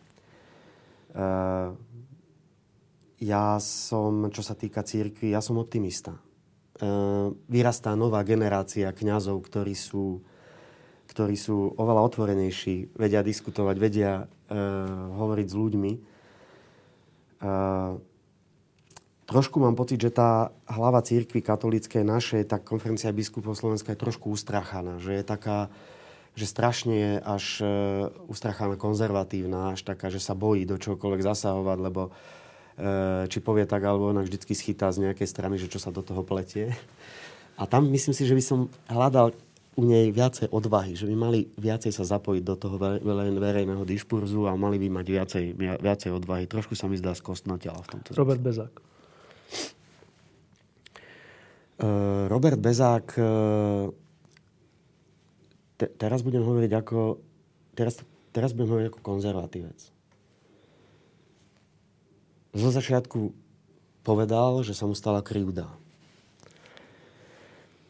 Ja 3.22 3.46
som, 3.62 4.28
čo 4.34 4.42
sa 4.44 4.56
týka 4.58 4.84
církvy, 4.84 5.32
ja 5.32 5.40
som 5.40 5.56
optimista 5.56 6.20
Eh, 6.20 6.31
vyrastá 7.46 7.94
nová 7.94 8.26
generácia 8.26 8.90
kňazov, 8.90 9.46
ktorí 9.46 9.78
sú, 9.78 10.22
ktorí 11.10 11.38
sú 11.38 11.78
oveľa 11.78 12.02
otvorenejší, 12.10 12.98
vedia 12.98 13.22
diskutovať, 13.22 13.76
vedia 13.78 14.12
uh, 14.26 14.28
hovoriť 15.16 15.48
s 15.48 15.56
ľuďmi. 15.56 15.92
Uh, 17.42 17.98
trošku 19.30 19.62
mám 19.62 19.78
pocit, 19.78 20.02
že 20.02 20.14
tá 20.14 20.50
hlava 20.66 21.06
církvy 21.06 21.42
katolíckej 21.46 22.02
našej, 22.02 22.50
tá 22.50 22.58
konferencia 22.58 23.14
biskupov 23.14 23.58
Slovenska 23.58 23.94
je 23.94 24.02
trošku 24.02 24.34
ustrachaná, 24.34 24.98
že 24.98 25.22
je 25.22 25.24
taká, 25.26 25.70
že 26.34 26.50
strašne 26.50 26.96
je 26.98 27.14
až 27.22 27.46
uh, 27.62 27.70
ustrachaná 28.26 28.74
konzervatívna, 28.74 29.78
až 29.78 29.86
taká, 29.86 30.10
že 30.10 30.22
sa 30.22 30.34
bojí 30.34 30.66
do 30.66 30.82
čokoľvek 30.82 31.22
zasahovať, 31.22 31.78
lebo 31.78 32.10
či 33.30 33.38
povie 33.40 33.70
tak, 33.70 33.86
alebo 33.86 34.10
ona 34.10 34.26
vždycky 34.26 34.58
schytá 34.58 34.90
z 34.90 35.06
nejakej 35.06 35.28
strany, 35.30 35.56
že 35.62 35.70
čo 35.70 35.78
sa 35.78 35.94
do 35.94 36.02
toho 36.02 36.26
pletie. 36.26 36.74
A 37.62 37.70
tam 37.70 37.86
myslím 37.94 38.14
si, 38.18 38.26
že 38.26 38.34
by 38.34 38.44
som 38.44 38.60
hľadal 38.90 39.38
u 39.78 39.84
nej 39.88 40.12
viacej 40.12 40.52
odvahy, 40.52 41.00
že 41.00 41.08
by 41.08 41.16
mali 41.16 41.40
viacej 41.56 41.96
sa 41.96 42.04
zapojiť 42.04 42.44
do 42.44 42.56
toho 42.60 42.76
verejného 43.38 43.88
diskurzu 43.88 44.50
a 44.50 44.58
mali 44.60 44.76
by 44.82 45.00
mať 45.00 45.06
viacej, 45.08 45.44
viacej 45.80 46.12
odvahy. 46.12 46.44
Trošku 46.50 46.76
sa 46.76 46.92
mi 46.92 47.00
zdá 47.00 47.16
skostnatela 47.16 47.80
v 47.80 47.88
tomto. 47.88 48.12
Robert 48.18 48.44
Bezák. 48.44 48.74
Uh, 51.82 52.30
Robert 52.30 52.62
Bezák 52.62 53.08
uh, 53.18 53.90
te, 55.82 55.90
teraz 55.98 56.22
budem 56.22 56.46
hovoriť 56.46 56.72
ako 56.78 57.18
teraz, 57.74 57.98
teraz 58.30 58.54
budem 58.54 58.70
hovoriť 58.70 58.88
ako 58.94 59.00
konzervatívec 59.02 59.91
zo 62.52 62.70
začiatku 62.70 63.32
povedal, 64.02 64.64
že 64.66 64.76
sa 64.76 64.90
mu 64.90 64.96
stala 64.98 65.24
krivda. 65.24 65.72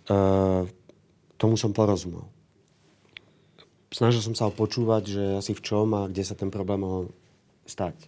E, 0.07 0.17
tomu 1.37 1.55
som 1.57 1.73
porozumel. 1.73 2.27
Snažil 3.91 4.23
som 4.23 4.35
sa 4.37 4.47
ho 4.47 4.53
počúvať, 4.53 5.03
že 5.05 5.23
asi 5.39 5.51
v 5.51 5.61
čom 5.61 5.87
a 5.97 6.07
kde 6.07 6.23
sa 6.23 6.35
ten 6.37 6.47
problém 6.47 6.83
mohol 6.83 7.03
stať. 7.67 8.07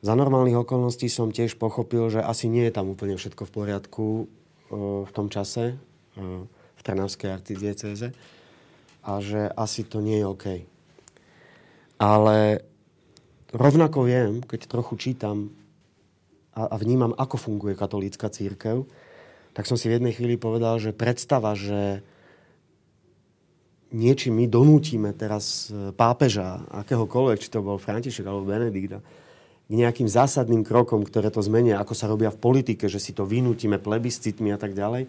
Za 0.00 0.16
normálnych 0.16 0.56
okolností 0.56 1.12
som 1.12 1.32
tiež 1.32 1.60
pochopil, 1.60 2.08
že 2.08 2.24
asi 2.24 2.48
nie 2.48 2.64
je 2.68 2.72
tam 2.72 2.88
úplne 2.92 3.20
všetko 3.20 3.44
v 3.48 3.54
poriadku 3.54 4.06
e, 4.20 4.24
v 5.04 5.10
tom 5.12 5.28
čase. 5.28 5.76
E, 6.16 6.48
v 6.80 6.88
Trnavskej 6.88 7.28
arcidieceze 7.36 8.16
a 9.04 9.20
že 9.20 9.52
asi 9.52 9.84
to 9.84 10.00
nie 10.00 10.24
je 10.24 10.26
OK. 10.26 10.46
Ale 12.00 12.64
rovnako 13.54 14.06
viem, 14.06 14.42
keď 14.42 14.70
trochu 14.70 14.94
čítam 14.98 15.50
a, 16.54 16.70
a 16.70 16.76
vnímam, 16.78 17.14
ako 17.14 17.36
funguje 17.38 17.78
katolícka 17.78 18.30
církev, 18.30 18.86
tak 19.54 19.66
som 19.66 19.74
si 19.74 19.90
v 19.90 19.98
jednej 19.98 20.14
chvíli 20.14 20.38
povedal, 20.38 20.78
že 20.78 20.94
predstava, 20.94 21.58
že 21.58 22.02
niečím 23.90 24.38
my 24.38 24.46
donútime 24.46 25.10
teraz 25.14 25.68
e, 25.70 25.90
pápeža, 25.90 26.62
akéhokoľvek, 26.70 27.38
či 27.42 27.50
to 27.50 27.62
bol 27.62 27.78
František 27.78 28.22
alebo 28.22 28.46
Benedikta, 28.46 29.02
k 29.70 29.72
nejakým 29.74 30.06
zásadným 30.06 30.66
krokom, 30.66 31.02
ktoré 31.06 31.30
to 31.30 31.42
zmenia, 31.42 31.78
ako 31.78 31.94
sa 31.94 32.10
robia 32.10 32.30
v 32.30 32.42
politike, 32.42 32.90
že 32.90 33.02
si 33.02 33.14
to 33.14 33.26
vynútime 33.26 33.78
plebiscitmi 33.78 34.50
a 34.54 34.58
tak 34.58 34.74
ďalej. 34.74 35.06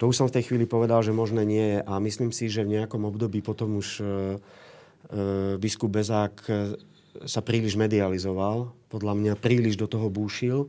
To 0.00 0.08
už 0.08 0.16
som 0.24 0.28
v 0.28 0.40
tej 0.40 0.48
chvíli 0.48 0.64
povedal, 0.68 1.00
že 1.04 1.12
možné 1.12 1.42
nie 1.44 1.66
je 1.76 1.78
a 1.84 1.92
myslím 2.00 2.32
si, 2.32 2.48
že 2.48 2.64
v 2.64 2.80
nejakom 2.80 3.04
období 3.04 3.44
potom 3.44 3.76
už 3.76 3.88
e, 4.00 4.04
e, 4.04 4.10
biskup 5.60 5.92
Bezák 5.92 6.48
sa 7.26 7.40
príliš 7.40 7.74
medializoval, 7.74 8.72
podľa 8.92 9.14
mňa 9.16 9.32
príliš 9.40 9.76
do 9.76 9.86
toho 9.90 10.08
búšil. 10.08 10.68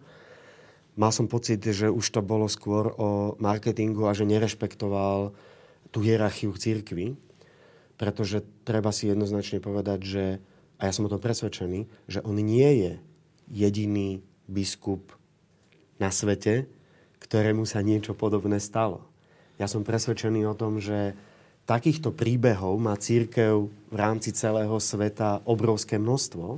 Mal 1.00 1.12
som 1.16 1.32
pocit, 1.32 1.64
že 1.64 1.88
už 1.88 2.06
to 2.12 2.20
bolo 2.20 2.50
skôr 2.52 2.92
o 3.00 3.36
marketingu 3.40 4.10
a 4.10 4.16
že 4.18 4.28
nerešpektoval 4.28 5.32
tú 5.90 6.00
hierarchiu 6.04 6.52
církvy 6.54 7.16
pretože 8.00 8.48
treba 8.64 8.96
si 8.96 9.12
jednoznačne 9.12 9.60
povedať, 9.60 10.00
že, 10.08 10.26
a 10.80 10.88
ja 10.88 10.96
som 10.96 11.04
o 11.04 11.12
tom 11.12 11.20
presvedčený, 11.20 11.92
že 12.08 12.24
on 12.24 12.40
nie 12.40 12.72
je 12.80 12.92
jediný 13.52 14.24
biskup 14.48 15.12
na 16.00 16.08
svete, 16.08 16.72
ktorému 17.20 17.68
sa 17.68 17.84
niečo 17.84 18.16
podobné 18.16 18.64
stalo. 18.64 19.04
Ja 19.60 19.68
som 19.68 19.84
presvedčený 19.84 20.48
o 20.48 20.56
tom, 20.56 20.80
že 20.80 21.20
takýchto 21.70 22.10
príbehov 22.10 22.82
má 22.82 22.98
církev 22.98 23.70
v 23.70 23.96
rámci 23.96 24.34
celého 24.34 24.74
sveta 24.82 25.46
obrovské 25.46 26.02
množstvo. 26.02 26.58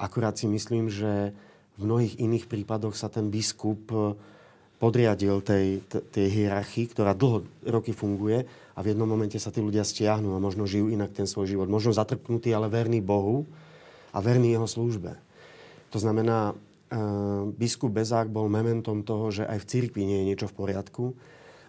Akurát 0.00 0.40
si 0.40 0.48
myslím, 0.48 0.88
že 0.88 1.36
v 1.76 1.80
mnohých 1.84 2.16
iných 2.16 2.48
prípadoch 2.48 2.96
sa 2.96 3.12
ten 3.12 3.28
biskup 3.28 3.92
podriadil 4.80 5.44
tej, 5.44 5.84
tej 5.84 6.26
hierarchii, 6.32 6.88
ktorá 6.96 7.12
dlho 7.12 7.44
roky 7.68 7.92
funguje 7.92 8.48
a 8.72 8.78
v 8.80 8.94
jednom 8.94 9.10
momente 9.10 9.36
sa 9.36 9.52
tí 9.52 9.60
ľudia 9.60 9.84
stiahnu 9.84 10.32
a 10.32 10.40
možno 10.40 10.64
žijú 10.64 10.88
inak 10.88 11.12
ten 11.12 11.28
svoj 11.28 11.50
život. 11.50 11.68
Možno 11.68 11.92
zatrpnutí, 11.92 12.48
ale 12.54 12.72
verný 12.72 13.04
Bohu 13.04 13.44
a 14.14 14.22
verný 14.22 14.54
jeho 14.54 14.70
službe. 14.70 15.18
To 15.92 15.98
znamená, 15.98 16.54
e, 16.54 17.02
biskup 17.52 17.90
Bezák 17.90 18.30
bol 18.30 18.46
mementom 18.46 19.02
toho, 19.02 19.34
že 19.34 19.44
aj 19.44 19.58
v 19.60 19.68
cirkvi 19.68 20.02
nie 20.06 20.22
je 20.22 20.28
niečo 20.30 20.46
v 20.46 20.56
poriadku, 20.56 21.04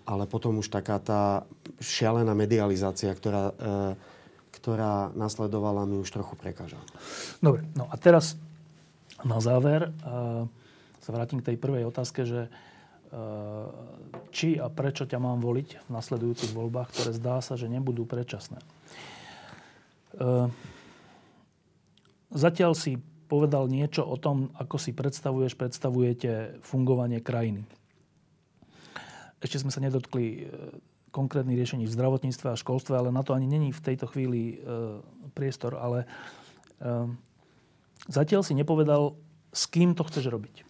ale 0.09 0.25
potom 0.25 0.57
už 0.57 0.73
taká 0.73 0.97
tá 0.97 1.45
šialená 1.77 2.33
medializácia, 2.33 3.13
ktorá, 3.13 3.53
e, 3.53 3.73
ktorá 4.57 5.13
nasledovala, 5.13 5.85
mi 5.85 6.01
už 6.01 6.09
trochu 6.09 6.33
prekáža. 6.33 6.81
Dobre, 7.37 7.69
no 7.77 7.85
a 7.85 7.95
teraz 8.01 8.33
na 9.21 9.37
záver 9.37 9.85
e, 9.85 9.91
sa 11.05 11.09
vrátim 11.13 11.45
k 11.45 11.53
tej 11.53 11.57
prvej 11.61 11.85
otázke, 11.85 12.25
že 12.25 12.49
Eh, 13.09 13.67
či 14.29 14.61
a 14.61 14.69
prečo 14.69 15.09
ťa 15.09 15.17
mám 15.17 15.41
voliť 15.41 15.81
v 15.81 15.89
nasledujúcich 15.89 16.53
voľbách, 16.53 16.93
ktoré 16.93 17.11
zdá 17.17 17.41
sa, 17.41 17.57
že 17.57 17.65
nebudú 17.65 18.05
predčasné. 18.05 18.61
Zatiaľ 22.29 22.77
si 22.77 23.01
povedal 23.25 23.65
niečo 23.65 24.05
o 24.05 24.13
tom, 24.21 24.53
ako 24.53 24.77
si 24.77 24.93
predstavuješ, 24.93 25.57
predstavujete 25.57 26.61
fungovanie 26.61 27.17
krajiny. 27.25 27.65
Ešte 29.39 29.63
sme 29.63 29.71
sa 29.71 29.83
nedotkli 29.83 30.25
eh, 30.25 30.77
konkrétnych 31.09 31.57
riešení 31.57 31.89
v 31.89 31.95
zdravotníctve 31.95 32.53
a 32.53 32.59
školstve, 32.59 32.93
ale 32.93 33.09
na 33.09 33.25
to 33.25 33.33
ani 33.33 33.49
není 33.49 33.73
v 33.73 33.81
tejto 33.81 34.05
chvíli 34.05 34.61
priestor. 35.33 35.73
Ale 35.73 36.05
zatiaľ 38.05 38.45
si 38.45 38.53
nepovedal, 38.53 39.17
s 39.49 39.65
kým 39.65 39.97
to 39.97 40.05
chceš 40.05 40.29
robiť. 40.29 40.61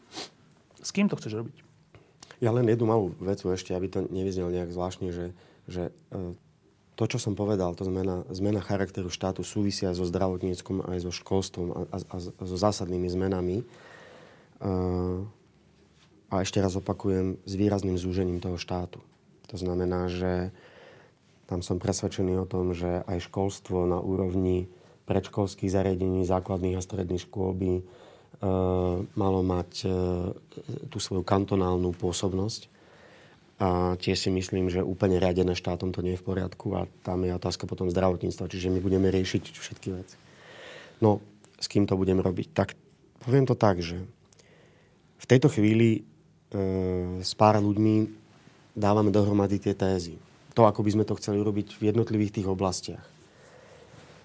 S 0.80 0.90
kým 0.96 1.12
to 1.12 1.20
chceš 1.20 1.44
robiť? 1.44 1.58
Ja 2.40 2.56
len 2.56 2.72
jednu 2.72 2.88
malú 2.88 3.12
vecu 3.20 3.52
ešte, 3.52 3.76
aby 3.76 3.92
to 3.92 4.08
nevyznel 4.08 4.48
nejak 4.48 4.72
zvláštne, 4.72 5.12
že, 5.12 5.36
že 5.68 5.92
e, 6.16 6.36
to, 6.96 7.04
čo 7.04 7.20
som 7.20 7.36
povedal, 7.36 7.76
to 7.76 7.84
zmena, 7.84 8.24
zmena 8.32 8.64
charakteru 8.64 9.12
štátu 9.12 9.44
súvisia 9.44 9.92
so 9.92 10.08
zdravotníckom 10.08 10.88
aj 10.88 11.04
so 11.04 11.12
školstvom 11.12 11.68
a, 11.76 11.80
a, 11.92 11.98
a 12.16 12.44
so 12.48 12.56
zásadnými 12.56 13.12
zmenami. 13.12 13.58
E, 13.60 13.66
a 16.30 16.46
ešte 16.46 16.62
raz 16.62 16.78
opakujem, 16.78 17.42
s 17.44 17.54
výrazným 17.58 17.98
zúžením 17.98 18.42
toho 18.42 18.56
štátu. 18.56 19.02
To 19.50 19.58
znamená, 19.58 20.10
že 20.10 20.54
tam 21.50 21.66
som 21.66 21.82
presvedčený 21.82 22.38
o 22.38 22.46
tom, 22.46 22.78
že 22.78 23.02
aj 23.10 23.26
školstvo 23.26 23.90
na 23.90 23.98
úrovni 23.98 24.70
predškolských 25.10 25.74
zariadení, 25.74 26.22
základných 26.22 26.78
a 26.78 26.86
stredných 26.86 27.26
škôl 27.26 27.58
by 27.58 27.72
Eh, 28.40 28.96
malo 29.20 29.44
mať 29.44 29.84
eh, 29.84 29.92
tú 30.88 30.96
svoju 30.96 31.28
kantonálnu 31.28 31.92
pôsobnosť. 31.92 32.72
A 33.60 34.00
tiež 34.00 34.16
si 34.16 34.32
myslím, 34.32 34.72
že 34.72 34.80
úplne 34.80 35.20
riadené 35.20 35.60
štátom 35.60 35.92
to 35.92 36.00
nie 36.00 36.16
je 36.16 36.24
v 36.24 36.28
poriadku 36.32 36.72
a 36.80 36.88
tam 37.04 37.28
je 37.28 37.36
otázka 37.36 37.68
potom 37.68 37.92
zdravotníctva, 37.92 38.48
čiže 38.48 38.72
my 38.72 38.80
budeme 38.80 39.12
riešiť 39.12 39.44
všetky 39.60 39.88
veci. 39.92 40.16
No, 41.04 41.20
s 41.60 41.68
kým 41.68 41.84
to 41.84 42.00
budem 42.00 42.24
robiť? 42.24 42.56
Tak 42.56 42.80
poviem 43.28 43.44
to 43.44 43.60
tak, 43.60 43.84
že 43.84 44.00
v 45.20 45.26
tejto 45.28 45.52
chvíli 45.52 46.00
e, 46.00 46.02
s 47.22 47.32
pár 47.38 47.62
ľuďmi 47.62 48.10
dávame 48.74 49.14
dohromady 49.14 49.62
tie 49.62 49.78
tézy. 49.78 50.18
To, 50.58 50.66
ako 50.66 50.82
by 50.82 50.90
sme 50.98 51.06
to 51.06 51.18
chceli 51.22 51.40
robiť 51.46 51.78
v 51.78 51.94
jednotlivých 51.94 52.42
tých 52.42 52.48
oblastiach. 52.50 53.06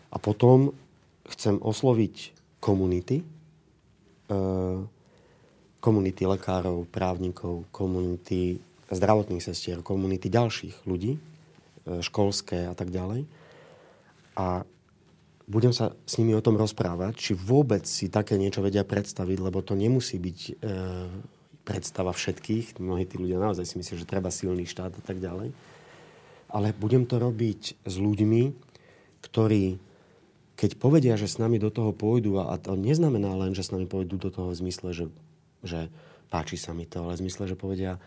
A 0.08 0.16
potom 0.16 0.72
chcem 1.28 1.60
osloviť 1.60 2.32
komunity, 2.64 3.20
Eh, 4.24 4.80
komunity 5.84 6.24
lekárov, 6.24 6.88
právnikov, 6.88 7.68
komunity 7.68 8.56
zdravotných 8.88 9.44
sestier, 9.44 9.84
komunity 9.84 10.32
ďalších 10.32 10.88
ľudí, 10.88 11.12
eh, 11.12 12.00
školské 12.00 12.64
a 12.64 12.72
tak 12.72 12.88
ďalej. 12.88 13.28
A 14.40 14.64
budem 15.44 15.76
sa 15.76 15.92
s 16.08 16.16
nimi 16.16 16.32
o 16.32 16.40
tom 16.40 16.56
rozprávať, 16.56 17.20
či 17.20 17.32
vôbec 17.36 17.84
si 17.84 18.08
také 18.08 18.40
niečo 18.40 18.64
vedia 18.64 18.80
predstaviť, 18.80 19.38
lebo 19.44 19.60
to 19.60 19.76
nemusí 19.76 20.16
byť 20.16 20.38
e, 20.40 20.52
predstava 21.64 22.12
všetkých. 22.12 22.78
Mnohí 22.78 23.08
tí 23.08 23.16
ľudia 23.16 23.40
naozaj 23.40 23.64
si 23.64 23.74
myslia, 23.80 24.00
že 24.00 24.08
treba 24.08 24.28
silný 24.28 24.68
štát 24.68 24.92
a 24.94 25.02
tak 25.02 25.18
ďalej. 25.18 25.52
Ale 26.52 26.76
budem 26.76 27.08
to 27.08 27.18
robiť 27.18 27.82
s 27.82 27.94
ľuďmi, 27.98 28.42
ktorí 29.24 29.80
keď 30.54 30.78
povedia, 30.78 31.18
že 31.18 31.26
s 31.26 31.42
nami 31.42 31.58
do 31.58 31.66
toho 31.66 31.90
pôjdu, 31.90 32.38
a 32.38 32.54
to 32.62 32.78
neznamená 32.78 33.34
len, 33.34 33.58
že 33.58 33.66
s 33.66 33.74
nami 33.74 33.90
pôjdu 33.90 34.22
do 34.22 34.30
toho 34.30 34.54
v 34.54 34.58
zmysle, 34.62 34.94
že, 34.94 35.06
že 35.66 35.90
páči 36.30 36.54
sa 36.54 36.70
mi 36.70 36.86
to, 36.86 37.02
ale 37.02 37.18
v 37.18 37.26
zmysle, 37.26 37.50
že 37.50 37.58
povedia, 37.58 37.98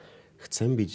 chcem 0.48 0.80
byť 0.80 0.92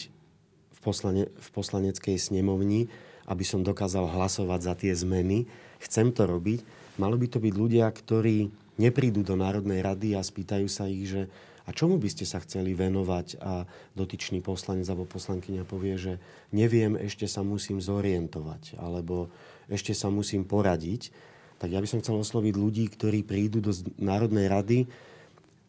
v, 0.72 0.78
poslane, 0.80 1.22
v 1.28 1.48
poslaneckej 1.52 2.16
snemovni, 2.16 2.88
aby 3.28 3.44
som 3.44 3.60
dokázal 3.60 4.16
hlasovať 4.16 4.60
za 4.64 4.74
tie 4.74 4.92
zmeny, 4.96 5.44
chcem 5.84 6.08
to 6.10 6.24
robiť. 6.24 6.64
Malo 6.96 7.20
by 7.20 7.26
to 7.28 7.38
byť 7.38 7.54
ľudia, 7.54 7.86
ktorí 7.92 8.48
neprídu 8.80 9.20
do 9.20 9.36
Národnej 9.36 9.84
rady 9.84 10.16
a 10.16 10.24
spýtajú 10.24 10.66
sa 10.72 10.88
ich, 10.88 11.04
že 11.04 11.28
čomu 11.72 11.98
by 11.98 12.08
ste 12.08 12.28
sa 12.28 12.38
chceli 12.44 12.76
venovať 12.76 13.40
a 13.40 13.66
dotyčný 13.96 14.44
poslanec 14.44 14.86
alebo 14.88 15.08
poslankyňa 15.08 15.64
povie, 15.66 15.96
že 15.98 16.12
neviem, 16.52 16.94
ešte 16.96 17.26
sa 17.26 17.40
musím 17.42 17.80
zorientovať 17.80 18.76
alebo 18.78 19.32
ešte 19.66 19.96
sa 19.96 20.12
musím 20.12 20.44
poradiť 20.44 21.32
tak 21.62 21.70
ja 21.70 21.78
by 21.78 21.86
som 21.86 22.02
chcel 22.02 22.18
osloviť 22.18 22.58
ľudí, 22.58 22.90
ktorí 22.90 23.22
prídu 23.22 23.62
do 23.62 23.70
Národnej 24.02 24.50
rady, 24.50 24.90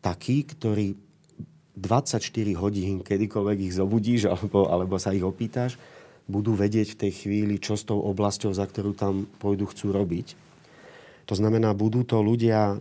takí, 0.01 0.41
ktorí 0.41 0.97
24 1.77 2.17
hodín, 2.57 3.05
kedykoľvek 3.05 3.69
ich 3.69 3.77
zobudíš 3.77 4.25
alebo, 4.25 4.65
alebo 4.73 4.97
sa 4.97 5.13
ich 5.13 5.21
opýtaš, 5.21 5.77
budú 6.25 6.57
vedieť 6.57 6.97
v 6.97 6.99
tej 7.05 7.11
chvíli, 7.13 7.61
čo 7.61 7.77
s 7.77 7.85
tou 7.85 8.01
oblasťou, 8.01 8.57
za 8.57 8.65
ktorú 8.65 8.97
tam 8.97 9.29
pôjdu, 9.37 9.69
chcú 9.69 9.93
robiť. 9.93 10.33
To 11.29 11.37
znamená, 11.37 11.77
budú 11.77 12.01
to 12.01 12.25
ľudia 12.25 12.73
e, 12.73 12.77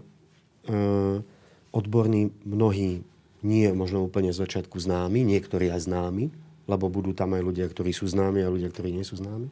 odborní, 1.69 2.33
mnohí 2.49 3.05
nie 3.43 3.69
možno 3.75 4.07
úplne 4.07 4.31
z 4.31 4.43
začiatku 4.43 4.79
známi, 4.79 5.27
niektorí 5.27 5.71
aj 5.71 5.91
známi, 5.91 6.31
lebo 6.71 6.87
budú 6.87 7.13
tam 7.13 7.35
aj 7.35 7.43
ľudia, 7.43 7.67
ktorí 7.67 7.91
sú 7.91 8.07
známi 8.07 8.43
a 8.43 8.53
ľudia, 8.53 8.71
ktorí 8.71 8.95
nie 8.95 9.03
sú 9.03 9.19
známi. 9.19 9.51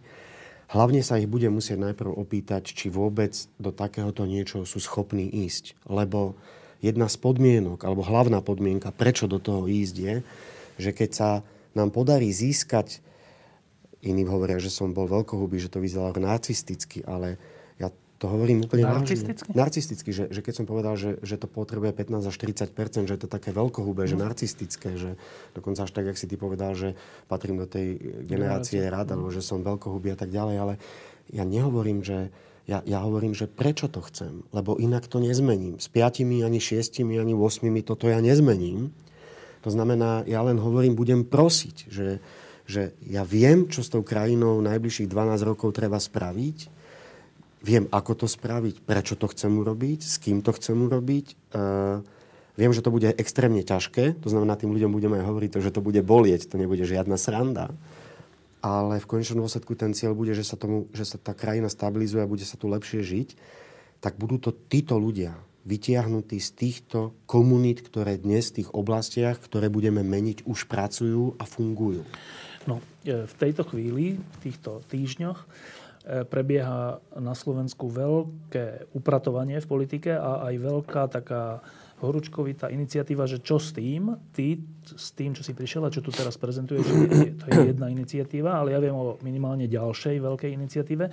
Hlavne 0.70 1.03
sa 1.03 1.18
ich 1.18 1.26
bude 1.26 1.51
musieť 1.51 1.82
najprv 1.82 2.14
opýtať, 2.14 2.70
či 2.70 2.86
vôbec 2.95 3.34
do 3.59 3.74
takéhoto 3.74 4.22
niečo 4.22 4.62
sú 4.62 4.78
schopní 4.78 5.26
ísť. 5.26 5.74
Lebo 5.91 6.38
jedna 6.78 7.11
z 7.11 7.18
podmienok, 7.18 7.82
alebo 7.82 8.07
hlavná 8.07 8.38
podmienka, 8.38 8.95
prečo 8.95 9.26
do 9.26 9.43
toho 9.43 9.66
ísť 9.66 9.97
je, 9.99 10.14
že 10.78 10.91
keď 10.95 11.11
sa 11.11 11.30
nám 11.74 11.91
podarí 11.91 12.30
získať, 12.30 13.03
iní 14.01 14.22
hovoria, 14.30 14.62
že 14.62 14.70
som 14.70 14.95
bol 14.95 15.11
veľkohubý, 15.11 15.59
že 15.59 15.74
to 15.74 15.82
vyzeralo 15.82 16.14
narcisticky, 16.22 17.03
ale 17.03 17.36
To 18.20 18.28
hovorím 18.28 18.68
úplne 18.68 18.84
Narcisticky? 18.84 19.48
Narcisticky, 19.56 20.10
že, 20.12 20.24
že 20.28 20.44
keď 20.44 20.60
som 20.60 20.66
povedal, 20.68 20.92
že, 21.00 21.16
že 21.24 21.40
to 21.40 21.48
potrebuje 21.48 21.96
15 21.96 22.28
až 22.28 22.34
40% 22.36 23.08
že 23.08 23.16
je 23.16 23.22
to 23.24 23.32
také 23.32 23.48
veľkohubé, 23.48 24.04
mm. 24.04 24.10
že 24.12 24.16
narcistické, 24.20 24.90
že 25.00 25.16
dokonca 25.56 25.88
až 25.88 25.92
tak, 25.96 26.04
jak 26.04 26.20
si 26.20 26.28
ty 26.28 26.36
povedal, 26.36 26.76
že 26.76 27.00
patrím 27.32 27.56
do 27.56 27.64
tej 27.64 27.96
generácie 28.28 28.84
rad, 28.92 29.08
mm. 29.08 29.12
alebo 29.16 29.32
že 29.32 29.40
som 29.40 29.64
veľkohubý 29.64 30.12
a 30.12 30.18
tak 30.20 30.28
ďalej, 30.28 30.56
ale 30.60 30.74
ja 31.32 31.48
nehovorím, 31.48 32.04
že 32.04 32.28
ja, 32.68 32.84
ja 32.84 33.00
hovorím, 33.00 33.32
že 33.32 33.48
prečo 33.48 33.88
to 33.88 34.04
chcem, 34.04 34.44
lebo 34.52 34.76
inak 34.76 35.08
to 35.08 35.16
nezmením. 35.16 35.80
S 35.80 35.88
piatimi, 35.88 36.44
ani 36.44 36.60
šiestimi, 36.60 37.16
ani 37.16 37.32
8 37.32 37.66
toto 37.80 38.04
ja 38.04 38.20
nezmením. 38.20 38.92
To 39.64 39.72
znamená, 39.72 40.28
ja 40.28 40.44
len 40.44 40.60
hovorím, 40.60 40.92
budem 40.92 41.24
prosiť, 41.24 41.76
že, 41.88 42.20
že 42.68 42.92
ja 43.00 43.24
viem, 43.24 43.64
čo 43.64 43.80
s 43.80 43.88
tou 43.88 44.04
krajinou 44.04 44.60
najbližších 44.60 45.08
12 45.08 45.40
rokov 45.48 45.72
treba 45.72 45.96
spraviť, 45.96 46.79
Viem, 47.61 47.84
ako 47.92 48.24
to 48.24 48.26
spraviť, 48.26 48.80
prečo 48.88 49.20
to 49.20 49.28
chcem 49.28 49.52
urobiť, 49.52 50.00
s 50.00 50.16
kým 50.16 50.40
to 50.40 50.56
chcem 50.56 50.80
urobiť. 50.80 51.52
Uh, 51.52 52.00
viem, 52.56 52.72
že 52.72 52.80
to 52.80 52.88
bude 52.88 53.12
extrémne 53.20 53.61
ťažké, 53.61 54.16
to 54.20 54.28
znamená, 54.32 54.56
tým 54.56 54.72
ľuďom 54.72 54.92
budeme 54.92 55.20
hovoriť 55.20 55.50
to, 55.52 55.61
že 55.61 55.74
to 55.76 55.84
bude 55.84 56.00
bolieť, 56.00 56.48
to 56.48 56.56
nebude 56.56 56.80
žiadna 56.80 57.20
sranda. 57.20 57.68
Ale 58.61 59.00
v 59.00 59.08
konečnom 59.08 59.44
dôsledku 59.44 59.76
ten 59.76 59.92
cieľ 59.92 60.12
bude, 60.12 60.32
že 60.36 60.44
sa, 60.44 60.56
tomu, 60.56 60.88
že 60.92 61.04
sa 61.04 61.16
tá 61.16 61.32
krajina 61.32 61.68
stabilizuje 61.68 62.24
a 62.24 62.28
bude 62.28 62.44
sa 62.44 62.61
tu 62.61 62.68
lepšie 62.68 63.00
žiť. 63.00 63.28
Tak 64.00 64.16
budú 64.16 64.40
to 64.40 64.52
títo 64.52 64.96
ľudia 64.96 65.36
vytiahnutí 65.68 66.40
z 66.40 66.50
týchto 66.56 67.12
komunít, 67.28 67.84
ktoré 67.84 68.16
dnes 68.16 68.48
v 68.48 68.64
tých 68.64 68.70
oblastiach, 68.72 69.36
ktoré 69.36 69.68
budeme 69.68 70.00
meniť, 70.00 70.48
už 70.48 70.64
pracujú 70.64 71.36
a 71.36 71.44
fungujú. 71.44 72.04
No, 72.68 72.80
e, 73.04 73.28
v 73.28 73.34
tejto 73.36 73.64
chvíli, 73.68 74.16
v 74.20 74.36
týchto 74.40 74.80
týždňoch, 74.88 75.44
prebieha 76.01 76.96
na 77.20 77.36
Slovensku 77.36 77.92
veľké 77.92 78.96
upratovanie 78.96 79.61
v 79.61 79.68
politike 79.68 80.16
a 80.16 80.48
aj 80.48 80.55
veľká 80.57 81.03
taká 81.12 81.61
horúčkovitá 82.01 82.72
iniciatíva, 82.72 83.28
že 83.28 83.44
čo 83.44 83.61
s 83.61 83.76
tým, 83.76 84.16
ty 84.32 84.57
s 84.88 85.12
tým, 85.12 85.36
čo 85.36 85.44
si 85.44 85.53
prišiel 85.53 85.84
a 85.84 85.92
čo 85.92 86.01
tu 86.01 86.09
teraz 86.09 86.40
prezentuješ, 86.40 86.88
to 87.40 87.44
je 87.53 87.76
jedna 87.76 87.92
iniciatíva, 87.92 88.57
ale 88.57 88.72
ja 88.72 88.80
viem 88.80 88.96
o 88.96 89.20
minimálne 89.20 89.68
ďalšej 89.68 90.16
veľkej 90.24 90.51
iniciatíve, 90.57 91.05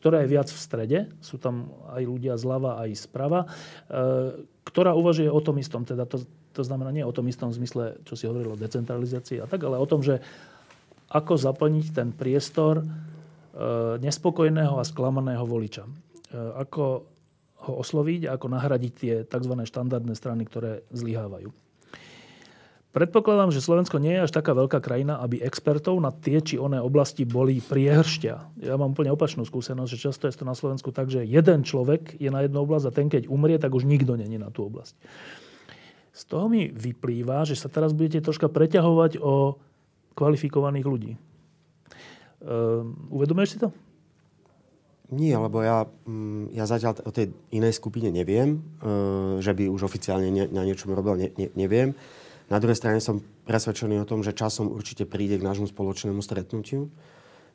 ktorá 0.00 0.24
je 0.24 0.32
viac 0.32 0.48
v 0.48 0.56
strede, 0.56 0.98
sú 1.20 1.36
tam 1.36 1.68
aj 1.92 2.02
ľudia 2.08 2.40
zľava, 2.40 2.80
aj 2.80 2.90
zprava, 2.96 3.44
e, 3.44 3.48
ktorá 4.64 4.96
uvažuje 4.96 5.28
o 5.28 5.40
tom 5.44 5.60
istom, 5.60 5.84
teda 5.84 6.08
to, 6.08 6.24
to 6.56 6.64
znamená 6.64 6.88
nie 6.88 7.04
o 7.04 7.12
tom 7.12 7.28
istom 7.28 7.52
zmysle, 7.52 8.00
čo 8.08 8.16
si 8.16 8.24
hovoril 8.24 8.56
o 8.56 8.60
decentralizácii 8.60 9.44
a 9.44 9.46
tak, 9.46 9.60
ale 9.68 9.76
o 9.76 9.84
tom, 9.84 10.00
že 10.00 10.24
ako 11.12 11.36
zaplniť 11.36 11.86
ten 11.92 12.08
priestor 12.16 12.80
E, 12.80 13.19
nespokojného 14.00 14.80
a 14.80 14.84
sklamaného 14.84 15.44
voliča. 15.44 15.84
E, 15.86 15.90
ako 16.36 17.04
ho 17.60 17.72
osloviť 17.84 18.30
a 18.30 18.40
ako 18.40 18.46
nahradiť 18.48 18.92
tie 18.96 19.14
tzv. 19.28 19.52
štandardné 19.52 20.14
strany, 20.16 20.48
ktoré 20.48 20.80
zlyhávajú. 20.96 21.52
Predpokladám, 22.90 23.54
že 23.54 23.62
Slovensko 23.62 24.02
nie 24.02 24.18
je 24.18 24.26
až 24.26 24.34
taká 24.34 24.50
veľká 24.50 24.82
krajina, 24.82 25.22
aby 25.22 25.38
expertov 25.38 26.02
na 26.02 26.10
tie 26.10 26.42
či 26.42 26.58
oné 26.58 26.82
oblasti 26.82 27.22
boli 27.22 27.62
priehršťa. 27.62 28.66
Ja 28.66 28.74
mám 28.74 28.98
úplne 28.98 29.14
opačnú 29.14 29.46
skúsenosť, 29.46 29.90
že 29.94 30.02
často 30.10 30.26
je 30.26 30.34
to 30.34 30.42
na 30.42 30.58
Slovensku 30.58 30.90
tak, 30.90 31.06
že 31.06 31.22
jeden 31.22 31.62
človek 31.62 32.18
je 32.18 32.26
na 32.34 32.42
jednu 32.42 32.66
oblasť 32.66 32.90
a 32.90 32.96
ten, 32.96 33.06
keď 33.06 33.30
umrie, 33.30 33.62
tak 33.62 33.70
už 33.78 33.86
nikto 33.86 34.18
není 34.18 34.42
na 34.42 34.50
tú 34.50 34.66
oblasť. 34.66 34.98
Z 36.10 36.22
toho 36.26 36.50
mi 36.50 36.66
vyplýva, 36.66 37.46
že 37.46 37.54
sa 37.54 37.70
teraz 37.70 37.94
budete 37.94 38.26
troška 38.26 38.50
preťahovať 38.50 39.22
o 39.22 39.54
kvalifikovaných 40.18 40.86
ľudí. 40.90 41.12
Uh, 42.40 42.88
uvedomuješ 43.12 43.50
si 43.52 43.58
to? 43.60 43.68
Nie, 45.12 45.36
lebo 45.36 45.60
ja, 45.60 45.84
mm, 46.08 46.56
ja 46.56 46.64
zatiaľ 46.64 47.04
o 47.04 47.12
tej 47.12 47.36
inej 47.52 47.76
skupine 47.76 48.08
neviem, 48.08 48.64
uh, 48.80 49.42
že 49.44 49.52
by 49.52 49.68
už 49.68 49.84
oficiálne 49.84 50.32
ne, 50.32 50.48
na 50.48 50.64
niečom 50.64 50.94
robil, 50.96 51.20
ne, 51.20 51.28
ne, 51.36 51.52
neviem. 51.52 51.92
Na 52.48 52.56
druhej 52.56 52.80
strane 52.80 53.02
som 53.04 53.20
presvedčený 53.44 54.00
o 54.00 54.08
tom, 54.08 54.24
že 54.24 54.32
časom 54.32 54.72
určite 54.72 55.04
príde 55.04 55.36
k 55.36 55.46
nášmu 55.46 55.68
spoločnému 55.68 56.24
stretnutiu. 56.24 56.88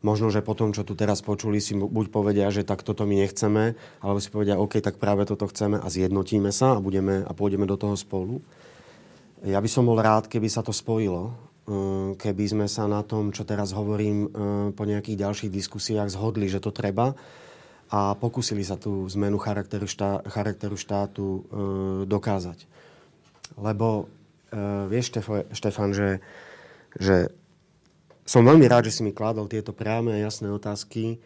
Možno, 0.06 0.30
že 0.30 0.46
potom, 0.46 0.70
čo 0.70 0.86
tu 0.86 0.94
teraz 0.94 1.26
počuli, 1.26 1.58
si 1.58 1.74
buď 1.74 2.14
povedia, 2.14 2.46
že 2.54 2.62
tak 2.62 2.86
toto 2.86 3.10
my 3.10 3.26
nechceme, 3.26 3.74
alebo 4.06 4.22
si 4.22 4.30
povedia, 4.30 4.62
OK, 4.62 4.78
tak 4.86 5.02
práve 5.02 5.26
toto 5.26 5.50
chceme 5.50 5.82
a 5.82 5.88
zjednotíme 5.90 6.54
sa 6.54 6.78
a, 6.78 6.84
budeme, 6.84 7.26
a 7.26 7.32
pôjdeme 7.34 7.66
do 7.66 7.74
toho 7.74 7.98
spolu. 7.98 8.38
Ja 9.42 9.58
by 9.58 9.70
som 9.72 9.90
bol 9.90 9.98
rád, 9.98 10.30
keby 10.30 10.46
sa 10.46 10.62
to 10.62 10.70
spojilo 10.70 11.34
Eh, 11.34 11.45
keby 12.22 12.46
sme 12.46 12.66
sa 12.70 12.86
na 12.86 13.02
tom, 13.02 13.34
čo 13.34 13.42
teraz 13.42 13.74
hovorím, 13.74 14.18
eh, 14.26 14.30
po 14.74 14.84
nejakých 14.86 15.18
ďalších 15.18 15.52
diskusiách 15.52 16.14
zhodli, 16.14 16.46
že 16.46 16.62
to 16.62 16.70
treba 16.70 17.18
a 17.90 18.18
pokúsili 18.18 18.66
sa 18.66 18.78
tú 18.78 19.06
zmenu 19.14 19.38
charakteru, 19.38 19.86
štá, 19.86 20.26
charakteru 20.30 20.78
štátu 20.78 21.26
eh, 21.26 21.42
dokázať. 22.06 22.70
Lebo 23.58 24.10
vieš, 24.88 25.20
Štefan, 25.52 25.92
že, 25.92 26.24
že 26.96 27.28
som 28.26 28.42
veľmi 28.42 28.66
rád, 28.66 28.90
že 28.90 28.98
si 28.98 29.02
mi 29.06 29.14
kládol 29.14 29.46
tieto 29.46 29.70
priame 29.70 30.16
a 30.16 30.24
jasné 30.24 30.50
otázky, 30.50 31.22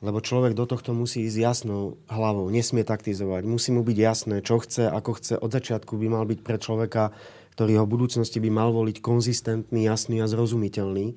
lebo 0.00 0.18
človek 0.24 0.56
do 0.56 0.64
tohto 0.64 0.96
musí 0.96 1.28
ísť 1.28 1.38
jasnou 1.38 2.00
hlavou, 2.08 2.48
nesmie 2.48 2.82
taktizovať, 2.82 3.44
musí 3.44 3.70
mu 3.70 3.84
byť 3.84 3.98
jasné, 4.00 4.36
čo 4.40 4.58
chce, 4.58 4.88
ako 4.88 5.10
chce. 5.20 5.34
Od 5.36 5.50
začiatku 5.52 5.94
by 5.94 6.06
mal 6.08 6.24
byť 6.24 6.40
pre 6.40 6.56
človeka 6.56 7.12
ktorý 7.60 7.76
ho 7.76 7.84
v 7.84 7.92
budúcnosti 7.92 8.40
by 8.40 8.48
mal 8.48 8.72
voliť 8.72 9.04
konzistentný, 9.04 9.84
jasný 9.84 10.24
a 10.24 10.26
zrozumiteľný. 10.32 11.12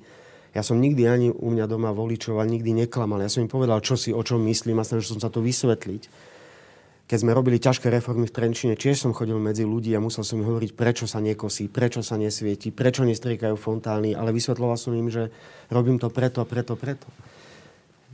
Ja 0.52 0.60
som 0.60 0.76
nikdy 0.76 1.02
ani 1.08 1.28
u 1.32 1.48
mňa 1.48 1.64
doma 1.64 1.88
voličov 1.96 2.36
nikdy 2.44 2.84
neklamal. 2.84 3.24
Ja 3.24 3.32
som 3.32 3.40
im 3.40 3.48
povedal, 3.48 3.80
čo 3.80 3.96
si, 3.96 4.12
o 4.12 4.20
čom 4.20 4.44
myslím 4.44 4.76
a 4.76 4.84
snažil 4.84 5.16
som 5.16 5.24
sa 5.24 5.32
to 5.32 5.40
vysvetliť. 5.40 6.04
Keď 7.08 7.16
sme 7.16 7.32
robili 7.32 7.56
ťažké 7.56 7.88
reformy 7.88 8.28
v 8.28 8.36
Trenčine, 8.36 8.76
tiež 8.76 9.00
som 9.00 9.16
chodil 9.16 9.40
medzi 9.40 9.64
ľudí 9.64 9.96
a 9.96 10.04
musel 10.04 10.20
som 10.20 10.36
im 10.36 10.44
hovoriť, 10.44 10.76
prečo 10.76 11.08
sa 11.08 11.24
nekosí, 11.24 11.72
prečo 11.72 12.04
sa 12.04 12.20
nesvieti, 12.20 12.68
prečo 12.68 13.08
nestriekajú 13.08 13.56
fontány, 13.56 14.12
ale 14.12 14.28
vysvetloval 14.36 14.76
som 14.76 14.92
im, 14.92 15.08
že 15.08 15.32
robím 15.72 15.96
to 15.96 16.12
preto, 16.12 16.44
preto, 16.44 16.76
preto. 16.76 17.08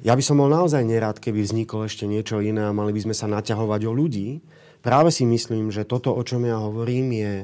Ja 0.07 0.15
by 0.15 0.23
som 0.23 0.39
bol 0.39 0.47
naozaj 0.47 0.87
nerád, 0.87 1.19
keby 1.19 1.43
vzniklo 1.43 1.83
ešte 1.83 2.07
niečo 2.07 2.39
iné 2.39 2.63
a 2.63 2.71
mali 2.71 2.95
by 2.95 3.11
sme 3.11 3.15
sa 3.19 3.27
naťahovať 3.27 3.91
o 3.91 3.93
ľudí. 3.93 4.39
Práve 4.87 5.11
si 5.11 5.27
myslím, 5.27 5.75
že 5.75 5.83
toto, 5.83 6.15
o 6.15 6.23
čom 6.23 6.47
ja 6.47 6.63
hovorím, 6.63 7.11
je 7.11 7.35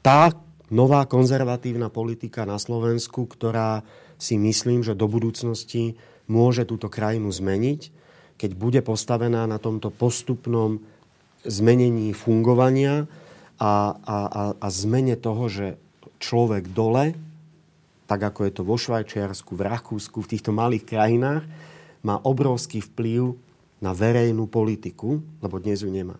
tá 0.00 0.32
nová 0.72 1.04
konzervatívna 1.04 1.92
politika 1.92 2.46
na 2.48 2.56
Slovensku, 2.56 3.26
ktorá 3.26 3.82
si 4.20 4.36
myslím, 4.36 4.84
že 4.84 4.96
do 4.96 5.08
budúcnosti 5.08 5.98
môže 6.30 6.62
túto 6.68 6.86
krajinu 6.86 7.32
zmeniť, 7.32 7.90
keď 8.40 8.50
bude 8.56 8.80
postavená 8.80 9.44
na 9.44 9.58
tomto 9.60 9.90
postupnom 9.92 10.80
zmenení 11.44 12.12
fungovania 12.12 13.08
a, 13.60 13.96
a, 13.96 14.18
a, 14.28 14.42
a 14.56 14.66
zmene 14.72 15.16
toho, 15.16 15.48
že 15.50 15.66
človek 16.20 16.70
dole, 16.72 17.16
tak 18.06 18.20
ako 18.20 18.40
je 18.46 18.52
to 18.52 18.62
vo 18.64 18.76
Švajčiarsku, 18.76 19.52
v 19.56 19.66
Rakúsku, 19.66 20.18
v 20.20 20.30
týchto 20.36 20.52
malých 20.52 20.84
krajinách, 20.88 21.44
má 22.00 22.16
obrovský 22.24 22.80
vplyv 22.80 23.36
na 23.80 23.96
verejnú 23.96 24.48
politiku, 24.48 25.20
lebo 25.40 25.56
dnes 25.60 25.84
ju 25.84 25.90
nemá. 25.92 26.16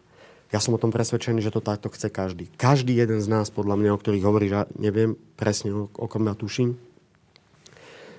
Ja 0.51 0.59
som 0.59 0.75
o 0.75 0.83
tom 0.83 0.91
presvedčený, 0.91 1.47
že 1.47 1.55
to 1.55 1.63
takto 1.63 1.87
chce 1.95 2.11
každý. 2.11 2.51
Každý 2.59 2.91
jeden 2.99 3.23
z 3.23 3.31
nás, 3.31 3.55
podľa 3.55 3.79
mňa, 3.79 3.91
o 3.95 4.01
ktorých 4.03 4.27
hovorí, 4.27 4.51
že 4.51 4.67
neviem 4.75 5.15
presne, 5.39 5.71
o, 5.71 5.87
o 5.87 6.07
kom 6.11 6.27
ja 6.27 6.35
tuším, 6.35 6.75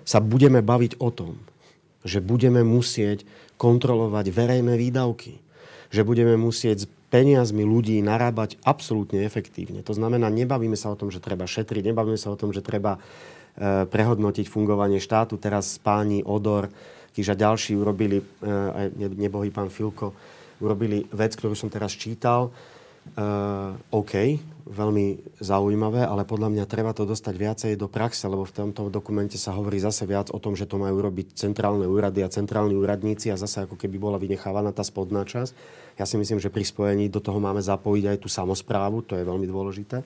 sa 0.08 0.24
budeme 0.24 0.64
baviť 0.64 0.98
o 1.04 1.12
tom, 1.12 1.36
že 2.08 2.24
budeme 2.24 2.64
musieť 2.64 3.28
kontrolovať 3.60 4.34
verejné 4.34 4.74
výdavky. 4.80 5.44
Že 5.92 6.02
budeme 6.08 6.40
musieť 6.40 6.88
s 6.88 6.90
peniazmi 7.12 7.68
ľudí 7.68 8.00
narábať 8.00 8.56
absolútne 8.64 9.28
efektívne. 9.28 9.84
To 9.84 9.92
znamená, 9.92 10.32
nebavíme 10.32 10.80
sa 10.80 10.90
o 10.90 10.98
tom, 10.98 11.12
že 11.12 11.20
treba 11.20 11.44
šetriť, 11.44 11.92
nebavíme 11.92 12.16
sa 12.16 12.32
o 12.32 12.40
tom, 12.40 12.56
že 12.56 12.64
treba 12.64 12.96
e, 12.96 13.00
prehodnotiť 13.86 14.48
fungovanie 14.48 15.04
štátu. 15.04 15.36
Teraz 15.36 15.76
páni 15.84 16.24
Odor, 16.24 16.72
a 17.12 17.34
ďalší 17.36 17.76
urobili, 17.76 18.24
e, 18.24 18.26
aj 18.48 18.86
nebohý 19.20 19.52
pán 19.52 19.68
Filko, 19.68 20.16
urobili 20.62 21.10
vec, 21.12 21.34
ktorú 21.36 21.58
som 21.58 21.68
teraz 21.68 21.92
čítal. 21.98 22.54
Uh, 23.18 23.74
OK, 23.90 24.38
veľmi 24.70 25.36
zaujímavé, 25.42 26.06
ale 26.06 26.22
podľa 26.22 26.54
mňa 26.54 26.70
treba 26.70 26.94
to 26.94 27.04
dostať 27.04 27.34
viacej 27.34 27.72
do 27.74 27.90
praxe, 27.90 28.30
lebo 28.30 28.46
v 28.46 28.54
tomto 28.54 28.94
dokumente 28.94 29.42
sa 29.42 29.58
hovorí 29.58 29.82
zase 29.82 30.06
viac 30.06 30.30
o 30.30 30.38
tom, 30.38 30.54
že 30.54 30.70
to 30.70 30.78
majú 30.78 31.02
robiť 31.02 31.34
centrálne 31.34 31.90
úrady 31.90 32.22
a 32.22 32.30
centrálni 32.30 32.78
úradníci 32.78 33.34
a 33.34 33.42
zase 33.42 33.66
ako 33.66 33.74
keby 33.74 33.98
bola 33.98 34.22
vynechávaná 34.22 34.70
tá 34.70 34.86
spodná 34.86 35.26
časť. 35.26 35.52
Ja 35.98 36.06
si 36.06 36.16
myslím, 36.22 36.38
že 36.38 36.54
pri 36.54 36.62
spojení 36.62 37.10
do 37.10 37.20
toho 37.20 37.42
máme 37.42 37.60
zapojiť 37.60 38.06
aj 38.16 38.18
tú 38.22 38.30
samozprávu, 38.30 39.02
to 39.04 39.18
je 39.18 39.26
veľmi 39.26 39.50
dôležité. 39.50 40.06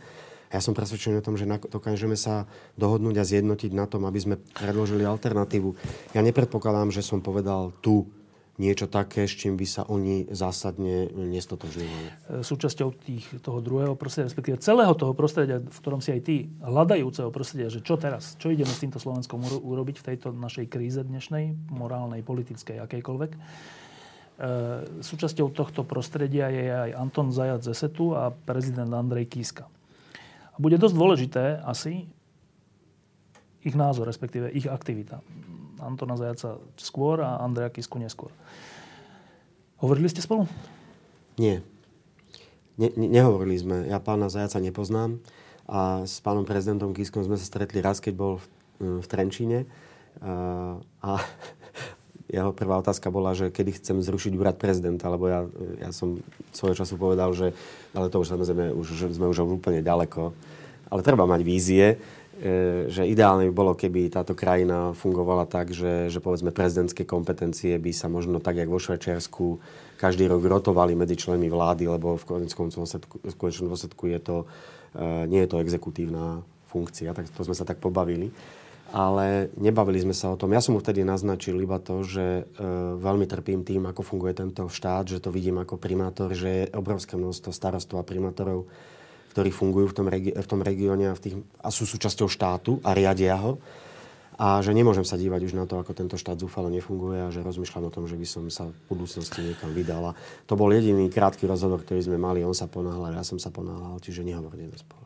Ja 0.55 0.63
som 0.63 0.71
presvedčený 0.71 1.19
o 1.19 1.25
tom, 1.25 1.35
že 1.35 1.43
dokážeme 1.67 2.15
sa 2.15 2.47
dohodnúť 2.79 3.19
a 3.19 3.27
zjednotiť 3.27 3.75
na 3.75 3.91
tom, 3.91 4.07
aby 4.07 4.19
sme 4.23 4.35
predložili 4.39 5.03
alternatívu. 5.03 5.75
Ja 6.15 6.23
nepredpokladám, 6.23 6.95
že 6.95 7.03
som 7.03 7.19
povedal 7.19 7.75
tu 7.83 8.07
niečo 8.55 8.87
také, 8.87 9.27
s 9.27 9.35
čím 9.35 9.59
by 9.59 9.67
sa 9.67 9.83
oni 9.83 10.31
zásadne 10.31 11.11
nestotožňovali. 11.11 12.39
Súčasťou 12.39 12.89
tých, 12.95 13.27
toho 13.43 13.59
druhého 13.59 13.99
prostredia, 13.99 14.31
respektíve 14.31 14.63
celého 14.63 14.95
toho 14.95 15.11
prostredia, 15.11 15.59
v 15.59 15.79
ktorom 15.83 15.99
si 15.99 16.15
aj 16.15 16.21
ty, 16.23 16.47
hľadajúceho 16.63 17.29
prostredia, 17.35 17.67
že 17.67 17.83
čo 17.83 17.99
teraz, 17.99 18.39
čo 18.39 18.47
ideme 18.47 18.71
s 18.71 18.79
týmto 18.79 18.95
Slovenskom 18.95 19.43
urobiť 19.43 19.95
v 19.99 20.07
tejto 20.13 20.31
našej 20.31 20.71
kríze 20.71 21.03
dnešnej, 21.03 21.51
morálnej, 21.67 22.23
politickej, 22.23 22.79
akejkoľvek, 22.79 23.31
súčasťou 24.99 25.47
tohto 25.55 25.87
prostredia 25.87 26.51
je 26.51 26.67
aj 26.67 26.91
Anton 26.99 27.31
Zajac 27.31 27.63
Zesetu 27.63 28.11
a 28.15 28.35
prezident 28.35 28.91
Andrej 28.91 29.31
Kíska. 29.31 29.63
A 30.55 30.57
bude 30.59 30.75
dosť 30.75 30.95
dôležité 30.95 31.43
asi 31.63 32.07
ich 33.63 33.75
názor, 33.75 34.07
respektíve 34.11 34.51
ich 34.51 34.67
aktivita. 34.67 35.23
Antona 35.85 36.17
Zajaca 36.17 36.57
skôr 36.81 37.21
a 37.21 37.39
Andreja 37.39 37.69
Kisku 37.69 38.01
neskôr. 38.01 38.33
Hovorili 39.77 40.09
ste 40.09 40.25
spolu? 40.25 40.49
Nie. 41.37 41.61
Ne, 42.75 42.91
ne, 42.97 43.07
nehovorili 43.07 43.55
sme. 43.55 43.87
Ja 43.87 44.01
pána 44.01 44.27
Zajaca 44.27 44.59
nepoznám 44.59 45.21
a 45.65 46.05
s 46.05 46.21
pánom 46.21 46.45
prezidentom 46.45 46.93
Kiskom 46.93 47.25
sme 47.25 47.39
sa 47.39 47.45
stretli 47.45 47.81
raz, 47.81 47.97
keď 47.97 48.13
bol 48.13 48.33
v, 48.37 48.45
v 49.01 49.05
Trenčíne. 49.05 49.69
A, 50.21 50.77
a 51.01 51.11
jeho 52.35 52.51
prvá 52.53 52.81
otázka 52.81 53.09
bola, 53.13 53.37
že 53.37 53.53
kedy 53.53 53.81
chcem 53.81 53.97
zrušiť 54.01 54.33
úrad 54.37 54.57
prezidenta, 54.57 55.09
lebo 55.09 55.29
ja, 55.29 55.45
ja 55.81 55.89
som 55.93 56.21
svojho 56.51 56.77
času 56.77 56.95
povedal, 56.97 57.31
že 57.33 57.53
ale 57.93 58.09
to 58.09 58.21
už 58.21 58.33
samozrejme 58.33 58.73
už, 58.73 58.87
že 58.95 59.07
sme 59.13 59.29
už 59.29 59.45
úplne 59.45 59.85
ďaleko. 59.85 60.33
Ale 60.85 61.01
treba 61.01 61.25
mať 61.25 61.41
vízie, 61.41 61.97
že 62.91 63.07
ideálne 63.07 63.47
by 63.47 63.53
bolo, 63.55 63.71
keby 63.79 64.11
táto 64.11 64.35
krajina 64.35 64.91
fungovala 64.91 65.47
tak, 65.47 65.71
že, 65.71 66.11
že 66.11 66.19
povedzme 66.19 66.51
prezidentské 66.51 67.07
kompetencie 67.07 67.79
by 67.79 67.91
sa 67.95 68.11
možno 68.11 68.43
tak, 68.43 68.59
jak 68.59 68.67
vo 68.67 68.75
Švajčiarsku, 68.75 69.59
každý 69.95 70.27
rok 70.27 70.43
rotovali 70.43 70.99
medzi 70.99 71.15
členmi 71.15 71.47
vlády, 71.47 71.87
lebo 71.87 72.19
v 72.19 72.27
konečnom 72.27 72.67
dôsledku, 72.67 73.23
dôsledku 73.71 74.03
je 74.11 74.19
to, 74.19 74.37
e, 74.99 75.31
nie 75.31 75.39
je 75.47 75.49
to 75.49 75.63
exekutívna 75.63 76.43
funkcia, 76.67 77.15
tak 77.15 77.31
to 77.31 77.41
sme 77.47 77.55
sa 77.55 77.63
tak 77.63 77.79
pobavili 77.79 78.35
ale 78.93 79.49
nebavili 79.57 79.97
sme 79.97 80.13
sa 80.13 80.29
o 80.29 80.37
tom. 80.37 80.53
Ja 80.53 80.61
som 80.61 80.77
mu 80.77 80.79
vtedy 80.79 81.01
naznačil 81.01 81.57
iba 81.57 81.81
to, 81.81 82.05
že 82.05 82.45
e, 82.45 82.63
veľmi 82.95 83.25
trpím 83.25 83.65
tým, 83.65 83.89
ako 83.89 84.05
funguje 84.05 84.37
tento 84.37 84.69
štát, 84.69 85.09
že 85.09 85.19
to 85.19 85.33
vidím 85.33 85.57
ako 85.57 85.75
primátor, 85.75 86.31
že 86.37 86.47
je 86.47 86.71
obrovské 86.71 87.17
množstvo 87.17 87.49
starostov 87.49 87.99
a 87.99 88.07
primátorov, 88.07 88.69
ktorí 89.35 89.51
fungujú 89.51 89.91
v 89.91 89.95
tom, 89.99 90.07
regi- 90.07 90.31
v 90.31 90.47
tom 90.47 90.63
regióne 90.63 91.11
a, 91.11 91.13
v 91.13 91.19
tých, 91.19 91.35
a 91.59 91.67
sú 91.67 91.83
súčasťou 91.83 92.31
štátu 92.31 92.79
a 92.87 92.95
riadia 92.95 93.35
ho 93.35 93.59
a 94.35 94.59
že 94.59 94.75
nemôžem 94.75 95.07
sa 95.07 95.15
dívať 95.15 95.47
už 95.47 95.53
na 95.55 95.63
to, 95.63 95.79
ako 95.79 95.95
tento 95.95 96.19
štát 96.19 96.35
zúfalo 96.35 96.67
nefunguje 96.67 97.23
a 97.23 97.31
že 97.31 97.39
rozmýšľam 97.39 97.87
o 97.87 97.91
tom, 97.91 98.03
že 98.03 98.19
by 98.19 98.27
som 98.27 98.43
sa 98.51 98.67
v 98.67 98.75
budúcnosti 98.91 99.39
niekam 99.39 99.71
vydala. 99.71 100.11
To 100.51 100.59
bol 100.59 100.67
jediný 100.75 101.07
krátky 101.07 101.47
rozhovor, 101.47 101.79
ktorý 101.87 102.03
sme 102.03 102.19
mali. 102.19 102.43
On 102.43 102.51
sa 102.51 102.67
ponáhľal, 102.67 103.15
ja 103.15 103.23
som 103.23 103.39
sa 103.39 103.47
ponáhľal, 103.47 103.95
čiže 104.03 104.27
nehovorili 104.27 104.75
sme 104.75 104.79
spolu. 104.83 105.03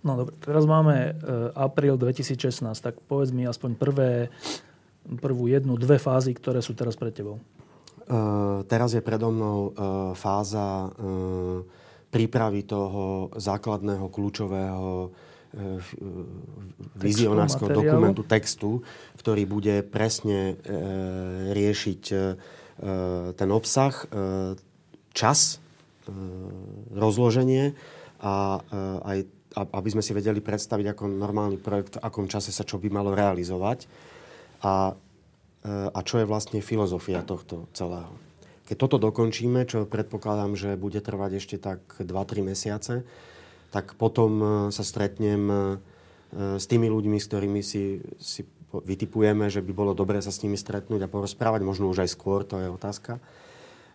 No 0.00 0.16
dobre, 0.16 0.34
teraz 0.40 0.64
máme 0.64 1.12
e, 1.12 1.52
apríl 1.52 2.00
2016, 2.00 2.72
tak 2.80 2.96
povedz 3.04 3.28
mi 3.36 3.44
aspoň 3.44 3.76
prvé, 3.76 4.32
prvú 5.20 5.52
jednu, 5.52 5.76
dve 5.76 6.00
fázy, 6.00 6.32
ktoré 6.32 6.64
sú 6.64 6.72
teraz 6.72 6.96
pred 6.96 7.12
tebou. 7.12 7.44
Uh, 8.02 8.66
teraz 8.66 8.98
je 8.98 9.00
predo 9.00 9.30
mnou 9.30 9.70
uh, 9.70 10.10
fáza 10.18 10.90
uh, 10.90 11.62
prípravy 12.12 12.68
toho 12.68 13.32
základného, 13.40 14.12
kľúčového 14.12 15.08
E, 15.52 15.84
vizionárskeho 16.96 17.68
dokumentu, 17.68 18.24
textu, 18.24 18.80
ktorý 19.20 19.44
bude 19.44 19.84
presne 19.84 20.56
e, 20.56 20.72
riešiť 21.52 22.02
e, 22.08 22.16
ten 23.36 23.48
obsah, 23.52 23.92
e, 23.92 24.04
čas, 25.12 25.60
e, 26.08 26.16
rozloženie 26.96 27.76
a 28.24 28.64
e, 28.64 28.80
aj 29.04 29.18
aby 29.52 29.88
sme 29.92 30.00
si 30.00 30.16
vedeli 30.16 30.40
predstaviť 30.40 30.96
ako 30.96 31.12
normálny 31.12 31.60
projekt, 31.60 32.00
v 32.00 32.08
akom 32.08 32.24
čase 32.24 32.48
sa 32.48 32.64
čo 32.64 32.80
by 32.80 32.88
malo 32.88 33.12
realizovať 33.12 33.84
a, 34.64 34.96
e, 35.60 35.68
a 35.68 36.00
čo 36.00 36.16
je 36.16 36.24
vlastne 36.24 36.64
filozofia 36.64 37.20
tohto 37.20 37.68
celého. 37.76 38.21
Keď 38.72 38.80
toto 38.88 38.96
dokončíme, 38.96 39.68
čo 39.68 39.84
predpokladám, 39.84 40.56
že 40.56 40.80
bude 40.80 40.96
trvať 41.04 41.44
ešte 41.44 41.60
tak 41.60 41.84
2-3 42.00 42.56
mesiace, 42.56 43.04
tak 43.68 44.00
potom 44.00 44.32
e, 44.40 44.46
sa 44.72 44.80
stretnem 44.80 45.44
e, 45.44 45.56
s 46.56 46.64
tými 46.64 46.88
ľuďmi, 46.88 47.20
s 47.20 47.28
ktorými 47.28 47.60
si, 47.60 48.00
si 48.16 48.48
vytipujeme, 48.72 49.52
že 49.52 49.60
by 49.60 49.76
bolo 49.76 49.92
dobré 49.92 50.24
sa 50.24 50.32
s 50.32 50.40
nimi 50.40 50.56
stretnúť 50.56 51.04
a 51.04 51.12
porozprávať, 51.12 51.60
možno 51.60 51.92
už 51.92 52.08
aj 52.08 52.16
skôr, 52.16 52.48
to 52.48 52.64
je 52.64 52.72
otázka. 52.72 53.20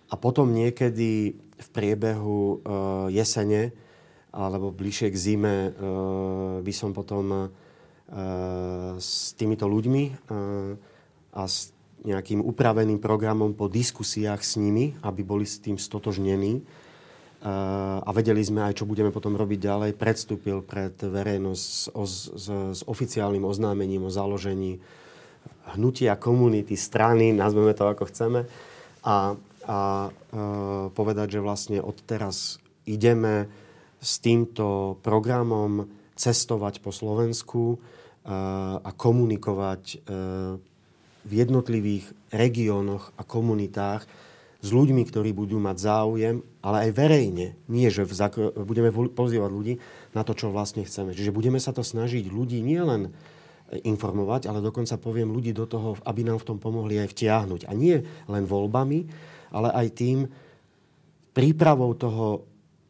A 0.10 0.14
potom 0.14 0.54
niekedy 0.54 1.34
v 1.42 1.68
priebehu 1.74 2.38
e, 2.38 2.56
jesene 3.18 3.74
alebo 4.30 4.70
bližšie 4.70 5.10
k 5.10 5.18
zime 5.18 5.56
by 6.62 6.74
som 6.76 6.94
potom 6.94 7.50
s 9.02 9.34
týmito 9.34 9.66
ľuďmi 9.66 10.30
a 11.34 11.42
s 11.50 11.74
nejakým 12.08 12.40
upraveným 12.40 13.04
programom 13.04 13.52
po 13.52 13.68
diskusiách 13.68 14.40
s 14.40 14.56
nimi, 14.56 14.96
aby 15.04 15.22
boli 15.28 15.44
s 15.44 15.60
tým 15.60 15.76
stotožnení, 15.76 16.64
a 18.02 18.10
vedeli 18.18 18.42
sme 18.42 18.66
aj, 18.66 18.82
čo 18.82 18.90
budeme 18.90 19.14
potom 19.14 19.38
robiť 19.38 19.60
ďalej, 19.62 19.92
predstúpil 19.94 20.66
pred 20.66 20.98
verejnosť 20.98 21.62
s, 21.62 21.80
s, 22.34 22.46
s 22.50 22.82
oficiálnym 22.82 23.46
oznámením 23.46 24.10
o 24.10 24.12
založení 24.12 24.82
hnutia, 25.78 26.18
komunity, 26.18 26.74
strany, 26.74 27.36
nazveme 27.38 27.78
to 27.78 27.86
ako 27.86 28.10
chceme, 28.10 28.50
a, 29.06 29.38
a 29.70 29.80
e, 30.08 30.10
povedať, 30.92 31.38
že 31.38 31.46
vlastne 31.46 31.78
od 31.78 31.96
teraz 32.10 32.58
ideme 32.90 33.46
s 34.02 34.18
týmto 34.18 34.98
programom 35.06 35.86
cestovať 36.18 36.82
po 36.82 36.90
Slovensku 36.90 37.64
e, 37.76 37.78
a 38.82 38.90
komunikovať 38.98 39.84
e, 39.94 39.98
v 41.28 41.32
jednotlivých 41.44 42.06
regiónoch 42.32 43.12
a 43.20 43.24
komunitách 43.28 44.08
s 44.58 44.70
ľuďmi, 44.74 45.04
ktorí 45.06 45.36
budú 45.38 45.62
mať 45.62 45.78
záujem, 45.78 46.36
ale 46.66 46.90
aj 46.90 46.92
verejne. 46.98 47.48
Nie, 47.70 47.94
že 47.94 48.08
v 48.08 48.16
budeme 48.66 48.90
pozývať 48.92 49.52
ľudí 49.54 49.74
na 50.18 50.26
to, 50.26 50.34
čo 50.34 50.50
vlastne 50.50 50.82
chceme. 50.82 51.14
Čiže 51.14 51.36
budeme 51.36 51.62
sa 51.62 51.76
to 51.76 51.86
snažiť 51.86 52.32
ľudí 52.32 52.64
nielen 52.66 53.14
informovať, 53.68 54.48
ale 54.48 54.64
dokonca 54.64 54.96
poviem 54.96 55.30
ľudí 55.30 55.52
do 55.52 55.68
toho, 55.68 56.00
aby 56.08 56.24
nám 56.24 56.40
v 56.40 56.48
tom 56.48 56.58
pomohli 56.58 56.98
aj 57.04 57.12
vtiahnuť. 57.12 57.68
A 57.68 57.76
nie 57.76 58.02
len 58.32 58.44
voľbami, 58.48 59.00
ale 59.52 59.70
aj 59.76 59.88
tým 59.94 60.20
prípravou 61.36 61.94
toho 61.94 62.48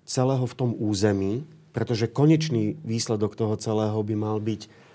celého 0.07 0.45
v 0.47 0.55
tom 0.55 0.71
území, 0.77 1.43
pretože 1.75 2.07
konečný 2.07 2.79
výsledok 2.85 3.35
toho 3.35 3.59
celého 3.59 3.99
by 4.01 4.15
mal 4.15 4.37
byť 4.39 4.86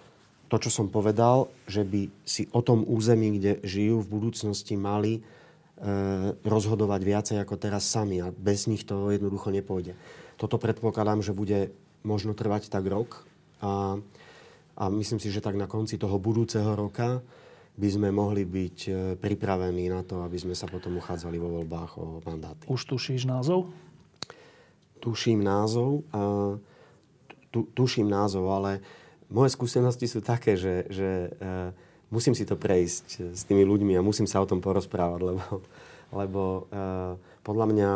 to, 0.53 0.61
čo 0.61 0.69
som 0.69 0.93
povedal, 0.93 1.49
že 1.65 1.81
by 1.81 2.13
si 2.29 2.45
o 2.53 2.61
tom 2.61 2.85
území, 2.85 3.41
kde 3.41 3.65
žijú 3.65 4.05
v 4.05 4.13
budúcnosti 4.13 4.77
mali 4.77 5.25
E, 5.83 5.91
rozhodovať 6.47 7.01
viacej 7.03 7.37
ako 7.43 7.59
teraz 7.59 7.83
sami 7.83 8.23
a 8.23 8.31
bez 8.31 8.71
nich 8.71 8.87
to 8.87 9.11
jednoducho 9.11 9.51
nepôjde. 9.51 9.99
Toto 10.39 10.55
predpokladám, 10.55 11.27
že 11.27 11.35
bude 11.35 11.75
možno 12.07 12.39
trvať 12.39 12.71
tak 12.71 12.87
rok 12.87 13.27
a, 13.59 13.99
a 14.79 14.85
myslím 14.95 15.19
si, 15.19 15.35
že 15.35 15.43
tak 15.43 15.59
na 15.59 15.67
konci 15.67 15.99
toho 15.99 16.23
budúceho 16.23 16.79
roka 16.79 17.19
by 17.75 17.89
sme 17.91 18.15
mohli 18.15 18.47
byť 18.47 18.79
e, 18.87 18.91
pripravení 19.19 19.91
na 19.91 20.07
to, 20.07 20.23
aby 20.23 20.39
sme 20.39 20.55
sa 20.55 20.71
potom 20.71 21.03
uchádzali 21.03 21.35
vo 21.35 21.51
voľbách 21.51 21.93
o 21.99 22.23
mandáty. 22.23 22.63
Už 22.71 22.87
tušíš 22.87 23.27
názov? 23.27 23.67
Tuším 25.03 25.43
názov. 25.43 26.07
A, 26.15 26.63
tu, 27.51 27.67
tuším 27.75 28.07
názov, 28.07 28.55
ale 28.55 28.79
moje 29.33 29.57
skúsenosti 29.57 30.05
sú 30.05 30.20
také, 30.20 30.61
že, 30.61 30.87
že 30.93 31.33
e, 31.33 31.72
musím 32.12 32.37
si 32.37 32.45
to 32.45 32.61
prejsť 32.61 33.33
s 33.33 33.43
tými 33.49 33.64
ľuďmi 33.64 33.97
a 33.97 34.05
musím 34.05 34.28
sa 34.28 34.45
o 34.45 34.47
tom 34.47 34.61
porozprávať, 34.61 35.20
lebo, 35.33 35.45
lebo 36.12 36.43
uh, 36.68 37.16
podľa 37.41 37.66
mňa 37.72 37.91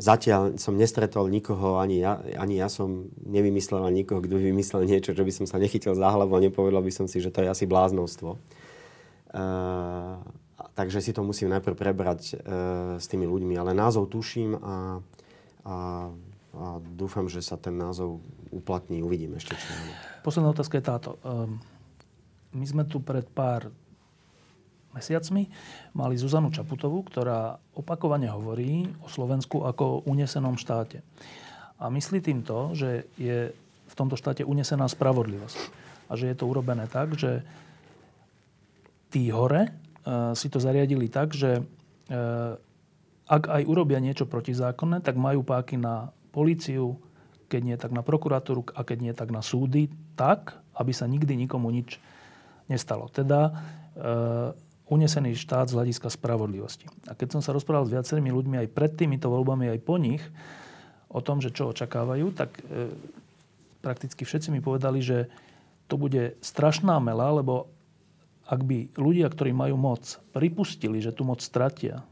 zatiaľ 0.00 0.56
som 0.56 0.78
nestretol 0.78 1.28
nikoho, 1.28 1.76
ani 1.76 2.00
ja, 2.00 2.22
ani 2.40 2.56
ja 2.56 2.72
som 2.72 3.12
nevymyslel 3.20 3.84
ani 3.84 4.02
nikoho, 4.02 4.24
kto 4.24 4.40
vymyslel 4.40 4.88
niečo, 4.88 5.12
že 5.12 5.26
by 5.26 5.32
som 5.34 5.44
sa 5.44 5.60
nechytil 5.60 5.92
za 5.92 6.08
hlavu 6.08 6.32
a 6.32 6.40
nepovedal 6.40 6.80
by 6.80 6.92
som 6.94 7.04
si, 7.04 7.20
že 7.20 7.28
to 7.28 7.44
je 7.44 7.52
asi 7.52 7.68
bláznostvo. 7.68 8.40
Uh, 9.28 10.16
takže 10.72 11.04
si 11.04 11.12
to 11.12 11.20
musím 11.20 11.52
najprv 11.52 11.76
prebrať 11.76 12.32
uh, 12.32 12.96
s 12.96 13.10
tými 13.10 13.28
ľuďmi. 13.28 13.60
Ale 13.60 13.76
názov 13.76 14.08
tuším 14.08 14.56
a, 14.56 14.56
a, 14.64 14.74
a 16.58 16.82
dúfam, 16.82 17.30
že 17.30 17.38
sa 17.38 17.54
ten 17.54 17.78
názov 17.78 18.18
uplatní. 18.50 19.00
Uvidím 19.00 19.38
ešte. 19.38 19.54
Čo 19.54 19.70
Posledná 20.26 20.50
otázka 20.50 20.82
je 20.82 20.84
táto. 20.84 21.10
Um 21.22 21.62
my 22.52 22.64
sme 22.64 22.84
tu 22.88 23.04
pred 23.04 23.24
pár 23.28 23.68
mesiacmi 24.96 25.52
mali 25.92 26.16
Zuzanu 26.16 26.48
Čaputovú, 26.48 27.04
ktorá 27.04 27.60
opakovane 27.76 28.26
hovorí 28.32 28.88
o 29.04 29.08
Slovensku 29.10 29.68
ako 29.68 30.08
unesenom 30.08 30.56
štáte. 30.56 31.04
A 31.78 31.92
myslí 31.92 32.24
tým 32.24 32.40
to, 32.42 32.72
že 32.74 33.06
je 33.20 33.52
v 33.88 33.94
tomto 33.94 34.16
štáte 34.16 34.42
unesená 34.42 34.88
spravodlivosť. 34.88 35.58
A 36.08 36.16
že 36.16 36.32
je 36.32 36.36
to 36.36 36.48
urobené 36.48 36.88
tak, 36.88 37.14
že 37.14 37.44
tí 39.12 39.28
hore 39.28 39.68
e, 39.68 39.70
si 40.32 40.48
to 40.48 40.58
zariadili 40.58 41.12
tak, 41.12 41.36
že 41.36 41.60
e, 41.60 41.62
ak 43.28 43.42
aj 43.44 43.62
urobia 43.68 44.00
niečo 44.00 44.24
protizákonné, 44.24 45.04
tak 45.04 45.20
majú 45.20 45.44
páky 45.44 45.76
na 45.76 46.10
políciu, 46.38 47.02
keď 47.50 47.60
nie 47.66 47.74
tak 47.74 47.90
na 47.90 48.06
prokuratúru 48.06 48.70
a 48.78 48.86
keď 48.86 48.98
nie 49.02 49.14
tak 49.16 49.34
na 49.34 49.42
súdy, 49.42 49.90
tak, 50.14 50.54
aby 50.78 50.94
sa 50.94 51.10
nikdy 51.10 51.34
nikomu 51.34 51.74
nič 51.74 51.98
nestalo. 52.70 53.10
Teda 53.10 53.50
e, 53.50 53.52
unesený 54.86 55.34
štát 55.34 55.66
z 55.66 55.74
hľadiska 55.74 56.06
spravodlivosti. 56.14 56.86
A 57.10 57.18
keď 57.18 57.34
som 57.34 57.42
sa 57.42 57.50
rozprával 57.50 57.90
s 57.90 57.94
viacerými 57.98 58.30
ľuďmi 58.30 58.56
aj 58.62 58.68
pred 58.70 58.92
týmito 58.94 59.26
voľbami, 59.26 59.74
aj 59.74 59.80
po 59.82 59.98
nich, 59.98 60.22
o 61.10 61.18
tom, 61.24 61.42
že 61.42 61.50
čo 61.50 61.72
očakávajú, 61.72 62.26
tak 62.36 62.62
e, 62.68 62.92
prakticky 63.82 64.22
všetci 64.22 64.54
mi 64.54 64.60
povedali, 64.62 65.00
že 65.02 65.26
to 65.88 65.96
bude 65.96 66.36
strašná 66.44 67.00
mela, 67.00 67.32
lebo 67.32 67.72
ak 68.48 68.60
by 68.60 68.78
ľudia, 68.96 69.28
ktorí 69.28 69.56
majú 69.56 69.80
moc, 69.80 70.20
pripustili, 70.36 71.00
že 71.00 71.16
tú 71.16 71.24
moc 71.24 71.40
stratia 71.40 72.04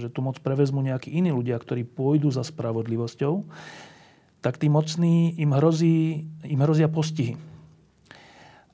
že 0.00 0.08
tú 0.08 0.24
moc 0.24 0.40
prevezmú 0.40 0.80
nejakí 0.80 1.12
iní 1.12 1.30
ľudia, 1.30 1.60
ktorí 1.60 1.84
pôjdu 1.84 2.32
za 2.32 2.42
spravodlivosťou, 2.42 3.44
tak 4.40 4.56
tí 4.56 4.72
mocní 4.72 5.36
im, 5.36 5.52
hrozí, 5.52 6.24
im 6.48 6.60
hrozia 6.64 6.88
postihy. 6.88 7.36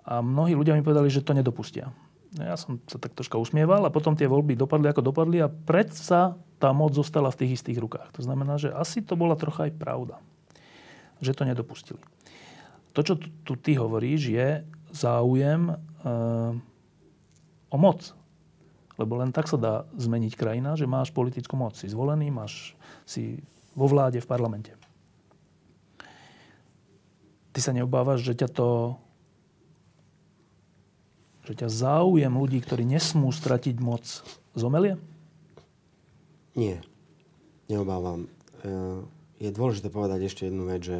A 0.06 0.22
mnohí 0.22 0.54
ľudia 0.54 0.78
mi 0.78 0.86
povedali, 0.86 1.10
že 1.10 1.26
to 1.26 1.34
nedopustia. 1.34 1.90
Ja 2.38 2.54
som 2.54 2.78
sa 2.86 3.02
tak 3.02 3.18
troška 3.18 3.40
usmieval 3.40 3.82
a 3.82 3.90
potom 3.90 4.14
tie 4.14 4.30
voľby 4.30 4.54
dopadli 4.54 4.86
ako 4.86 5.02
dopadli 5.02 5.42
a 5.42 5.50
predsa 5.50 6.38
tá 6.62 6.70
moc 6.70 6.94
zostala 6.94 7.32
v 7.34 7.38
tých 7.42 7.62
istých 7.62 7.82
rukách. 7.82 8.14
To 8.14 8.22
znamená, 8.22 8.60
že 8.60 8.70
asi 8.70 9.02
to 9.02 9.18
bola 9.18 9.34
trocha 9.34 9.66
aj 9.66 9.72
pravda, 9.74 10.22
že 11.18 11.34
to 11.34 11.42
nedopustili. 11.42 12.00
To, 12.94 13.00
čo 13.04 13.18
tu, 13.18 13.28
tu 13.44 13.52
ty 13.60 13.76
hovoríš, 13.76 14.20
je 14.32 14.48
záujem 14.94 15.68
e, 15.68 15.74
o 17.68 17.76
moc. 17.76 18.00
Lebo 18.96 19.20
len 19.20 19.32
tak 19.32 19.48
sa 19.48 19.60
dá 19.60 19.74
zmeniť 19.96 20.32
krajina, 20.36 20.72
že 20.76 20.88
máš 20.88 21.12
politickú 21.12 21.56
moc. 21.56 21.76
Si 21.76 21.88
zvolený, 21.88 22.32
máš 22.32 22.72
si 23.04 23.44
vo 23.76 23.84
vláde, 23.88 24.20
v 24.24 24.28
parlamente. 24.28 24.72
Ty 27.52 27.60
sa 27.60 27.72
neobávaš, 27.76 28.24
že 28.24 28.36
ťa 28.36 28.48
to 28.52 28.68
že 31.46 31.62
ťa 31.62 31.68
záujem 31.70 32.34
ľudí, 32.34 32.58
ktorí 32.58 32.82
nesmú 32.82 33.30
stratiť 33.30 33.78
moc, 33.78 34.02
zomelie? 34.58 34.98
Nie, 36.58 36.82
neobávam. 37.70 38.26
E, 38.26 38.28
je 39.38 39.54
dôležité 39.54 39.86
povedať 39.86 40.26
ešte 40.26 40.50
jednu 40.50 40.66
vec, 40.66 40.82
že 40.82 40.98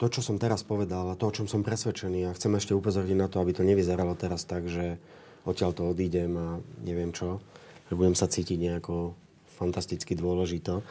to, 0.00 0.08
čo 0.08 0.24
som 0.24 0.40
teraz 0.40 0.64
povedal 0.64 1.12
a 1.12 1.18
to, 1.18 1.28
o 1.28 1.34
čom 1.34 1.44
som 1.44 1.60
presvedčený 1.60 2.30
a 2.30 2.36
chcem 2.38 2.54
ešte 2.56 2.72
upozorniť 2.72 3.18
na 3.18 3.28
to, 3.28 3.44
aby 3.44 3.52
to 3.52 3.66
nevyzeralo 3.66 4.16
teraz 4.16 4.48
tak, 4.48 4.64
že 4.64 4.96
odtiaľ 5.44 5.70
to 5.74 5.82
odídem 5.90 6.34
a 6.34 6.58
neviem 6.82 7.14
čo, 7.14 7.42
že 7.90 7.94
budem 7.94 8.16
sa 8.16 8.26
cítiť 8.26 8.58
nejako 8.58 9.14
fantasticky 9.58 10.14
dôležito. 10.14 10.86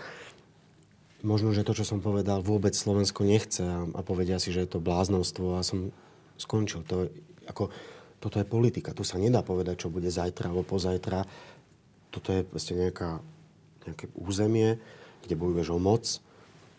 Možno, 1.26 1.50
že 1.56 1.66
to, 1.66 1.74
čo 1.74 1.88
som 1.88 2.00
povedal, 2.04 2.46
vôbec 2.46 2.78
Slovensko 2.78 3.26
nechce 3.26 3.66
a, 3.66 3.90
a 3.90 4.02
povedia 4.06 4.38
si, 4.38 4.54
že 4.54 4.68
je 4.68 4.78
to 4.78 4.84
bláznostvo 4.84 5.58
a 5.58 5.66
som 5.66 5.90
skončil. 6.38 6.86
To, 6.86 7.10
ako, 7.50 7.74
toto 8.22 8.38
je 8.38 8.46
politika. 8.46 8.94
Tu 8.94 9.02
sa 9.02 9.18
nedá 9.18 9.42
povedať, 9.42 9.88
čo 9.88 9.94
bude 9.94 10.14
zajtra 10.14 10.54
alebo 10.54 10.68
pozajtra. 10.68 11.26
Toto 12.14 12.30
je 12.30 12.46
proste 12.46 12.78
nejaká, 12.78 13.18
nejaké 13.90 14.14
územie, 14.14 14.78
kde 15.26 15.36
bojuješ 15.40 15.74
o 15.74 15.80
moc. 15.82 16.06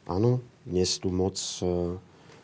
Áno, 0.07 0.41
dnes 0.63 0.97
tú 1.03 1.11
moc 1.11 1.37
e, 1.61 1.99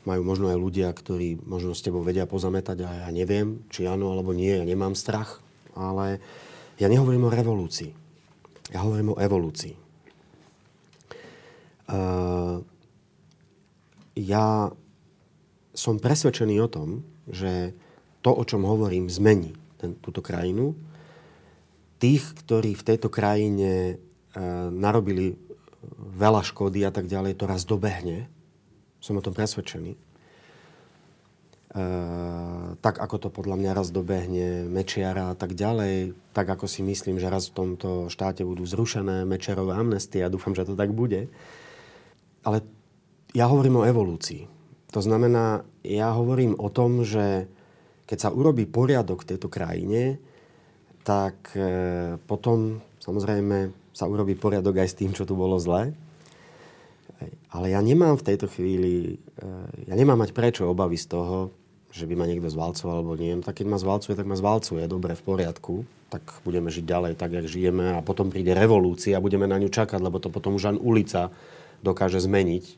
majú 0.05 0.23
možno 0.25 0.53
aj 0.53 0.59
ľudia, 0.61 0.89
ktorí 0.93 1.41
možno 1.45 1.73
s 1.73 1.85
tebou 1.85 2.05
vedia 2.05 2.29
pozametať 2.29 2.85
a 2.85 2.91
ja 3.07 3.11
neviem, 3.11 3.65
či 3.69 3.89
áno 3.89 4.13
alebo 4.13 4.37
nie, 4.37 4.53
ja 4.53 4.65
nemám 4.65 4.97
strach. 4.97 5.41
Ale 5.75 6.23
ja 6.79 6.87
nehovorím 6.87 7.27
o 7.27 7.35
revolúcii. 7.35 7.91
Ja 8.71 8.87
hovorím 8.87 9.13
o 9.13 9.21
evolúcii. 9.21 9.75
Uh, 11.85 12.65
ja 14.17 14.71
som 15.75 15.99
presvedčený 15.99 16.63
o 16.63 16.71
tom, 16.71 17.03
že 17.27 17.75
to, 18.23 18.31
o 18.31 18.45
čom 18.47 18.65
hovorím, 18.65 19.11
zmení 19.11 19.53
ten, 19.77 19.99
túto 19.99 20.23
krajinu. 20.23 20.73
Tých, 21.99 22.25
ktorí 22.47 22.73
v 22.73 22.87
tejto 22.87 23.13
krajine 23.13 23.73
e, 23.93 23.95
narobili 24.73 25.37
veľa 26.15 26.41
škody 26.47 26.87
a 26.87 26.93
tak 26.95 27.11
ďalej, 27.11 27.37
to 27.37 27.45
raz 27.45 27.69
dobehne. 27.69 28.31
Som 29.05 29.21
o 29.21 29.25
tom 29.25 29.37
presvedčený. 29.37 29.93
E, 29.93 29.99
tak 32.81 32.97
ako 32.97 33.17
to 33.21 33.29
podľa 33.29 33.61
mňa 33.61 33.71
raz 33.77 33.93
dobehne 33.93 34.65
Mečiara 34.65 35.29
a 35.29 35.37
tak 35.37 35.53
ďalej, 35.53 36.17
tak 36.33 36.49
ako 36.49 36.65
si 36.65 36.81
myslím, 36.81 37.21
že 37.21 37.29
raz 37.29 37.53
v 37.53 37.57
tomto 37.61 38.09
štáte 38.09 38.49
budú 38.49 38.65
zrušené 38.65 39.29
Mečiarové 39.29 39.77
amnestie 39.77 40.25
a 40.25 40.33
dúfam, 40.33 40.57
že 40.57 40.65
to 40.65 40.73
tak 40.73 40.97
bude. 40.97 41.29
Ale 42.49 42.65
ja 43.37 43.45
hovorím 43.45 43.85
o 43.85 43.87
evolúcii. 43.87 44.49
To 44.97 45.05
znamená, 45.05 45.69
ja 45.85 46.17
hovorím 46.17 46.57
o 46.57 46.73
tom, 46.73 47.05
že 47.05 47.51
keď 48.09 48.19
sa 48.25 48.31
urobí 48.33 48.65
poriadok 48.65 49.27
v 49.27 49.37
tejto 49.37 49.53
krajine, 49.53 50.17
tak 51.05 51.53
e, 51.53 52.17
potom 52.25 52.81
samozrejme 53.05 53.75
sa 53.93 54.09
urobí 54.09 54.33
poriadok 54.39 54.81
aj 54.81 54.89
s 54.89 54.99
tým, 54.99 55.13
čo 55.13 55.29
tu 55.29 55.37
bolo 55.37 55.61
zlé. 57.25 57.33
Ale 57.51 57.73
ja 57.73 57.81
nemám 57.81 58.21
v 58.21 58.27
tejto 58.27 58.47
chvíli, 58.47 59.17
e, 59.41 59.47
ja 59.89 59.95
nemám 59.97 60.21
mať 60.21 60.37
prečo 60.37 60.69
obavy 60.69 61.01
z 61.01 61.09
toho, 61.09 61.51
že 61.95 62.11
by 62.11 62.19
ma 62.19 62.27
niekto 62.27 62.51
zvalcoval 62.51 63.01
alebo 63.01 63.15
nie. 63.15 63.39
No 63.39 63.47
tak 63.47 63.63
keď 63.63 63.67
ma 63.71 63.79
zvalcuje, 63.79 64.19
tak 64.19 64.27
ma 64.27 64.35
zvalcuje. 64.35 64.83
Dobre, 64.91 65.15
v 65.15 65.23
poriadku. 65.23 65.87
Tak 66.11 66.43
budeme 66.43 66.67
žiť 66.71 66.85
ďalej 66.85 67.13
tak, 67.15 67.39
jak 67.39 67.47
žijeme 67.47 67.95
a 67.95 68.03
potom 68.03 68.35
príde 68.35 68.51
revolúcia 68.51 69.15
a 69.15 69.23
budeme 69.25 69.47
na 69.47 69.59
ňu 69.63 69.71
čakať, 69.71 70.03
lebo 70.03 70.19
to 70.19 70.31
potom 70.31 70.59
už 70.59 70.75
len 70.75 70.79
ulica 70.79 71.31
dokáže 71.87 72.19
zmeniť. 72.19 72.65
E, 72.67 72.75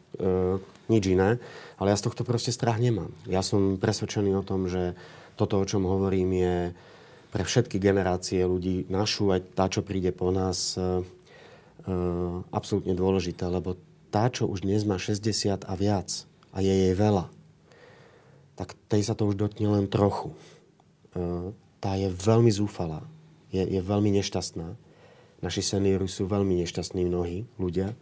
nič 0.92 1.04
iné. 1.08 1.40
Ale 1.80 1.92
ja 1.92 1.96
z 1.96 2.12
tohto 2.12 2.28
proste 2.28 2.52
strach 2.52 2.76
nemám. 2.76 3.12
Ja 3.24 3.40
som 3.40 3.80
presvedčený 3.80 4.36
o 4.36 4.44
tom, 4.44 4.68
že 4.68 4.92
toto, 5.36 5.60
o 5.60 5.68
čom 5.68 5.84
hovorím, 5.84 6.30
je 6.36 6.54
pre 7.32 7.44
všetky 7.44 7.76
generácie 7.76 8.44
ľudí, 8.44 8.88
našu 8.88 9.32
aj 9.32 9.40
tá, 9.52 9.68
čo 9.68 9.84
príde 9.84 10.12
po 10.12 10.32
nás, 10.32 10.76
e, 10.76 10.80
e, 10.80 10.90
absolútne 12.52 12.92
dôležité, 12.96 13.48
lebo 13.48 13.76
tá, 14.16 14.32
čo 14.32 14.48
už 14.48 14.64
dnes 14.64 14.88
má 14.88 14.96
60 14.96 15.68
a 15.68 15.72
viac 15.76 16.24
a 16.56 16.64
je 16.64 16.72
jej 16.72 16.94
veľa, 16.96 17.28
tak 18.56 18.72
tej 18.88 19.04
sa 19.04 19.12
to 19.12 19.28
už 19.28 19.36
dotkne 19.36 19.68
len 19.68 19.92
trochu. 19.92 20.32
E, 21.12 21.52
tá 21.84 22.00
je 22.00 22.08
veľmi 22.08 22.48
zúfalá, 22.48 23.04
je, 23.52 23.60
je 23.60 23.80
veľmi 23.84 24.08
nešťastná. 24.16 24.72
Naši 25.44 25.60
seniori 25.60 26.08
sú 26.08 26.24
veľmi 26.24 26.64
nešťastní 26.64 27.04
mnohí 27.04 27.44
ľudia 27.60 27.92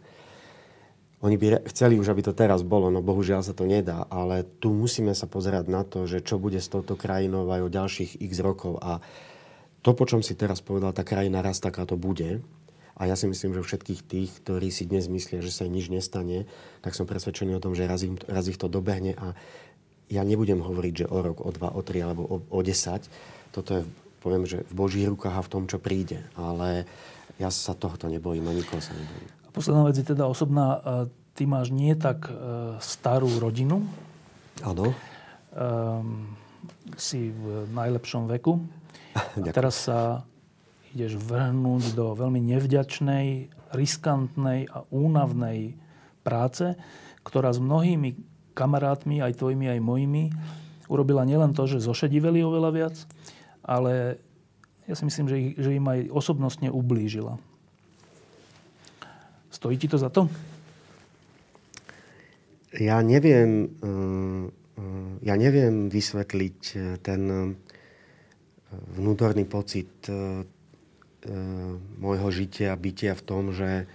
oni 1.25 1.41
by 1.41 1.65
chceli 1.73 1.97
už, 1.97 2.13
aby 2.13 2.21
to 2.21 2.37
teraz 2.37 2.61
bolo, 2.61 2.93
no 2.93 3.01
bohužiaľ 3.01 3.41
sa 3.41 3.57
to 3.57 3.65
nedá, 3.65 4.05
ale 4.13 4.45
tu 4.61 4.69
musíme 4.69 5.09
sa 5.17 5.25
pozerať 5.25 5.65
na 5.65 5.81
to, 5.81 6.05
že 6.05 6.21
čo 6.21 6.37
bude 6.37 6.61
s 6.61 6.69
touto 6.69 6.93
krajinou 6.93 7.49
aj 7.49 7.65
o 7.65 7.73
ďalších 7.73 8.21
x 8.21 8.33
rokov. 8.45 8.77
A 8.77 9.01
to, 9.81 9.97
po 9.97 10.05
čom 10.05 10.21
si 10.21 10.37
teraz 10.37 10.61
povedal, 10.61 10.93
tá 10.93 11.01
krajina 11.01 11.41
raz 11.41 11.57
takáto 11.57 11.97
bude. 11.97 12.45
A 12.95 13.11
ja 13.11 13.19
si 13.19 13.27
myslím, 13.27 13.51
že 13.51 13.61
všetkých 13.61 14.01
tých, 14.07 14.31
ktorí 14.39 14.71
si 14.71 14.87
dnes 14.87 15.11
myslia, 15.11 15.43
že 15.43 15.51
sa 15.51 15.67
im 15.67 15.75
nič 15.75 15.91
nestane, 15.91 16.47
tak 16.79 16.95
som 16.95 17.03
presvedčený 17.03 17.59
o 17.59 17.63
tom, 17.63 17.75
že 17.75 17.83
raz, 17.87 18.07
im, 18.07 18.15
raz 18.23 18.47
ich 18.47 18.55
to 18.55 18.71
dobehne 18.71 19.15
a 19.19 19.35
ja 20.07 20.21
nebudem 20.21 20.61
hovoriť, 20.61 20.93
že 21.03 21.09
o 21.09 21.17
rok, 21.19 21.37
o 21.41 21.49
dva, 21.51 21.73
o 21.73 21.81
tri 21.81 21.99
alebo 21.99 22.23
o, 22.23 22.35
o 22.39 22.59
desať. 22.61 23.09
Toto 23.49 23.81
je, 23.81 23.81
poviem, 24.21 24.45
že 24.45 24.63
v 24.69 24.73
Božích 24.73 25.09
rukách 25.09 25.35
a 25.35 25.45
v 25.45 25.51
tom, 25.51 25.63
čo 25.65 25.81
príde. 25.81 26.21
Ale 26.37 26.85
ja 27.41 27.49
sa 27.49 27.73
tohto 27.73 28.07
nebojím 28.07 28.45
a 28.47 28.53
nikoho 28.53 28.79
sa 28.79 28.93
nebojím. 28.93 29.29
Posledná 29.49 29.83
vec 29.87 29.97
je 29.97 30.05
teda 30.05 30.29
osobná. 30.29 30.83
Ty 31.35 31.43
máš 31.47 31.73
nie 31.73 31.95
tak 31.99 32.31
e, 32.31 32.33
starú 32.79 33.27
rodinu. 33.39 33.83
Áno. 34.63 34.95
Um, 35.51 36.35
si 36.95 37.31
v 37.31 37.67
najlepšom 37.75 38.27
veku. 38.29 38.63
A 39.15 39.47
teraz 39.51 39.87
sa 39.87 40.23
ideš 40.95 41.19
vrhnúť 41.19 41.91
do 41.91 42.15
veľmi 42.15 42.39
nevďačnej, 42.39 43.51
riskantnej 43.75 44.71
a 44.71 44.87
únavnej 44.87 45.75
práce, 46.23 46.79
ktorá 47.27 47.51
s 47.51 47.59
mnohými 47.59 48.15
kamarátmi, 48.55 49.19
aj 49.19 49.35
tvojimi, 49.35 49.75
aj 49.75 49.79
mojimi, 49.83 50.31
urobila 50.87 51.27
nielen 51.27 51.51
to, 51.51 51.67
že 51.67 51.83
zošediveli 51.83 52.39
oveľa 52.39 52.71
viac, 52.71 52.95
ale 53.59 54.23
ja 54.87 54.95
si 54.95 55.03
myslím, 55.03 55.27
že, 55.27 55.37
že 55.59 55.75
im 55.75 55.83
aj 55.83 55.99
osobnostne 56.15 56.71
ublížila. 56.71 57.35
Stojí 59.51 59.75
ti 59.75 59.91
to 59.91 59.99
za 59.99 60.07
to? 60.07 60.31
Ja 62.75 63.03
neviem, 63.03 63.71
eh, 63.83 64.43
ja 65.23 65.35
neviem 65.35 65.91
vysvetliť 65.91 66.59
eh, 66.75 66.79
ten 67.03 67.21
eh, 67.27 67.43
vnútorný 68.99 69.47
pocit 69.47 70.07
môjho 71.97 72.29
žitia, 72.29 72.77
bytia 72.77 73.17
v 73.17 73.25
tom, 73.25 73.43
že 73.51 73.89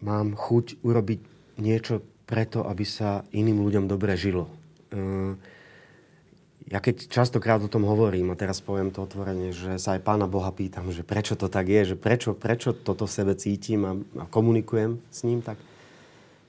mám 0.00 0.36
chuť 0.36 0.80
urobiť 0.84 1.20
niečo 1.60 2.04
preto, 2.26 2.66
aby 2.66 2.84
sa 2.84 3.24
iným 3.32 3.62
ľuďom 3.62 3.84
dobre 3.88 4.18
žilo. 4.18 4.50
Ja 6.66 6.82
keď 6.82 7.06
častokrát 7.06 7.62
o 7.62 7.70
tom 7.70 7.86
hovorím, 7.86 8.34
a 8.34 8.38
teraz 8.38 8.58
poviem 8.58 8.90
to 8.90 9.06
otvorene, 9.06 9.54
že 9.54 9.78
sa 9.78 9.94
aj 9.94 10.02
Pána 10.02 10.26
Boha 10.26 10.50
pýtam, 10.50 10.90
že 10.90 11.06
prečo 11.06 11.38
to 11.38 11.46
tak 11.46 11.70
je, 11.70 11.94
že 11.94 11.96
prečo, 11.96 12.34
prečo 12.34 12.74
toto 12.74 13.06
v 13.06 13.14
sebe 13.14 13.38
cítim 13.38 13.86
a, 13.86 13.94
a 14.18 14.24
komunikujem 14.26 14.98
s 15.06 15.22
ním, 15.22 15.46
tak 15.46 15.62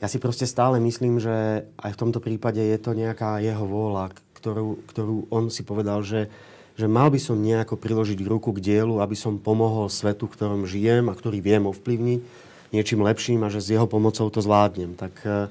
ja 0.01 0.09
si 0.09 0.18
proste 0.18 0.49
stále 0.49 0.81
myslím, 0.81 1.22
že 1.22 1.69
aj 1.77 1.91
v 1.93 2.01
tomto 2.01 2.18
prípade 2.18 2.57
je 2.57 2.77
to 2.81 2.97
nejaká 2.97 3.38
jeho 3.45 3.61
vôľa, 3.61 4.14
ktorú, 4.41 4.81
ktorú 4.89 5.30
on 5.30 5.53
si 5.53 5.61
povedal, 5.61 6.01
že, 6.01 6.34
že 6.77 6.85
mal 6.85 7.09
by 7.09 7.17
som 7.17 7.41
nejako 7.41 7.73
priložiť 7.73 8.21
ruku 8.21 8.53
k 8.53 8.61
dielu, 8.61 9.01
aby 9.01 9.17
som 9.17 9.41
pomohol 9.41 9.89
svetu, 9.89 10.29
v 10.29 10.33
ktorom 10.37 10.69
žijem 10.69 11.09
a 11.09 11.17
ktorý 11.17 11.41
viem 11.41 11.65
ovplyvniť 11.65 12.45
niečím 12.71 13.01
lepším 13.01 13.41
a 13.41 13.51
že 13.51 13.63
s 13.63 13.71
jeho 13.73 13.89
pomocou 13.89 14.27
to 14.29 14.43
zvládnem. 14.43 14.93
Tak 14.93 15.13
e, 15.23 15.49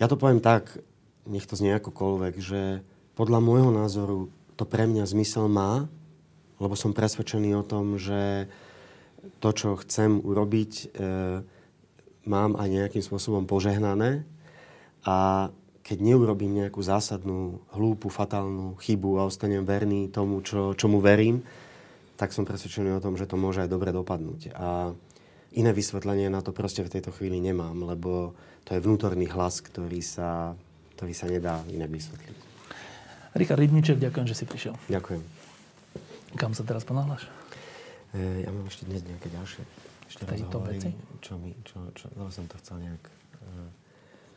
ja 0.00 0.06
to 0.10 0.16
poviem 0.16 0.42
tak, 0.42 0.80
nech 1.28 1.44
to 1.46 1.54
znie 1.54 1.76
akokoľvek, 1.76 2.34
že 2.40 2.82
podľa 3.14 3.38
môjho 3.38 3.70
názoru 3.70 4.32
to 4.58 4.64
pre 4.66 4.88
mňa 4.88 5.04
zmysel 5.06 5.46
má, 5.46 5.86
lebo 6.58 6.74
som 6.74 6.96
presvedčený 6.96 7.54
o 7.54 7.62
tom, 7.62 8.00
že 8.00 8.50
to, 9.38 9.54
čo 9.54 9.78
chcem 9.84 10.18
urobiť, 10.18 10.72
e, 10.72 10.84
mám 12.26 12.58
aj 12.58 12.68
nejakým 12.68 13.02
spôsobom 13.04 13.46
požehnané 13.46 14.26
a 15.06 15.48
keď 15.88 16.04
neurobím 16.04 16.60
nejakú 16.60 16.84
zásadnú, 16.84 17.64
hlúpu, 17.72 18.12
fatálnu 18.12 18.76
chybu 18.76 19.24
a 19.24 19.24
ostanem 19.24 19.64
verný 19.64 20.12
tomu, 20.12 20.44
čo, 20.44 20.76
čomu 20.76 21.00
verím, 21.00 21.40
tak 22.20 22.36
som 22.36 22.44
presvedčený 22.44 22.92
o 22.92 23.00
tom, 23.00 23.16
že 23.16 23.24
to 23.24 23.40
môže 23.40 23.64
aj 23.64 23.72
dobre 23.72 23.88
dopadnúť. 23.88 24.52
A 24.52 24.92
iné 25.56 25.70
vysvetlenie 25.72 26.28
na 26.28 26.44
to 26.44 26.52
proste 26.52 26.84
v 26.84 26.92
tejto 26.92 27.08
chvíli 27.16 27.40
nemám, 27.40 27.72
lebo 27.88 28.36
to 28.68 28.76
je 28.76 28.84
vnútorný 28.84 29.32
hlas, 29.32 29.64
ktorý 29.64 30.04
sa, 30.04 30.52
ktorý 31.00 31.16
sa 31.16 31.24
nedá 31.24 31.64
inak 31.72 31.88
vysvetliť. 31.88 32.36
Richard 33.32 33.56
Rybniček, 33.56 33.96
ďakujem, 33.96 34.26
že 34.28 34.36
si 34.36 34.44
prišiel. 34.44 34.76
Ďakujem. 34.92 35.24
Kam 36.36 36.52
sa 36.52 36.68
teraz 36.68 36.84
ponáhľaš? 36.84 37.24
E, 38.12 38.44
ja 38.44 38.52
mám 38.52 38.68
ešte 38.68 38.84
dnes 38.84 39.00
nejaké 39.08 39.32
ďalšie 39.32 39.64
ešte 40.08 40.24
Tejto 40.24 40.60
veci? 40.68 40.92
Čo 41.24 41.40
mi, 41.40 41.56
čo, 41.64 41.80
čo, 41.96 42.12
lebo 42.12 42.28
som 42.28 42.44
to 42.44 42.60
chcel 42.60 42.76
nejak 42.76 43.00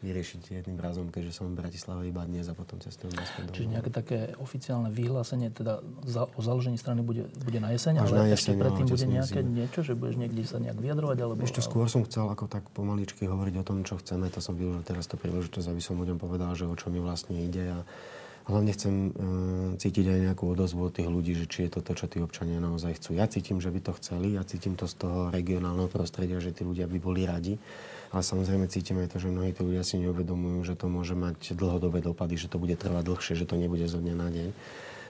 vyriešiť 0.02 0.66
jedným 0.66 0.82
razom, 0.82 1.14
keďže 1.14 1.38
som 1.38 1.54
v 1.54 1.62
Bratislave 1.62 2.10
iba 2.10 2.26
dnes 2.26 2.50
a 2.50 2.58
potom 2.58 2.82
cestujem 2.82 3.14
naspäť 3.14 3.54
Čiže 3.54 3.70
nejaké 3.70 3.90
také 3.94 4.20
oficiálne 4.42 4.90
vyhlásenie 4.90 5.54
teda 5.54 5.86
za, 6.04 6.26
o 6.26 6.42
založení 6.42 6.82
strany 6.82 7.06
bude, 7.06 7.30
bude 7.46 7.62
na 7.62 7.70
jeseň, 7.70 8.02
Až 8.02 8.18
ale 8.18 8.18
na 8.18 8.28
jeseň, 8.34 8.38
ešte 8.38 8.52
predtým 8.58 8.86
no, 8.86 8.92
bude 8.92 9.08
nejaké 9.08 9.42
zime. 9.46 9.54
niečo, 9.54 9.80
že 9.86 9.94
budeš 9.94 10.16
niekde 10.18 10.42
sa 10.50 10.58
nejak 10.58 10.78
vyjadrovať? 10.82 11.18
Alebo, 11.22 11.34
Ešte 11.46 11.62
skôr 11.62 11.86
som 11.86 12.02
chcel 12.04 12.26
ako 12.26 12.50
tak 12.50 12.66
pomaličky 12.74 13.30
hovoriť 13.30 13.56
o 13.62 13.64
tom, 13.64 13.86
čo 13.86 14.02
chceme. 14.02 14.26
To 14.34 14.42
som 14.42 14.58
využil 14.58 14.82
teraz 14.82 15.06
to 15.06 15.22
príležitosť, 15.22 15.70
aby 15.70 15.82
som 15.82 16.02
ľuďom 16.02 16.18
povedal, 16.18 16.58
že 16.58 16.66
o 16.66 16.74
čo 16.74 16.90
mi 16.90 16.98
vlastne 16.98 17.38
ide. 17.38 17.78
A 17.78 17.80
hlavne 18.50 18.74
chcem 18.74 18.94
uh, 18.94 19.12
cítiť 19.78 20.06
aj 20.10 20.20
nejakú 20.32 20.50
odozvu 20.50 20.90
od 20.90 20.94
tých 20.98 21.10
ľudí, 21.10 21.38
že 21.38 21.46
či 21.46 21.70
je 21.70 21.78
to 21.78 21.86
to, 21.86 21.94
čo 21.94 22.10
tí 22.10 22.18
občania 22.18 22.58
naozaj 22.58 22.98
chcú. 22.98 23.14
Ja 23.14 23.30
cítim, 23.30 23.62
že 23.62 23.70
by 23.70 23.80
to 23.86 23.94
chceli, 24.02 24.34
ja 24.34 24.42
cítim 24.42 24.74
to 24.74 24.90
z 24.90 24.98
toho 24.98 25.30
regionálneho 25.30 25.88
prostredia, 25.88 26.42
že 26.42 26.56
tí 26.56 26.66
ľudia 26.66 26.90
by 26.90 26.98
boli 26.98 27.22
radi. 27.30 27.62
Ale 28.12 28.22
samozrejme 28.28 28.68
cítime 28.68 29.08
to, 29.08 29.24
že 29.24 29.32
mnohí 29.32 29.56
tí 29.56 29.64
ľudia 29.64 29.88
si 29.88 29.96
neuvedomujú, 30.04 30.68
že 30.68 30.76
to 30.76 30.92
môže 30.92 31.16
mať 31.16 31.56
dlhodobé 31.56 32.04
dopady, 32.04 32.36
že 32.36 32.52
to 32.52 32.60
bude 32.60 32.76
trvať 32.76 33.08
dlhšie, 33.08 33.40
že 33.40 33.48
to 33.48 33.56
nebude 33.56 33.88
zo 33.88 34.04
dňa 34.04 34.16
na 34.20 34.28
deň. 34.28 34.50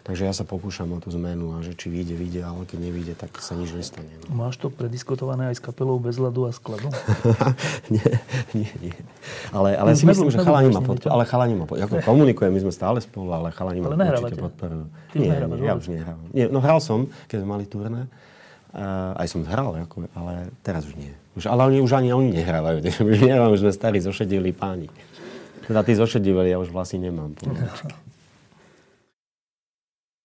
Takže 0.01 0.25
ja 0.25 0.33
sa 0.33 0.41
pokúšam 0.41 0.89
o 0.89 0.97
tú 0.97 1.13
zmenu 1.13 1.53
a 1.53 1.61
že 1.61 1.77
či 1.77 1.85
vyjde, 1.85 2.17
vyjde, 2.17 2.41
ale 2.41 2.65
keď 2.65 2.77
nevyjde, 2.89 3.13
tak 3.13 3.37
sa 3.37 3.53
nič 3.53 3.69
nestane. 3.69 4.09
No. 4.25 4.33
Máš 4.33 4.57
to 4.57 4.73
prediskutované 4.73 5.53
aj 5.53 5.61
s 5.61 5.61
kapelou 5.61 6.01
bez 6.01 6.17
ľadu 6.17 6.49
a 6.49 6.51
skladu? 6.53 6.89
nie, 7.93 8.09
nie, 8.57 8.71
nie. 8.81 8.97
Ale, 9.53 9.77
ale 9.77 9.93
si 9.93 10.09
myslím, 10.09 10.33
že 10.33 10.41
chalani 10.41 10.73
ma 10.73 10.81
podporujú. 10.81 11.13
Ale 11.13 11.23
chalani 11.29 11.53
ma 11.53 11.69
podporujú. 11.69 12.01
Ako 12.01 12.05
komunikujem, 12.05 12.49
my 12.49 12.61
sme 12.65 12.73
stále 12.73 12.97
spolu, 12.97 13.29
ale 13.29 13.53
chalani 13.53 13.85
ma 13.85 13.93
určite 13.93 14.41
podporujú. 14.41 14.85
Nie, 15.13 15.37
nie, 15.37 15.69
ja 15.69 15.77
už 15.77 15.85
nehrávam. 15.93 16.25
Nie, 16.33 16.49
no 16.49 16.57
hral 16.65 16.81
som, 16.81 17.05
keď 17.29 17.45
sme 17.45 17.49
mali 17.61 17.65
turné. 17.69 18.09
Uh, 18.73 19.13
aj 19.21 19.27
som 19.29 19.45
hral, 19.45 19.85
ako, 19.85 20.09
ale 20.17 20.49
teraz 20.65 20.89
už 20.89 20.97
nie. 20.97 21.13
Už, 21.31 21.47
ale 21.47 21.63
oni 21.71 21.79
už 21.79 21.91
ani 21.95 22.11
oni 22.11 22.35
nehrávajú. 22.35 22.77
už 23.11 23.19
nehrávajú, 23.23 23.55
už 23.55 23.63
sme 23.63 23.73
starí 23.73 23.99
zošedili 24.03 24.51
páni. 24.51 24.91
Teda 25.65 25.85
tí 25.87 25.95
zošediveli, 25.95 26.51
ja 26.51 26.59
už 26.59 26.73
vlastne 26.75 27.07
nemám. 27.07 27.31